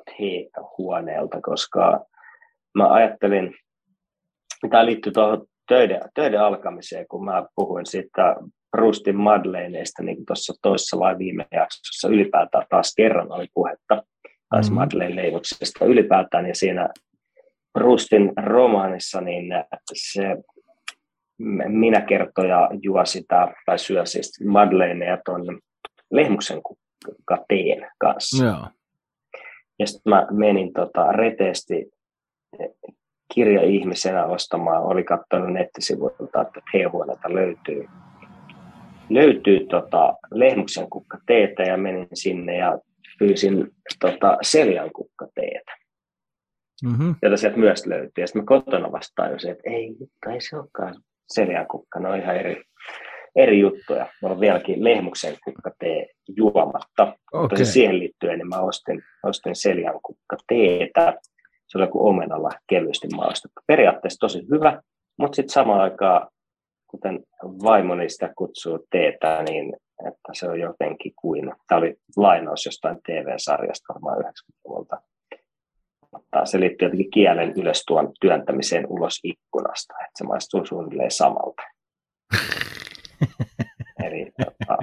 huoneelta, 0.78 1.40
koska 1.40 2.05
mä 2.74 2.92
ajattelin, 2.92 3.55
tämä 4.70 4.86
liittyy 4.86 5.12
tuohon 5.12 5.46
töiden, 5.68 6.00
töiden 6.14 6.40
alkamiseen, 6.40 7.07
kun 7.09 7.24
mä 7.24 7.46
puhuin 7.55 7.86
siitä 7.86 8.36
Proustin 8.77 9.16
Madeleineista, 9.16 10.03
niin 10.03 10.27
tuossa 10.27 10.55
toisessa 10.62 10.99
vai 10.99 11.18
viime 11.18 11.47
jaksossa 11.53 12.09
ylipäätään 12.09 12.66
taas 12.70 12.95
kerran 12.97 13.33
oli 13.33 13.47
puhetta 13.55 14.03
taas 14.51 14.66
mm-hmm. 14.66 14.81
Madeleine 14.81 15.16
leivoksesta 15.16 15.85
ylipäätään, 15.85 16.47
ja 16.47 16.55
siinä 16.55 16.89
Proustin 17.73 18.33
romaanissa 18.37 19.20
niin 19.20 19.45
se 19.93 20.37
minä 21.68 22.01
kertoja 22.01 22.70
juo 22.83 23.05
sitä, 23.05 23.55
tai 23.66 23.79
syö 23.79 24.07
siis 24.07 24.45
Madeleineja 24.45 25.18
tuon 25.25 25.61
lehmuksen 26.11 26.61
teen 27.49 27.91
kanssa. 27.99 28.45
Joo. 28.45 28.66
Ja 29.79 29.87
sitten 29.87 30.11
mä 30.11 30.27
menin 30.31 30.73
tota, 30.73 31.12
reteesti 31.12 31.91
kirja-ihmisenä 33.35 34.25
ostamaan, 34.25 34.83
oli 34.83 35.05
katsonut 35.05 35.53
nettisivuilta, 35.53 36.43
että 36.43 36.61
teehuoneelta 36.73 37.35
löytyy, 37.35 37.89
löytyy 39.14 39.66
tota, 39.66 40.14
lehmuksen 40.30 40.90
kukka 40.90 41.18
teetä 41.26 41.62
ja 41.62 41.76
menin 41.76 42.08
sinne 42.14 42.56
ja 42.56 42.78
pyysin 43.18 43.68
tota, 44.00 44.38
seljan 44.42 44.90
kukka 44.92 45.26
teetä. 45.34 45.76
Mm-hmm. 46.84 47.14
Jota 47.22 47.36
sieltä 47.36 47.58
myös 47.58 47.86
löytyy. 47.86 48.22
Ja 48.22 48.26
sitten 48.26 48.42
mä 48.42 48.46
kotona 48.46 48.92
vasta 48.92 49.22
tajusin, 49.22 49.50
että 49.50 49.70
ei, 49.70 49.94
ei 50.30 50.40
se 50.40 50.56
olekaan 50.56 50.94
seljan 51.28 51.66
kukka, 51.66 52.00
ne 52.00 52.08
on 52.08 52.18
ihan 52.18 52.36
eri, 52.36 52.62
eri 53.36 53.60
juttuja. 53.60 54.06
Mulla 54.22 54.34
on 54.34 54.40
vieläkin 54.40 54.84
lehmuksen 54.84 55.36
kukka 55.44 55.70
tee 55.78 56.06
juomatta. 56.36 57.02
Okay. 57.02 57.40
Mutta 57.40 57.64
siihen 57.64 57.98
liittyen 57.98 58.38
niin 58.38 58.48
mä 58.48 58.60
ostin, 58.60 59.02
ostin 59.22 59.56
seljan 59.56 60.00
kukka 60.02 60.36
teetä 60.48 61.18
se 61.72 61.78
oli 61.78 61.84
joku 61.84 62.08
omenalla 62.08 62.50
kevyesti 62.68 63.08
maustettu. 63.16 63.60
Periaatteessa 63.66 64.20
tosi 64.20 64.46
hyvä, 64.50 64.82
mutta 65.18 65.36
sitten 65.36 65.52
samaan 65.52 65.80
aikaan, 65.80 66.28
kuten 66.93 67.20
vaimoni 67.43 68.11
sitä 68.11 68.32
kutsuu 68.36 68.86
teetä, 68.90 69.43
niin 69.43 69.76
että 70.09 70.32
se 70.32 70.49
on 70.49 70.61
jotenkin 70.61 71.12
kuin, 71.16 71.53
tämä 71.68 71.78
oli 71.78 71.95
lainaus 72.16 72.66
jostain 72.66 72.97
TV-sarjasta 73.07 73.95
varmaan 73.95 74.18
90-luvulta, 74.18 75.03
mutta 76.12 76.45
se 76.47 76.61
liittyy 76.61 76.86
jotenkin 76.86 77.11
kielen 77.11 77.53
ylös 77.57 77.84
tuon 77.86 78.12
työntämiseen 78.20 78.86
ulos 78.88 79.20
ikkunasta, 79.24 79.95
että 80.01 80.18
se 80.18 80.24
maistuu 80.24 80.66
suunnilleen 80.66 81.11
samalta. 81.11 81.62
Eli, 84.05 84.32
tota, 84.45 84.78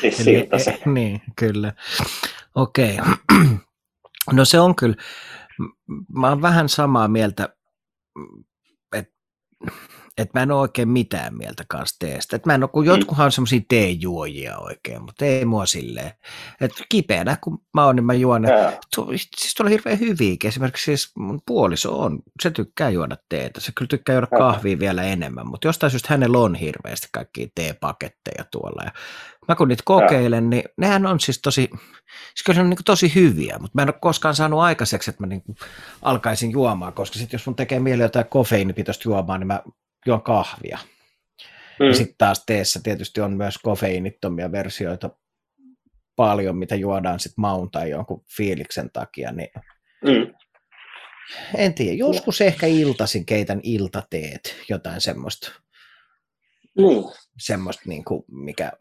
siis 0.00 0.16
siltä 0.16 0.58
se. 0.58 0.78
Niin, 0.94 1.20
kyllä. 1.38 1.72
Okei. 2.54 2.98
Okay. 3.00 3.46
No 4.32 4.44
se 4.44 4.60
on 4.60 4.76
kyllä, 4.76 4.94
mä 6.18 6.28
oon 6.28 6.42
vähän 6.42 6.68
samaa 6.68 7.08
mieltä, 7.08 7.48
että 8.96 9.12
et 10.18 10.34
mä 10.34 10.42
en 10.42 10.50
ole 10.50 10.60
oikein 10.60 10.88
mitään 10.88 11.36
mieltä 11.36 11.64
kanssa 11.68 11.96
teestä. 11.98 12.36
Et 12.36 12.46
mä 12.46 12.54
en 12.54 12.62
ole, 12.62 12.70
kun 12.70 12.84
mm. 12.84 12.88
jotkuhan 12.88 13.24
on 13.24 13.32
semmoisia 13.32 13.60
teejuojia 13.68 14.58
oikein, 14.58 15.02
mutta 15.02 15.24
ei 15.24 15.44
mua 15.44 15.66
silleen. 15.66 16.12
Että 16.60 16.84
kipeänä 16.88 17.36
kun 17.40 17.58
mä 17.74 17.84
oon, 17.84 17.96
niin 17.96 18.04
mä 18.04 18.14
juon. 18.14 18.42
Tu, 18.94 19.06
siis 19.36 19.54
tulee 19.54 19.72
hirveän 19.72 20.00
hyviä. 20.00 20.36
Esimerkiksi 20.44 20.84
siis 20.84 21.12
mun 21.16 21.40
puoliso 21.46 22.00
on, 22.00 22.18
se 22.42 22.50
tykkää 22.50 22.90
juoda 22.90 23.16
teetä. 23.28 23.60
Se 23.60 23.72
kyllä 23.74 23.88
tykkää 23.88 24.12
juoda 24.14 24.26
kahvia 24.26 24.78
vielä 24.78 25.02
enemmän, 25.02 25.48
mutta 25.48 25.68
jostain 25.68 25.90
syystä 25.90 26.08
hänellä 26.10 26.38
on 26.38 26.54
hirveästi 26.54 27.08
kaikkia 27.12 27.46
teepaketteja 27.54 28.44
tuolla. 28.50 28.82
Ja 28.84 28.90
mä 29.48 29.54
kun 29.54 29.68
niitä 29.68 29.82
kokeilen, 29.86 30.50
niin 30.50 30.64
nehän 30.76 31.06
on 31.06 31.20
siis 31.20 31.40
tosi, 31.42 31.70
siis 31.72 32.44
kyllä 32.46 32.56
ne 32.56 32.62
on 32.62 32.70
niin 32.70 32.78
tosi 32.84 33.14
hyviä, 33.14 33.56
mutta 33.60 33.74
mä 33.74 33.82
en 33.82 33.88
ole 33.88 33.98
koskaan 34.00 34.34
saanut 34.34 34.60
aikaiseksi, 34.60 35.10
että 35.10 35.22
mä 35.22 35.26
niin 35.26 35.42
alkaisin 36.02 36.50
juomaan, 36.50 36.92
koska 36.92 37.18
sitten 37.18 37.38
jos 37.38 37.46
mun 37.46 37.56
tekee 37.56 37.80
mieli 37.80 38.02
jotain 38.02 38.26
kofeiinipitoista 38.26 39.08
juomaa, 39.08 39.38
niin 39.38 39.46
mä 39.46 39.62
juon 40.06 40.22
kahvia. 40.22 40.78
Mm. 41.80 41.86
Ja 41.86 41.94
sitten 41.94 42.16
taas 42.18 42.44
teessä 42.46 42.80
tietysti 42.82 43.20
on 43.20 43.32
myös 43.32 43.58
kofeiinittomia 43.58 44.52
versioita 44.52 45.10
paljon, 46.16 46.56
mitä 46.56 46.74
juodaan 46.74 47.20
sitten 47.20 47.42
maun 47.42 47.70
tai 47.70 47.90
jonkun 47.90 48.24
fiiliksen 48.36 48.90
takia, 48.92 49.32
niin 49.32 49.50
mm. 50.04 50.34
en 51.56 51.74
tiedä, 51.74 51.96
joskus 51.96 52.40
mm. 52.40 52.46
ehkä 52.46 52.66
iltasin 52.66 53.26
keitän 53.26 53.60
iltateet, 53.62 54.56
jotain 54.68 55.00
semmoista, 55.00 55.52
mm. 56.78 57.12
semmoista 57.38 57.82
niin 57.86 58.04
kuin, 58.04 58.24
mikä 58.30 58.72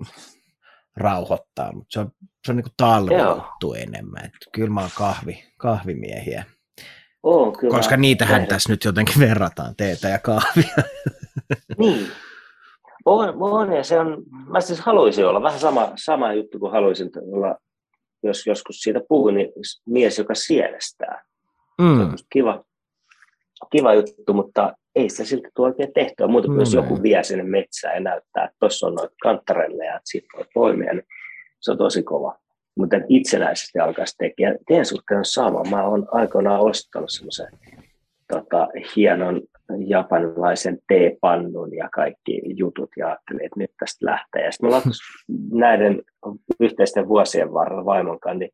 rauhoittaa, 0.96 1.72
mutta 1.74 1.94
se 1.94 2.00
on, 2.00 2.12
se 2.46 2.52
on 2.52 2.56
niin 2.56 2.66
talvijuttu 2.78 3.74
enemmän. 3.74 4.26
Että 4.26 4.38
kyllä 4.52 4.70
mä 4.70 4.82
oon 4.82 4.90
kahvi, 4.98 5.44
kahvimiehiä. 5.58 6.46
Oo, 7.24 7.52
kyllä. 7.52 7.78
Koska 7.78 7.98
niitähän 7.98 8.48
tässä 8.48 8.74
nyt 8.74 8.84
jotenkin 8.84 9.20
verrataan, 9.20 9.76
teetä 9.76 10.08
ja 10.08 10.20
kahvia. 10.20 10.76
Niin. 11.78 12.08
On, 13.06 13.34
on, 13.40 13.74
ja 13.74 13.84
se 13.84 14.00
on, 14.00 14.24
mä 14.48 14.62
siis 14.62 14.80
haluaisin 14.80 15.28
olla 15.28 15.44
vähän 15.44 15.60
sama, 15.60 15.92
sama 15.96 16.34
juttu 16.34 16.60
kuin 16.60 16.72
haluaisin 16.72 17.10
olla, 17.32 17.58
jos 18.24 18.48
joskus 18.48 18.76
siitä 18.76 19.02
puhun, 19.10 19.34
niin 19.34 19.50
mies, 19.86 20.18
joka 20.18 20.36
sielestää. 20.36 21.24
Mm. 21.82 22.18
Se 22.18 22.26
kiva, 22.30 22.64
kiva 23.72 23.94
juttu, 23.94 24.34
mutta 24.34 24.74
ei 24.96 25.10
se 25.10 25.26
silti 25.26 25.50
tule 25.56 25.68
oikein 25.68 25.94
tehtyä. 25.94 26.28
Muuta 26.28 26.48
kuin 26.48 26.60
jos 26.60 26.74
joku 26.74 27.04
vie 27.04 27.24
sinne 27.24 27.44
metsään 27.44 27.94
ja 27.96 28.00
näyttää, 28.00 28.44
että 28.44 28.56
tuossa 28.60 28.88
on 28.88 28.96
noita 28.96 29.16
kanttarelle 29.22 29.86
ja 29.86 30.00
siitä 30.04 30.28
voi 30.38 30.46
poimia, 30.54 30.94
niin 30.94 31.08
se 31.60 31.72
on 31.72 31.78
tosi 31.78 32.04
kova. 32.04 32.41
Mutta 32.78 32.98
itsenäisesti 33.10 33.80
alkaisi 33.80 34.18
tekemään. 34.18 34.58
Teen 34.68 34.86
suhteen 34.86 35.26
sama. 35.26 35.64
Mä 35.70 35.84
oon 35.84 36.08
aikoinaan 36.12 36.62
ostanut 36.62 37.10
semmoisen 37.10 37.48
tota, 38.28 38.68
hienon 38.96 39.42
japanilaisen 39.88 40.78
teepannun 40.88 41.76
ja 41.76 41.90
kaikki 41.94 42.42
jutut 42.46 42.90
ja 42.98 43.08
ajattelin, 43.08 43.46
että 43.46 43.60
nyt 43.60 43.72
tästä 43.80 44.06
lähtee. 44.06 44.46
Ja 44.46 44.52
sitten 44.52 44.70
me 45.52 45.60
näiden 45.60 46.02
yhteisten 46.60 47.08
vuosien 47.08 47.54
varrella 47.54 47.86
vaimon 47.86 48.20
kanssa 48.20 48.40
niin 48.40 48.52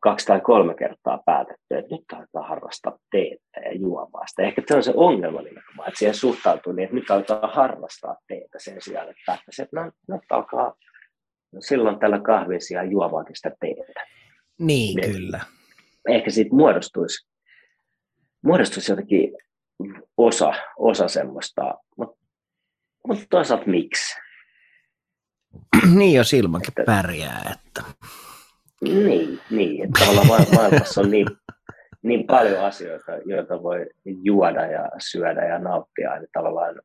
kaksi 0.00 0.26
tai 0.26 0.40
kolme 0.40 0.74
kertaa 0.74 1.22
päätetty, 1.26 1.64
että 1.70 1.94
nyt 1.94 2.04
aletaan 2.12 2.48
harrastaa 2.48 2.98
teetä 3.10 3.60
ja 3.64 3.72
juomaa 3.74 4.26
sitä. 4.26 4.42
Ehkä 4.42 4.62
se 4.66 4.76
on 4.76 4.82
se 4.82 4.92
ongelma 4.96 5.42
nimenomaan, 5.42 5.88
että 5.88 5.98
siihen 5.98 6.14
suhtautuu 6.14 6.72
niin, 6.72 6.84
että 6.84 6.96
nyt 6.96 7.10
aletaan 7.10 7.52
harrastaa 7.52 8.16
teetä 8.28 8.58
sen 8.58 8.82
sijaan, 8.82 9.08
että 9.10 9.22
päättäisiin, 9.26 9.64
että 9.64 9.80
no, 9.80 9.90
nyt 10.08 10.22
alkaa 10.30 10.74
silloin 11.58 11.98
tällä 11.98 12.20
kahvisia 12.20 12.84
juomaakin 12.84 13.36
sitä 13.36 13.52
teetä. 13.60 14.06
Niin, 14.58 14.96
niin, 14.96 15.12
kyllä. 15.12 15.40
Ehkä 16.08 16.30
siitä 16.30 16.54
muodostuisi, 16.54 17.28
muodostuisi 18.42 18.92
jotenkin 18.92 19.32
osa, 20.16 20.52
osa 20.78 21.08
semmoista, 21.08 21.74
mutta, 21.96 22.16
mutta 23.06 23.24
toisaalta 23.30 23.66
miksi? 23.66 24.14
niin, 25.96 26.16
jos 26.16 26.32
ilmankin 26.32 26.70
että, 26.70 26.84
pärjää. 26.86 27.54
Että... 27.54 27.82
Niin, 28.80 29.40
niin 29.50 29.84
että 29.84 30.04
tavallaan 30.06 30.46
maailmassa 30.54 31.00
on 31.00 31.10
niin, 31.10 31.26
niin 32.02 32.26
paljon 32.26 32.64
asioita, 32.64 33.12
joita 33.24 33.62
voi 33.62 33.86
juoda 34.04 34.66
ja 34.66 34.90
syödä 34.98 35.44
ja 35.44 35.58
nauttia, 35.58 36.18
niin 36.18 36.28
tavallaan, 36.32 36.80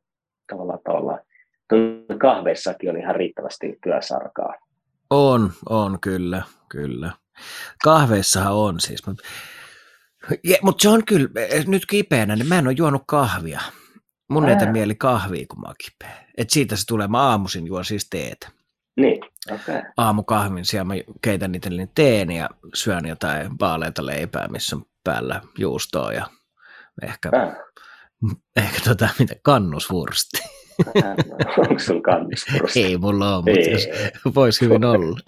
tavallaan, 0.52 0.78
tavallaan 0.84 1.20
kahveissakin 2.20 2.90
on 2.90 2.96
ihan 2.96 3.16
riittävästi 3.16 3.78
työsarkaa. 3.82 4.54
On, 5.10 5.52
on, 5.68 6.00
kyllä, 6.00 6.42
kyllä. 6.68 7.12
Kahveissahan 7.84 8.54
on 8.54 8.80
siis, 8.80 9.06
mutta 9.06 9.22
mutta 10.62 10.82
se 10.82 10.88
on 10.88 11.04
kyllä, 11.04 11.28
nyt 11.66 11.86
kipeänä, 11.86 12.36
niin 12.36 12.48
mä 12.48 12.58
en 12.58 12.66
ole 12.66 12.74
juonut 12.78 13.02
kahvia. 13.06 13.60
Mun 14.28 14.48
ei 14.48 14.56
mieli 14.72 14.94
kahvia, 14.94 15.46
kun 15.50 15.60
mä 15.60 15.66
oon 15.66 15.74
kipeä. 15.84 16.24
Et 16.36 16.50
siitä 16.50 16.76
se 16.76 16.86
tulee, 16.86 17.08
mä 17.08 17.22
aamuisin 17.22 17.66
juon 17.66 17.84
siis 17.84 18.08
teetä. 18.10 18.48
Niin, 18.96 19.18
okei. 19.52 19.78
Okay. 19.78 19.82
Aamukahvin 19.96 20.64
siellä 20.64 20.84
mä 20.84 20.94
keitän 21.22 21.54
itselleni 21.54 21.90
teen 21.94 22.30
ja 22.30 22.50
syön 22.74 23.08
jotain 23.08 23.50
vaaleita 23.60 24.06
leipää, 24.06 24.48
missä 24.48 24.76
on 24.76 24.84
päällä 25.04 25.40
juustoa 25.58 26.12
ja 26.12 26.26
ehkä, 27.02 27.30
äh. 27.34 27.56
ehkä 28.56 28.80
tota, 28.84 29.08
mitä, 29.18 29.34
kannusvursti. 29.42 30.38
Onko 31.58 31.78
sun 31.78 32.02
kannusvursti? 32.02 32.84
Ei 32.84 32.98
mulla 32.98 33.36
ole, 33.36 33.44
mutta 33.44 33.70
jos 33.70 33.88
voisi 34.34 34.64
hyvin 34.64 34.84
olla. 34.94 35.18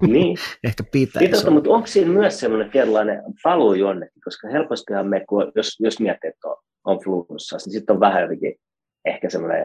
niin. 0.00 0.36
ehkä 0.64 0.82
pitäisi 0.92 1.28
Pitota, 1.28 1.50
mutta 1.50 1.70
onko 1.70 1.86
siinä 1.86 2.10
myös 2.10 2.40
semmoinen 2.40 2.70
tietynlainen 2.70 3.22
paluu 3.42 3.74
jonnekin, 3.74 4.22
koska 4.24 4.48
helpostihan 4.48 5.06
me, 5.06 5.24
kun, 5.28 5.52
jos, 5.54 5.80
jos 5.80 6.00
miettii, 6.00 6.28
että 6.28 6.48
on, 6.48 6.56
on 6.84 6.98
flunssassa, 7.04 7.68
niin 7.68 7.72
sitten 7.72 7.94
on 7.94 8.00
vähän 8.00 8.22
jotenkin 8.22 8.54
ehkä 9.04 9.30
semmoinen 9.30 9.64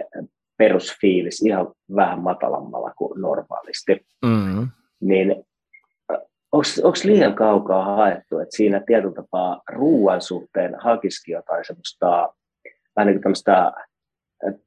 perusfiilis 0.58 1.42
ihan 1.42 1.68
vähän 1.96 2.20
matalammalla 2.20 2.92
kuin 2.98 3.22
normaalisti. 3.22 4.06
Mm-hmm. 4.26 4.68
Niin 5.02 5.46
onko 6.58 7.00
liian 7.04 7.36
kaukaa 7.36 7.96
haettu, 7.96 8.40
että 8.40 8.58
siinä 8.58 8.82
tietyllä 8.86 9.14
tapaa 9.14 9.62
ruoan 9.70 10.22
suhteen 10.22 10.76
hakisikin 10.80 11.34
jotain 11.34 11.66
semmoista 11.66 12.34
vähän 12.96 13.08
niin 13.08 13.16
kuin 13.16 13.22
tämmöistä 13.24 13.72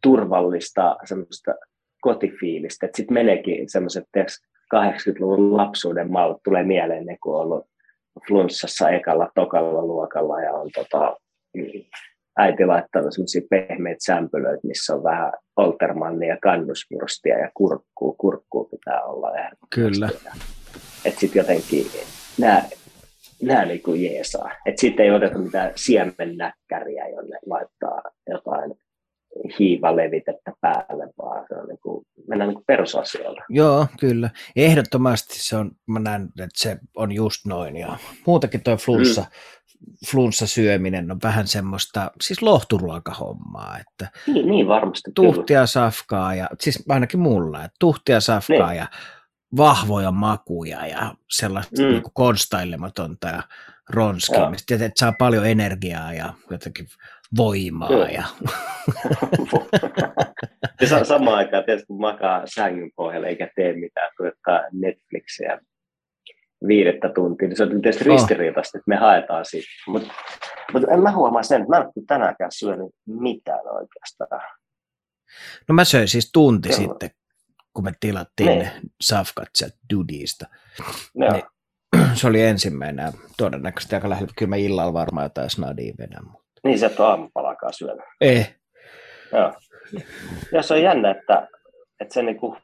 turvallista 0.03 0.97
semmoista 1.05 1.55
kotifiilistä, 2.01 2.87
että 2.87 2.97
sitten 2.97 3.15
meneekin 3.15 3.71
semmoiset 3.71 4.05
80-luvun 4.75 5.57
lapsuuden 5.57 6.13
mallit 6.13 6.43
tulee 6.45 6.65
mieleen 6.65 7.07
ne, 7.07 7.17
kun 7.23 7.35
on 7.35 7.41
ollut 7.41 7.67
flunssassa 8.29 8.91
ekalla, 8.91 9.29
tokalla 9.35 9.83
luokalla 9.83 10.41
ja 10.41 10.53
on 10.53 10.71
tota, 10.75 11.17
äiti 12.39 12.67
laittanut 12.67 13.15
semmoisia 13.15 13.43
pehmeitä 13.51 14.05
sämpylöitä, 14.07 14.67
missä 14.67 14.95
on 14.95 15.05
vähän 15.05 15.33
oltermannia 15.57 16.37
kannusmurstia 16.43 17.39
ja 17.39 17.51
kurkkuu. 17.55 18.13
Kurkkuu 18.13 18.65
pitää 18.65 19.03
olla. 19.03 19.29
Kyllä. 19.75 20.09
Että 21.05 21.21
sitten 21.21 21.41
jotenkin 21.41 21.87
nämä, 22.39 22.63
nämä 23.43 23.65
niin 23.65 23.83
kuin 23.83 24.05
jeesaa. 24.05 24.51
Että 24.67 24.81
sitten 24.81 25.05
ei 25.05 25.11
oteta 25.11 25.39
mitään 25.39 25.73
jotain 25.89 26.39
hiivalevitettä 29.59 30.53
päälle, 30.61 31.09
vaan 31.19 31.47
se 31.49 31.55
on 31.55 31.69
niin 31.69 31.79
kuin, 31.83 32.07
mennään 32.29 32.49
niin 32.49 32.55
kuin 32.57 32.65
perusasioilla. 32.67 33.43
Joo, 33.49 33.87
kyllä. 34.01 34.31
Ehdottomasti 34.57 35.35
se 35.39 35.57
on, 35.57 35.71
mä 35.87 35.99
näen, 35.99 36.23
että 36.23 36.49
se 36.55 36.77
on 36.97 37.13
just 37.13 37.47
noin. 37.47 37.77
Ja 37.77 37.97
muutakin 38.27 38.63
tuo 38.63 38.77
flunssa, 38.77 39.21
mm 39.21 39.27
flunssasyöminen 40.11 41.11
on 41.11 41.19
vähän 41.23 41.47
semmoista, 41.47 42.11
siis 42.21 42.43
lohturuokahommaa, 42.43 43.79
että 43.79 44.19
niin, 44.27 44.47
niin 44.47 44.69
varmasti. 44.69 45.11
Tuhtia 45.15 45.45
kyllä. 45.45 45.67
safkaa 45.67 46.35
ja, 46.35 46.49
siis 46.61 46.85
ainakin 46.89 47.21
mulla, 47.21 47.65
että 47.65 47.77
tuhtia 47.81 48.21
safkaa 48.21 48.69
niin. 48.69 48.79
ja 48.79 48.87
vahvoja 49.57 50.11
makuja 50.11 50.87
ja 50.87 51.15
sellaista 51.31 51.83
mm. 51.83 51.89
niin 51.89 52.03
konstailematonta 52.15 53.29
ja 53.29 53.43
ronskimista, 53.91 54.75
että 54.75 54.91
saa 54.97 55.13
paljon 55.19 55.47
energiaa 55.47 56.13
ja 56.13 56.35
jotenkin 56.51 56.87
voimaa. 57.37 57.89
Kyllä. 57.89 58.09
Ja... 58.09 58.25
ja 60.91 61.05
samaan 61.05 61.37
aikaan 61.37 61.65
tietysti 61.65 61.87
kun 61.87 62.01
makaa 62.01 62.43
sängyn 62.47 62.91
pohjalla 62.97 63.27
eikä 63.27 63.51
tee 63.57 63.73
mitään, 63.73 64.11
tuottaa 64.17 64.61
Netflixiä 64.73 65.59
viidettä 66.69 67.09
tuntia, 67.15 67.49
niin 67.49 67.57
se 67.57 67.63
on 67.63 67.83
tietysti 67.83 68.11
oh. 68.11 68.17
ristiriitaista, 68.17 68.79
että 68.79 68.89
me 68.89 68.97
haetaan 68.97 69.45
siitä. 69.45 69.69
Mutta 69.87 70.15
mut 70.73 70.83
en 70.89 71.01
mä 71.01 71.13
huomaa 71.13 71.43
sen, 71.43 71.61
että 71.61 71.71
mä 71.71 71.77
en 71.77 71.83
ole 71.83 72.05
tänäänkään 72.07 72.53
syönyt 72.53 72.91
mitään 73.07 73.69
oikeastaan. 73.73 74.43
No 75.69 75.75
mä 75.75 75.85
söin 75.85 76.09
siis 76.09 76.31
tunti 76.33 76.69
Kyllä. 76.69 76.83
sitten, 76.83 77.11
kun 77.75 77.85
me 77.85 77.93
tilattiin 78.01 78.49
ne, 78.49 78.57
ne 78.57 78.73
safkat 79.01 79.49
Dudista. 79.95 80.47
Niin, 81.15 81.43
se 82.19 82.27
oli 82.27 82.43
ensimmäinen 82.43 83.13
todennäköisesti 83.37 83.95
aika 83.95 84.11
lähellä. 84.11 84.33
Kyllä 84.39 84.51
mä 84.51 84.57
illalla 84.57 84.93
varmaan 84.93 85.25
jotain 85.25 85.51
snadia 85.51 85.95
vedän. 85.99 86.25
Mutta... 86.25 86.44
Niin, 86.65 86.79
se 86.79 86.87
et 86.87 87.01
ole 87.01 87.09
aamupalakaan 87.09 87.73
syönyt. 87.73 88.05
Ei. 88.21 88.47
Joo. 89.33 89.53
Ja 90.53 90.63
se 90.63 90.75
on 90.75 90.83
jännä, 90.83 91.11
että, 91.11 91.49
että 92.01 92.15
se 92.15 92.23
niinku 92.23 92.57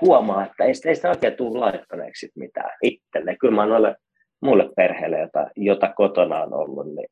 huomaa, 0.00 0.46
että 0.46 0.64
ei, 0.64 0.72
ei 0.84 0.94
sitä 0.94 1.08
oikein 1.08 1.36
tule 1.36 1.58
laittaneeksi 1.58 2.30
mitään 2.34 2.70
itselle. 2.82 3.36
Kyllä 3.36 3.54
mä 3.54 3.66
noille 3.66 3.96
mulle 4.42 4.68
perheelle, 4.76 5.20
jota, 5.20 5.46
jota 5.56 5.92
kotona 5.96 6.42
on 6.42 6.54
ollut, 6.54 6.86
niin 6.86 7.08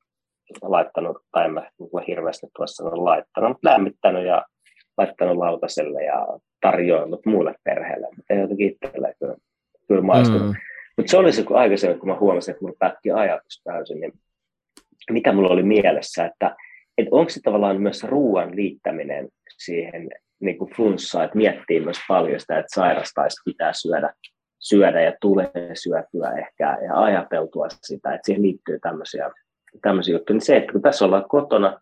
laittanut, 0.63 1.17
tai 1.33 1.49
mä 1.49 1.63
hirveästi 2.09 2.47
tuossa 2.57 2.85
on 2.85 3.05
laittanut, 3.05 3.51
mutta 3.51 3.71
lämmittänyt 3.71 4.27
ja 4.27 4.45
laittanut 4.99 5.37
lautaselle 5.37 6.05
ja 6.05 6.27
tarjoillut 6.61 7.27
muille 7.27 7.55
perheelle, 7.65 8.07
mutta 8.07 8.35
ei 8.35 8.41
jotenkin 8.41 8.69
itselle 8.69 9.15
kyllä, 9.19 9.37
kyllä 9.89 10.03
maistunut. 10.03 10.47
Mm. 10.47 10.55
Mutta 10.97 11.11
se 11.11 11.17
oli 11.17 11.33
se, 11.33 11.43
kun 11.43 11.59
aikaisemmin, 11.59 11.99
kun 11.99 12.09
mä 12.09 12.19
huomasin, 12.19 12.53
että 12.53 12.65
mulla 12.65 12.77
pätki 12.79 13.11
ajatus 13.11 13.63
täysin, 13.65 14.01
niin 14.01 14.13
mitä 15.11 15.33
mulla 15.33 15.49
oli 15.49 15.63
mielessä, 15.63 16.25
että, 16.25 16.57
että 16.99 17.09
onko 17.11 17.31
se 17.31 17.41
tavallaan 17.43 17.83
myös 17.83 18.05
ruoan 18.05 18.57
liittäminen 18.57 19.29
siihen 19.59 20.09
niin 20.41 20.59
kuin 20.59 20.71
flunssaa, 20.77 21.25
että 21.25 21.37
miettii 21.37 21.81
myös 21.81 21.99
paljon 22.09 22.41
sitä, 22.41 22.59
että 22.59 22.75
sairastaisi 22.75 23.43
pitää 23.45 23.73
syödä, 23.73 24.15
syödä 24.59 25.01
ja 25.01 25.13
tulee 25.21 25.71
syötyä 25.75 26.33
ehkä 26.39 26.79
ja 26.87 26.95
ajateltua 26.95 27.67
sitä, 27.69 28.15
että 28.15 28.27
siihen 28.27 28.43
liittyy 28.43 28.79
tämmöisiä, 28.79 29.31
tämmöisiä 29.83 30.15
juttuja. 30.15 30.35
Niin 30.35 30.47
se, 30.47 30.57
että 30.57 30.73
kun 30.73 30.83
tässä 30.83 31.05
ollaan 31.05 31.29
kotona, 31.29 31.81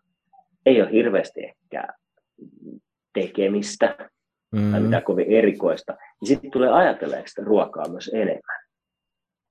ei 0.65 0.81
ole 0.81 0.91
hirveästi 0.91 1.43
ehkä 1.43 1.87
tekemistä 3.13 3.95
mm-hmm. 4.51 4.71
tai 4.71 4.81
mitään 4.81 5.03
kovin 5.03 5.31
erikoista, 5.31 5.97
niin 6.21 6.27
sitten 6.27 6.51
tulee 6.51 6.69
ajatelleeksi 6.69 7.31
sitä 7.31 7.45
ruokaa 7.45 7.89
myös 7.89 8.11
enemmän. 8.13 8.62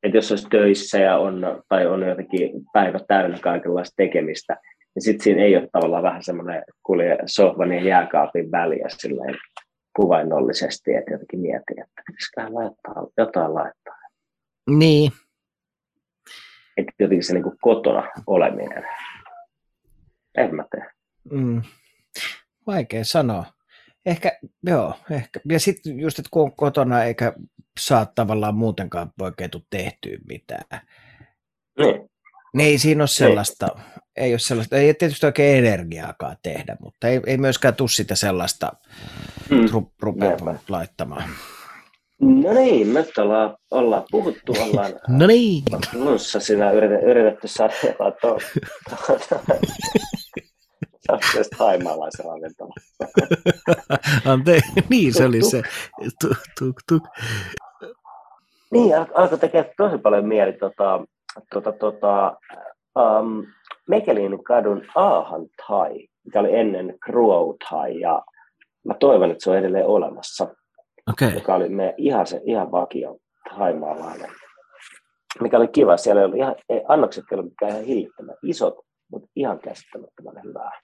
Että 0.02 0.18
jos 0.18 0.30
olisi 0.30 0.48
töissä 0.48 0.98
ja 0.98 1.18
on, 1.18 1.62
tai 1.68 1.86
on 1.86 2.02
jotenkin 2.02 2.50
päivä 2.72 2.98
täynnä 3.08 3.38
kaikenlaista 3.38 3.94
tekemistä, 3.96 4.56
niin 4.94 5.02
sitten 5.02 5.24
siinä 5.24 5.42
ei 5.42 5.56
ole 5.56 5.68
tavallaan 5.72 6.02
vähän 6.02 6.22
semmoinen 6.22 6.64
kulje 6.82 7.18
sohvan 7.26 7.72
ja 7.72 7.82
jääkaapin 7.82 8.50
väliä 8.50 8.86
silleen 8.88 9.34
kuvainnollisesti, 9.96 10.94
että 10.94 11.12
jotenkin 11.12 11.40
mietin, 11.40 11.80
että 11.80 12.02
pitäisiköhän 12.06 12.54
laittaa, 12.54 13.06
jotain 13.18 13.54
laittaa. 13.54 13.98
Niin. 14.70 15.12
Että 16.76 16.92
jotenkin 16.98 17.24
se 17.24 17.34
niin 17.34 17.42
kuin 17.42 17.58
kotona 17.60 18.08
oleminen. 18.26 18.84
En 20.36 20.54
mä 20.54 20.64
tee. 20.70 20.90
Mm. 21.30 21.62
Vaikea 22.66 23.04
sanoa. 23.04 23.44
Ehkä, 24.06 24.38
joo, 24.62 24.94
ehkä. 25.10 25.40
Ja 25.48 25.60
sitten 25.60 26.00
just, 26.00 26.18
että 26.18 26.28
kun 26.32 26.42
on 26.42 26.56
kotona 26.56 27.04
eikä 27.04 27.32
saa 27.80 28.06
tavallaan 28.06 28.54
muutenkaan 28.54 29.12
oikein 29.20 29.50
tehtyä 29.70 30.18
mitään. 30.28 30.80
Niin. 31.78 32.10
Niin 32.54 32.68
ei 32.68 32.78
siinä 32.78 33.02
ole 33.02 33.08
sellaista, 33.08 33.66
niin 33.66 33.84
ei 34.16 34.32
ole 34.32 34.38
sellaista, 34.38 34.76
ei 34.76 34.94
tietysti 34.94 35.26
oikein 35.26 35.64
energiaakaan 35.64 36.36
tehdä, 36.42 36.76
mutta 36.80 37.08
ei, 37.08 37.20
ei 37.26 37.36
myöskään 37.36 37.74
tule 37.74 37.88
sitä 37.88 38.14
sellaista 38.14 38.72
mm. 39.50 39.86
rupeamaan 40.00 40.60
laittamaan. 40.68 41.24
No 42.20 42.52
niin, 42.52 42.94
nyt 42.94 43.18
ollaan, 43.18 43.56
ollaan 43.70 44.04
puhuttu, 44.10 44.56
ollaan 44.62 44.92
no 45.08 45.26
niin. 45.26 45.62
Lunssa 45.92 46.40
sinä 46.40 46.70
yritetty, 46.70 47.06
yritetty 47.06 47.48
saada 47.48 47.72
tuon 51.06 51.18
Tästä 51.34 51.56
haimaalaisen 51.58 52.26
ravintola. 52.26 52.74
Ante, 54.32 54.60
niin 54.90 55.14
se 55.14 55.24
oli 55.24 55.42
se. 55.42 55.62
Tuk, 56.20 56.38
tuk, 56.58 56.76
tuk. 56.88 57.02
Niin, 58.70 58.94
alkoi 59.14 59.38
tekemään 59.38 59.72
tosi 59.76 59.98
paljon 59.98 60.26
mieli 60.26 60.52
tota, 60.52 61.04
tota, 61.54 61.72
tota, 61.72 62.36
um, 62.98 63.46
Mekelin 63.88 64.44
kadun 64.44 64.82
Aahan 64.94 65.46
Thai, 65.66 66.08
mikä 66.24 66.40
oli 66.40 66.56
ennen 66.56 66.98
Crow 67.06 67.54
Thai, 67.68 68.00
ja 68.00 68.22
mä 68.84 68.94
toivon, 68.94 69.30
että 69.30 69.44
se 69.44 69.50
on 69.50 69.58
edelleen 69.58 69.86
olemassa. 69.86 70.48
Okay. 71.10 71.34
Joka 71.34 71.54
oli 71.54 71.68
meidän 71.68 71.94
ihan, 71.96 72.26
se, 72.26 72.40
ihan 72.44 72.70
vakio 72.70 73.18
haimaalainen. 73.50 74.30
Mikä 75.40 75.56
oli 75.56 75.68
kiva, 75.68 75.96
siellä 75.96 76.22
oli 76.22 76.38
ihan, 76.38 76.54
annokset 76.88 77.24
ei 77.32 77.42
mikään 77.42 77.72
ihan 77.72 77.84
hillittömän 77.84 78.36
isot, 78.42 78.74
mutta 79.12 79.28
ihan 79.36 79.58
käsittämättömän 79.58 80.42
hyvää, 80.44 80.80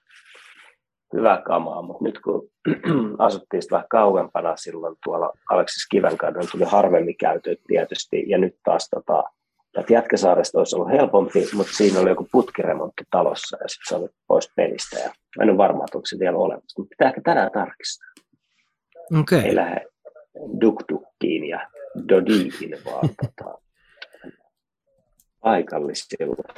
hyvää 1.13 1.41
kamaa. 1.41 1.81
Mutta 1.81 2.03
nyt 2.03 2.19
kun 2.19 2.49
asuttiin 3.27 3.63
vähän 3.71 3.87
kauempana 3.89 4.57
silloin 4.57 4.95
tuolla 5.03 5.33
Aleksis 5.49 5.87
Kivenkadun, 5.91 6.47
tuli 6.51 6.63
harvemmin 6.63 7.17
käyty 7.17 7.55
tietysti, 7.67 8.23
ja 8.27 8.37
nyt 8.37 8.55
taas 8.63 8.89
tota, 8.89 9.23
Tätä 9.71 9.93
Jätkäsaaresta 9.93 10.57
olisi 10.57 10.75
ollut 10.75 10.91
helpompi, 10.91 11.47
mutta 11.53 11.73
siinä 11.73 11.99
oli 11.99 12.09
joku 12.09 12.27
putkiremontti 12.31 13.03
talossa 13.11 13.57
ja 13.61 13.67
sitten 13.67 13.89
se 13.89 13.95
oli 13.95 14.09
pois 14.27 14.51
pelistä. 14.55 14.99
Ja 14.99 15.11
en 15.41 15.49
ole 15.49 15.57
varma, 15.57 15.83
että 15.83 15.97
onko 15.97 16.05
se 16.05 16.19
vielä 16.19 16.37
olemassa, 16.37 16.81
mutta 16.81 16.89
pitää 16.89 17.09
ehkä 17.09 17.21
tänään 17.21 17.51
tarkistaa. 17.51 18.09
Okay. 19.19 19.39
Ei 19.39 19.55
lähde 19.55 19.85
dukdukkiin 20.61 21.45
ja 21.45 21.69
dodiin, 22.09 22.83
vaan 22.85 23.09
tota, 23.21 23.57
paikallisilla. 25.39 26.53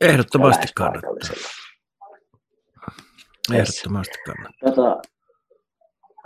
Ehdottomasti 0.00 0.66
kannattaa. 0.74 1.10
Ehdottomasti 3.54 4.18
kannattaa. 4.26 4.70
Tota, 4.70 5.02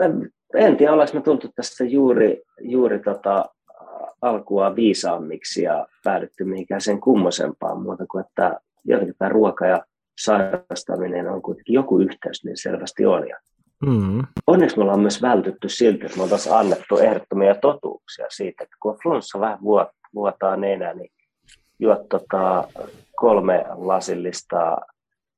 en, 0.03 0.31
en 0.55 0.77
tiedä, 0.77 0.93
ollaanko 0.93 1.15
me 1.15 1.21
tultu 1.21 1.49
tästä 1.57 1.85
juuri, 1.85 2.43
juuri 2.61 2.99
tota, 2.99 3.45
alkua 4.23 4.77
viisaammiksi 4.77 5.63
ja 5.63 5.87
päädytty 6.05 6.45
mihinkään 6.45 6.81
sen 6.81 7.01
kummosempaan 7.01 7.83
muuta 7.83 8.07
kuin, 8.07 8.25
että 8.25 8.61
jotenkin 8.85 9.15
tämä 9.19 9.29
ruoka 9.29 9.67
ja 9.67 9.85
sairastaminen 10.19 11.29
on 11.29 11.43
kuitenkin 11.43 11.75
joku 11.75 11.99
yhteys, 11.99 12.45
niin 12.45 12.57
selvästi 12.57 13.07
on. 13.07 13.29
Ja 13.29 13.37
mm. 13.87 14.23
Onneksi 14.47 14.77
me 14.77 14.83
ollaan 14.83 15.01
myös 15.01 15.23
vältytty 15.23 15.69
siltä, 15.69 16.07
että 16.07 16.17
me 16.17 16.23
oltaisiin 16.23 16.55
annettu 16.55 16.99
ehdottomia 16.99 17.55
totuuksia 17.55 18.27
siitä, 18.29 18.65
että 18.65 18.77
kun 18.83 18.99
flunssa 19.03 19.41
vähän 19.41 19.59
vuotaa 20.15 20.57
nenä, 20.57 20.95
niin 20.95 21.13
juot 21.79 22.09
tota 22.09 22.69
kolme 23.17 23.65
lasillista 23.69 24.77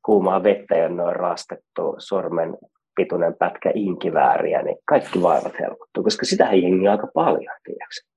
kuumaa 0.04 0.42
vettä 0.42 0.76
ja 0.76 0.88
noin 0.88 1.16
raastettu 1.16 1.94
sormen 1.98 2.56
pituinen 2.96 3.34
pätkä 3.38 3.70
inkivääriä, 3.74 4.62
niin 4.62 4.76
kaikki 4.84 5.22
vaivat 5.22 5.52
helpottuu, 5.60 6.02
koska 6.04 6.26
sitä 6.26 6.44
jengiä 6.52 6.90
aika 6.90 7.08
paljon, 7.14 7.56
tiedätkö? 7.64 8.14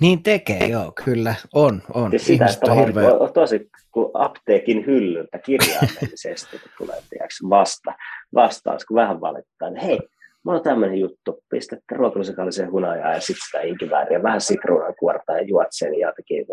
Niin 0.00 0.22
tekee, 0.22 0.66
joo, 0.66 0.92
kyllä, 1.04 1.34
on, 1.54 1.82
on. 1.94 2.12
Ja 2.12 2.18
sitä, 2.18 2.46
että 2.46 2.72
on 2.72 2.78
hirveä... 2.78 3.10
tosi 3.34 3.70
kuin 3.90 4.10
apteekin 4.14 4.86
hyllyltä 4.86 5.38
kirjaimellisesti, 5.38 6.58
kun 6.58 6.70
tulee 6.78 7.02
tiiäks, 7.10 7.38
vasta, 7.50 7.94
vastaus, 8.34 8.84
kun 8.84 8.94
vähän 8.94 9.20
valittaa, 9.20 9.70
niin 9.70 9.84
hei, 9.84 9.98
mulla 10.44 10.58
on 10.58 10.64
tämmöinen 10.64 10.98
juttu, 10.98 11.44
pistätte 11.48 11.96
ruokalusikallisen 11.96 12.70
hunajaa 12.70 13.12
ja 13.12 13.20
sitten 13.20 13.46
sitä 13.46 13.60
inkivääriä, 13.60 14.22
vähän 14.22 14.40
sitruunan 14.40 14.94
kuorta 14.98 15.32
ja 15.32 15.42
juot 15.42 15.66
sen 15.70 15.98
jotenkin 16.00 16.46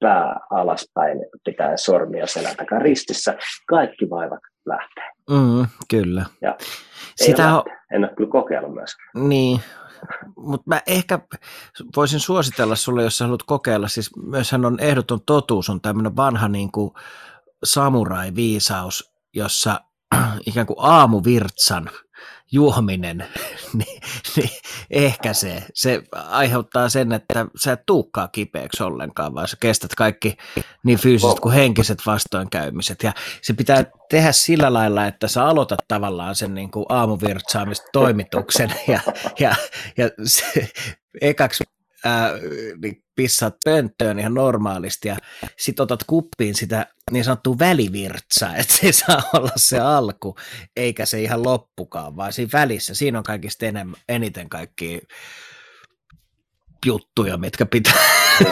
pää 0.00 0.40
alaspäin, 0.50 1.18
pitää 1.44 1.76
sormia 1.76 2.26
selän 2.26 2.56
takaa 2.56 2.78
ristissä, 2.78 3.38
kaikki 3.68 4.10
vaivat 4.10 4.40
lähtee. 4.66 5.10
Mm, 5.30 5.66
kyllä. 5.90 6.24
Ja 6.40 6.56
Sitä 7.16 7.56
on... 7.56 7.62
En 7.92 8.04
ole 8.04 8.12
kyllä 8.16 8.30
kokeillut 8.30 8.74
myöskään. 8.74 9.28
Niin, 9.28 9.60
mutta 10.36 10.64
mä 10.66 10.80
ehkä 10.86 11.18
voisin 11.96 12.20
suositella 12.20 12.76
sulle, 12.76 13.02
jos 13.02 13.18
sä 13.18 13.24
haluat 13.24 13.42
kokeilla, 13.42 13.88
siis 13.88 14.16
myöshän 14.16 14.64
on 14.64 14.80
ehdoton 14.80 15.20
totuus, 15.26 15.70
on 15.70 15.80
tämmöinen 15.80 16.16
vanha 16.16 16.48
niin 16.48 16.72
kuin 16.72 16.90
samurai-viisaus, 17.64 19.12
jossa 19.34 19.80
ikään 20.46 20.66
kuin 20.66 20.76
aamuvirtsan 20.78 21.90
juominen, 22.52 23.18
niin, 23.78 24.00
niin 24.36 24.50
ehkä 24.90 25.32
se, 25.32 25.62
se 25.74 26.02
aiheuttaa 26.14 26.88
sen, 26.88 27.12
että 27.12 27.46
sä 27.56 27.72
et 27.72 27.86
tuukkaa 27.86 28.28
kipeäksi 28.28 28.82
ollenkaan, 28.82 29.34
vaan 29.34 29.48
sä 29.48 29.56
kestät 29.60 29.94
kaikki 29.94 30.36
niin 30.84 30.98
fyysiset 30.98 31.40
kuin 31.40 31.54
henkiset 31.54 31.98
vastoinkäymiset. 32.06 33.02
Ja 33.02 33.12
se 33.42 33.52
pitää 33.52 33.84
tehdä 34.10 34.32
sillä 34.32 34.72
lailla, 34.72 35.06
että 35.06 35.28
sä 35.28 35.44
aloitat 35.44 35.80
tavallaan 35.88 36.34
sen 36.34 36.54
niin 36.54 36.70
kuin 36.70 36.86
aamuvirtsaamistoimituksen 36.88 38.74
ja, 38.88 39.00
ja, 39.40 39.54
ja 39.96 40.10
se, 40.24 40.68
ekaksi 41.20 41.64
ää, 42.04 42.30
niin 42.82 43.02
pissaat 43.14 43.54
pönttöön 43.64 44.18
ihan 44.18 44.34
normaalisti 44.34 45.08
ja 45.08 45.16
sitten 45.58 45.82
otat 45.82 46.04
kuppiin 46.06 46.54
sitä 46.54 46.86
niin 47.10 47.24
sanottua 47.24 47.58
välivirtsaa, 47.58 48.56
että 48.60 48.74
se 48.74 48.92
saa 48.92 49.22
olla 49.34 49.52
se 49.56 49.80
alku, 49.80 50.36
eikä 50.76 51.06
se 51.06 51.22
ihan 51.22 51.44
loppukaan, 51.44 52.16
vaan 52.16 52.32
siinä 52.32 52.50
välissä, 52.52 52.94
siinä 52.94 53.18
on 53.18 53.24
kaikista 53.24 53.66
enemmän, 53.66 54.00
eniten 54.08 54.48
kaikki 54.48 55.00
juttuja, 56.86 57.36
mitkä 57.36 57.66
pitää, 57.66 57.94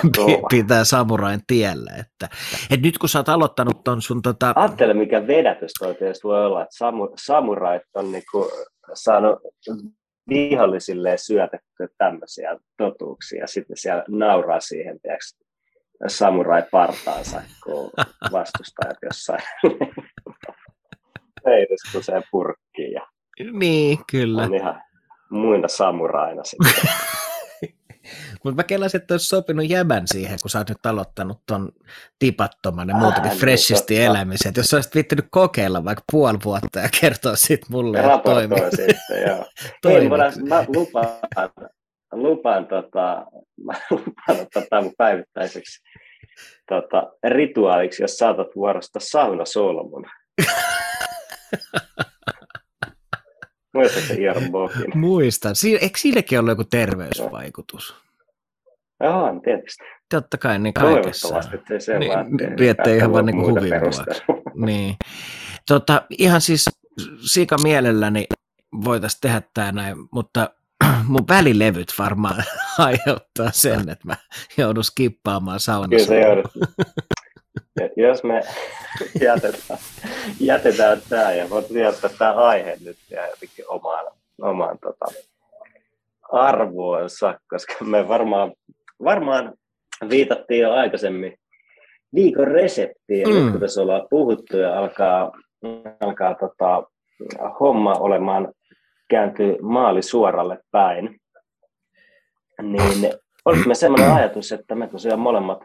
pitää 0.51 0.85
samurain 0.85 1.41
tiellä. 1.47 1.93
Että, 1.99 2.29
et 2.71 2.83
nyt 2.83 2.99
kun 2.99 3.09
sä 3.09 3.19
oot 3.19 3.29
aloittanut 3.29 3.85
ton 3.85 4.03
sun... 4.03 4.23
Tota... 4.23 4.53
Ajattele, 4.57 4.95
mikä 4.95 5.27
vedätys 5.27 5.73
toi 5.79 5.97
voi 6.25 6.47
olla, 6.47 6.63
että 6.63 6.77
samurait 7.25 7.83
on 7.95 8.13
niinku 8.13 8.51
saanut 8.95 9.39
vihollisille 10.29 11.17
syötetty 11.17 11.89
tämmöisiä 11.99 12.57
totuuksia. 12.77 13.47
Sitten 13.47 13.77
siellä 13.77 14.05
nauraa 14.09 14.61
siihen, 14.61 15.01
tiedätkö, 15.01 15.45
samurai-partaansa, 16.07 17.43
kun 17.65 17.91
vastustajat 18.33 18.97
jossain 19.03 19.43
se 22.01 22.13
purkkiin. 22.31 22.93
Ja 22.93 23.07
niin, 23.53 23.99
kyllä. 24.11 24.43
On 24.43 24.55
ihan 24.55 24.83
muina 25.31 25.69
samuraina 25.69 26.45
sitten. 26.45 26.91
Mutta 28.45 28.57
mä 28.57 28.65
kelasin, 28.65 29.01
että 29.01 29.15
olisi 29.15 29.27
sopinut 29.27 29.71
jäbän 29.71 30.09
siihen, 30.09 30.39
kun 30.43 30.51
sä 30.51 30.59
oot 30.59 30.69
nyt 30.69 30.87
aloittanut 30.87 31.41
ton 31.47 31.69
tipattoman 32.19 32.89
ja 32.89 32.95
muutenkin 32.95 33.31
niin, 33.31 33.41
freshisti 33.41 33.95
niin, 33.95 34.07
elämisen. 34.07 34.53
Jos 34.57 34.67
sä 34.67 34.77
olisit 34.77 34.95
viittinyt 34.95 35.27
kokeilla 35.31 35.85
vaikka 35.85 36.05
puoli 36.13 36.39
vuotta 36.45 36.79
ja 36.79 36.89
kertoa 37.01 37.37
sit 37.37 37.69
mulle, 37.69 37.99
että 37.99 38.21
toimii. 38.25 38.71
sitten, 38.71 39.23
joo. 39.27 39.45
Hei, 39.93 40.09
mä 40.49 40.65
lupaan, 40.69 41.11
lupaan, 42.13 42.67
tota, 42.67 43.27
mä 43.65 43.73
lupaan 43.91 44.41
ottaa 44.41 44.63
tämän 44.71 44.85
mun 44.85 44.95
päivittäiseksi 44.99 45.83
tota, 46.69 47.13
rituaaliksi, 47.29 48.03
jos 48.03 48.17
saatat 48.17 48.49
vuorosta 48.57 49.01
saunasolmun. 49.03 50.07
Muistatko 53.75 54.15
Ian 54.19 54.51
Bokin? 54.51 54.99
Muistan. 54.99 55.55
Eikö 55.81 55.99
siinäkin 55.99 56.39
ollut 56.39 56.51
joku 56.51 56.65
terveysvaikutus? 56.65 57.95
On 59.01 59.43
tietysti. 59.43 59.85
Totta 60.11 60.39
kai, 60.39 60.59
niin 60.59 60.75
kaikessa. 60.75 61.29
Toivottavasti, 61.29 61.57
ettei 61.57 61.81
se 61.81 61.99
niin, 61.99 62.97
ihan 62.97 63.13
vaan 63.13 63.27
niin 63.27 63.41
huvin 63.41 63.73
niin. 64.55 64.97
Tota, 65.69 66.03
ihan 66.19 66.41
siis 66.41 66.71
siika 67.33 67.57
mielelläni 67.63 68.27
voitaisiin 68.85 69.21
tehdä 69.21 69.43
tämä 69.55 69.73
näin, 69.73 69.97
mutta 70.13 70.51
mun 71.09 71.29
välilevyt 71.29 71.89
varmaan 71.99 72.45
aiheuttaa 72.79 73.51
sen, 73.53 73.81
että 73.81 74.05
mä 74.05 74.17
joudun 74.57 74.85
skippaamaan 74.85 75.61
saunassa. 75.61 76.09
Kyllä 76.09 76.23
se 76.23 76.29
joudut. 76.29 76.53
Jos 77.97 78.25
me 78.25 78.43
jätetään, 79.27 79.79
jätetään 80.41 81.03
tämä 81.09 81.33
ja 81.33 81.51
voit 81.51 81.71
jättää 81.71 82.11
tämä 82.19 82.33
aihe 82.33 82.77
nyt 82.85 82.99
ja 83.11 83.27
jotenkin 83.27 83.65
omaan, 83.69 84.07
omaan 84.43 84.79
tota, 84.79 85.07
arvoonsa, 86.33 87.41
koska 87.49 87.85
me 87.85 88.09
varmaan, 88.09 88.53
varmaan 89.05 89.55
viitattiin 90.11 90.61
jo 90.61 90.73
aikaisemmin 90.73 91.35
viikon 92.15 92.49
reseptiin, 92.49 93.29
mm. 93.29 93.35
nyt 93.35 93.51
kun 93.51 93.61
tässä 93.61 93.83
ollaan 93.83 94.07
puhuttu 94.11 94.57
ja 94.57 94.79
alkaa, 94.79 95.33
alkaa 96.01 96.35
tota, 96.35 96.83
homma 97.61 97.93
olemaan 97.93 98.53
kääntyy 99.09 99.57
maali 99.63 100.03
suoralle 100.03 100.59
päin, 100.71 101.21
niin 102.63 103.13
oliko 103.45 103.65
me 103.67 103.75
sellainen 103.75 104.13
ajatus, 104.13 104.53
että 104.53 104.75
me 104.75 104.87
tosiaan 104.87 105.21
molemmat 105.21 105.59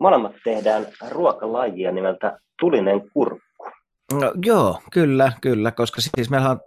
molemmat 0.00 0.32
tehdään 0.44 0.86
ruokalajia 1.10 1.92
nimeltä 1.92 2.38
tulinen 2.60 3.10
kurkku. 3.12 3.70
No, 4.12 4.32
joo, 4.44 4.80
kyllä, 4.92 5.32
kyllä, 5.40 5.70
koska 5.70 6.00
siis 6.00 6.30
meillä 6.30 6.50
on 6.50 6.60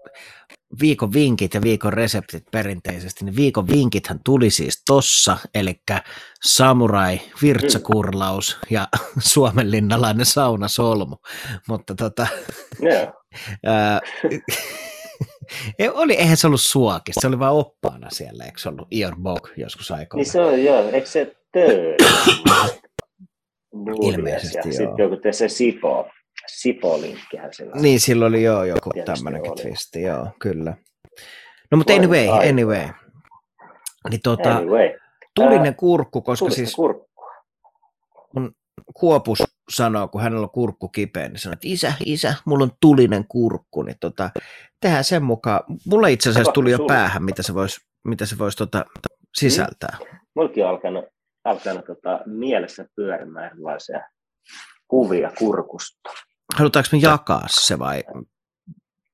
viikon 0.81 1.13
vinkit 1.13 1.53
ja 1.53 1.61
viikon 1.61 1.93
reseptit 1.93 2.43
perinteisesti, 2.51 3.25
niin 3.25 3.35
viikon 3.35 3.67
vinkithän 3.67 4.19
tuli 4.25 4.49
siis 4.49 4.83
tossa, 4.85 5.37
eli 5.55 5.81
samurai, 6.43 7.19
virtsakurlaus 7.41 8.57
ja 8.69 8.87
suomenlinnalainen 9.33 10.25
saunasolmu, 10.25 11.15
mutta 11.67 11.95
tota, 11.95 12.27
yeah. 12.83 13.07
ää, 13.65 13.99
oli, 15.93 16.13
eihän 16.13 16.37
se 16.37 16.47
ollut 16.47 16.61
suakista, 16.61 17.21
se 17.21 17.27
oli 17.27 17.39
vain 17.39 17.53
oppaana 17.53 18.09
siellä, 18.09 18.43
eikö 18.43 18.59
se 18.59 18.69
ollut 18.69 18.87
Ior 18.91 19.15
Bog 19.15 19.49
joskus 19.57 19.91
aikoina? 19.91 20.23
Niin 20.23 20.31
se 20.31 20.41
on, 20.41 20.63
joo, 20.63 20.89
eikö 20.89 21.07
se 21.07 21.35
töö? 21.51 21.95
Ilmeisesti, 24.01 24.57
joo. 24.57 24.71
Sitten 24.71 24.95
joku 24.97 25.17
se 25.31 25.49
Sipo, 25.49 26.09
Sipo-linkkihän 26.47 27.53
sillä 27.53 27.75
Niin, 27.75 27.99
sillä 27.99 28.25
oli 28.25 28.43
joo 28.43 28.63
joku 28.63 28.91
tämmöinenkin 29.05 29.55
twisti, 29.61 30.01
joo, 30.01 30.27
kyllä. 30.39 30.77
No 31.71 31.77
mutta 31.77 31.93
anyway, 31.93 32.27
anyway. 32.49 32.87
Niin 34.09 34.21
tota, 34.23 34.55
anyway. 34.55 34.99
tulinen 35.35 35.75
kurkku, 35.75 36.21
koska 36.21 36.45
tulinen 36.45 36.55
siis 36.55 36.75
kurkku. 36.75 37.23
mun 38.35 38.51
Kuopus 38.93 39.43
sanoo, 39.71 40.07
kun 40.07 40.21
hänellä 40.21 40.43
on 40.43 40.49
kurkku 40.49 40.89
kipeä, 40.89 41.29
niin 41.29 41.39
sanoo, 41.39 41.53
että 41.53 41.67
isä, 41.67 41.93
isä, 42.05 42.33
mulla 42.45 42.63
on 42.63 42.71
tulinen 42.81 43.25
kurkku, 43.27 43.81
niin 43.81 43.97
tota, 43.99 44.29
tehdään 44.81 45.03
sen 45.03 45.23
mukaan. 45.23 45.59
Mulla 45.85 46.07
itse 46.07 46.29
asiassa 46.29 46.51
tuli 46.51 46.71
jo 46.71 46.79
päähän, 46.87 47.23
mitä 47.23 47.43
se 47.43 47.53
voisi 47.53 47.77
mitä 48.07 48.25
se 48.25 48.37
vois, 48.37 48.55
tota, 48.55 48.85
sisältää. 49.35 49.97
Mm. 49.99 50.17
Mullakin 50.35 50.63
on 50.63 50.69
alkanut, 50.69 51.05
alkanut 51.43 51.85
tota, 51.85 52.19
mielessä 52.25 52.85
pyörimään 52.95 53.45
erilaisia 53.45 54.09
kuvia 54.87 55.31
kurkusta. 55.39 56.09
Halutaanko 56.55 56.89
me 56.91 56.97
jakaa 56.97 57.45
se 57.47 57.79
vai 57.79 58.03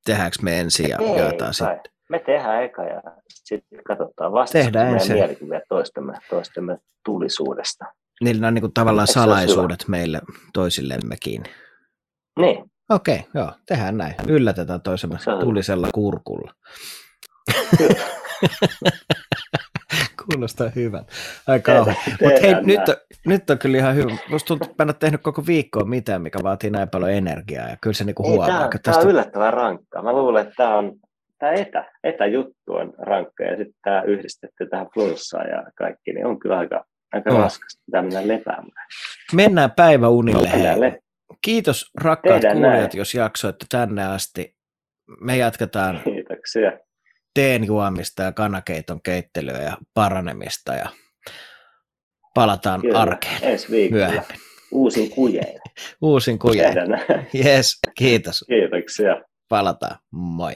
tehdäänkö 0.06 0.38
me 0.42 0.60
ensin 0.60 0.90
ja 0.90 0.98
Ei, 0.98 1.18
jaetaan 1.18 1.54
sitten? 1.54 1.82
Me 2.10 2.20
tehdään 2.20 2.64
eka 2.64 2.84
ja 2.84 3.02
sitten 3.30 3.84
katsotaan 3.84 4.32
vasta 4.32 4.54
tehdään 4.54 4.92
meidän 4.92 5.18
mielikuvia 5.18 5.62
toistemme, 5.70 6.14
toistemme 6.30 6.78
tulisuudesta. 7.06 7.86
Niillä 8.22 8.48
on 8.48 8.54
niin 8.54 8.62
kuin 8.62 8.74
tavallaan 8.74 9.08
Eikö 9.10 9.20
salaisuudet 9.20 9.88
meille 9.88 10.22
toisillemmekin. 10.54 11.44
Niin. 12.40 12.72
Okei, 12.90 13.20
okay, 13.20 13.30
joo, 13.34 13.52
tehdään 13.66 13.98
näin. 13.98 14.16
Yllätetään 14.28 14.82
toisemme 14.82 15.18
tulisella 15.40 15.88
kurkulla. 15.94 16.54
Kuulostaa 20.34 20.70
hyvän. 20.76 21.06
Ai 21.48 21.60
kauhean. 21.60 21.98
Mutta 22.22 22.40
hei, 22.42 22.56
nyt 22.64 22.90
on, 22.90 22.96
nyt 23.26 23.50
on 23.50 23.58
kyllä 23.58 23.78
ihan 23.78 23.96
hyvä. 23.96 24.12
Musta 24.30 24.48
tuntuu, 24.48 24.72
että 24.72 24.84
en 24.84 24.96
tehnyt 25.00 25.22
koko 25.22 25.44
viikkoa 25.48 25.84
mitään, 25.84 26.22
mikä 26.22 26.40
vaatii 26.44 26.70
näin 26.70 26.90
paljon 26.90 27.12
energiaa. 27.12 27.70
Ja 27.70 27.78
kyllä 27.82 27.94
se 27.94 28.04
niinku 28.04 28.24
huomaa. 28.24 28.48
Tämä, 28.48 28.60
tästä... 28.70 28.80
tämä 28.80 28.98
on 28.98 29.10
yllättävän 29.10 29.54
rankkaa. 29.54 30.04
Mä 30.04 30.14
luulen, 30.14 30.42
että 30.42 30.56
tämä 30.58 30.78
on 30.78 30.96
tämä 31.40 31.52
etä, 31.52 31.92
etäjuttu 32.04 32.74
on 32.74 32.94
rankka 32.98 33.44
ja 33.44 33.58
sitten 33.58 33.76
tämä 33.84 34.02
yhdistetty 34.02 34.68
tähän 34.70 34.88
flunssaan 34.94 35.50
ja 35.50 35.64
kaikki, 35.76 36.14
niin 36.14 36.26
on 36.26 36.40
kyllä 36.40 36.58
aika, 36.58 36.86
aika 37.14 37.30
no. 37.30 37.38
raskasta. 37.38 37.82
Pitää 37.86 38.02
mennä 38.02 38.28
lepäämään. 38.28 38.88
Mennään 39.34 39.72
päiväunille. 39.72 40.50
No, 40.74 40.82
le- 40.82 41.00
Kiitos 41.42 41.92
rakkaat 42.02 42.42
Tehdään 42.42 42.58
kuulijat, 42.58 42.94
näin. 42.94 42.98
jos 42.98 43.14
jaksoitte 43.14 43.66
tänne 43.70 44.06
asti. 44.06 44.56
Me 45.22 45.38
jatketaan 45.38 46.02
Kiitoksia. 46.04 46.72
Teen 47.34 47.64
juomista 47.64 48.24
ja 48.24 48.32
kanakeiton 48.32 49.02
keittelyä 49.02 49.58
ja 49.62 49.78
paranemista 49.94 50.74
ja 50.74 50.90
palataan 52.34 52.82
Kyllä. 52.82 53.00
arkeen 53.00 53.44
Ensi 53.44 53.72
viikolla. 53.72 54.06
myöhemmin. 54.06 54.40
Uusin 54.72 55.10
kujein. 55.10 55.60
Uusin 56.02 56.40
kujein. 56.40 56.76
Yes, 57.46 57.80
kiitos. 57.98 58.46
Kiitoksia. 58.48 59.22
Palataan. 59.50 59.98
Moi. 60.12 60.54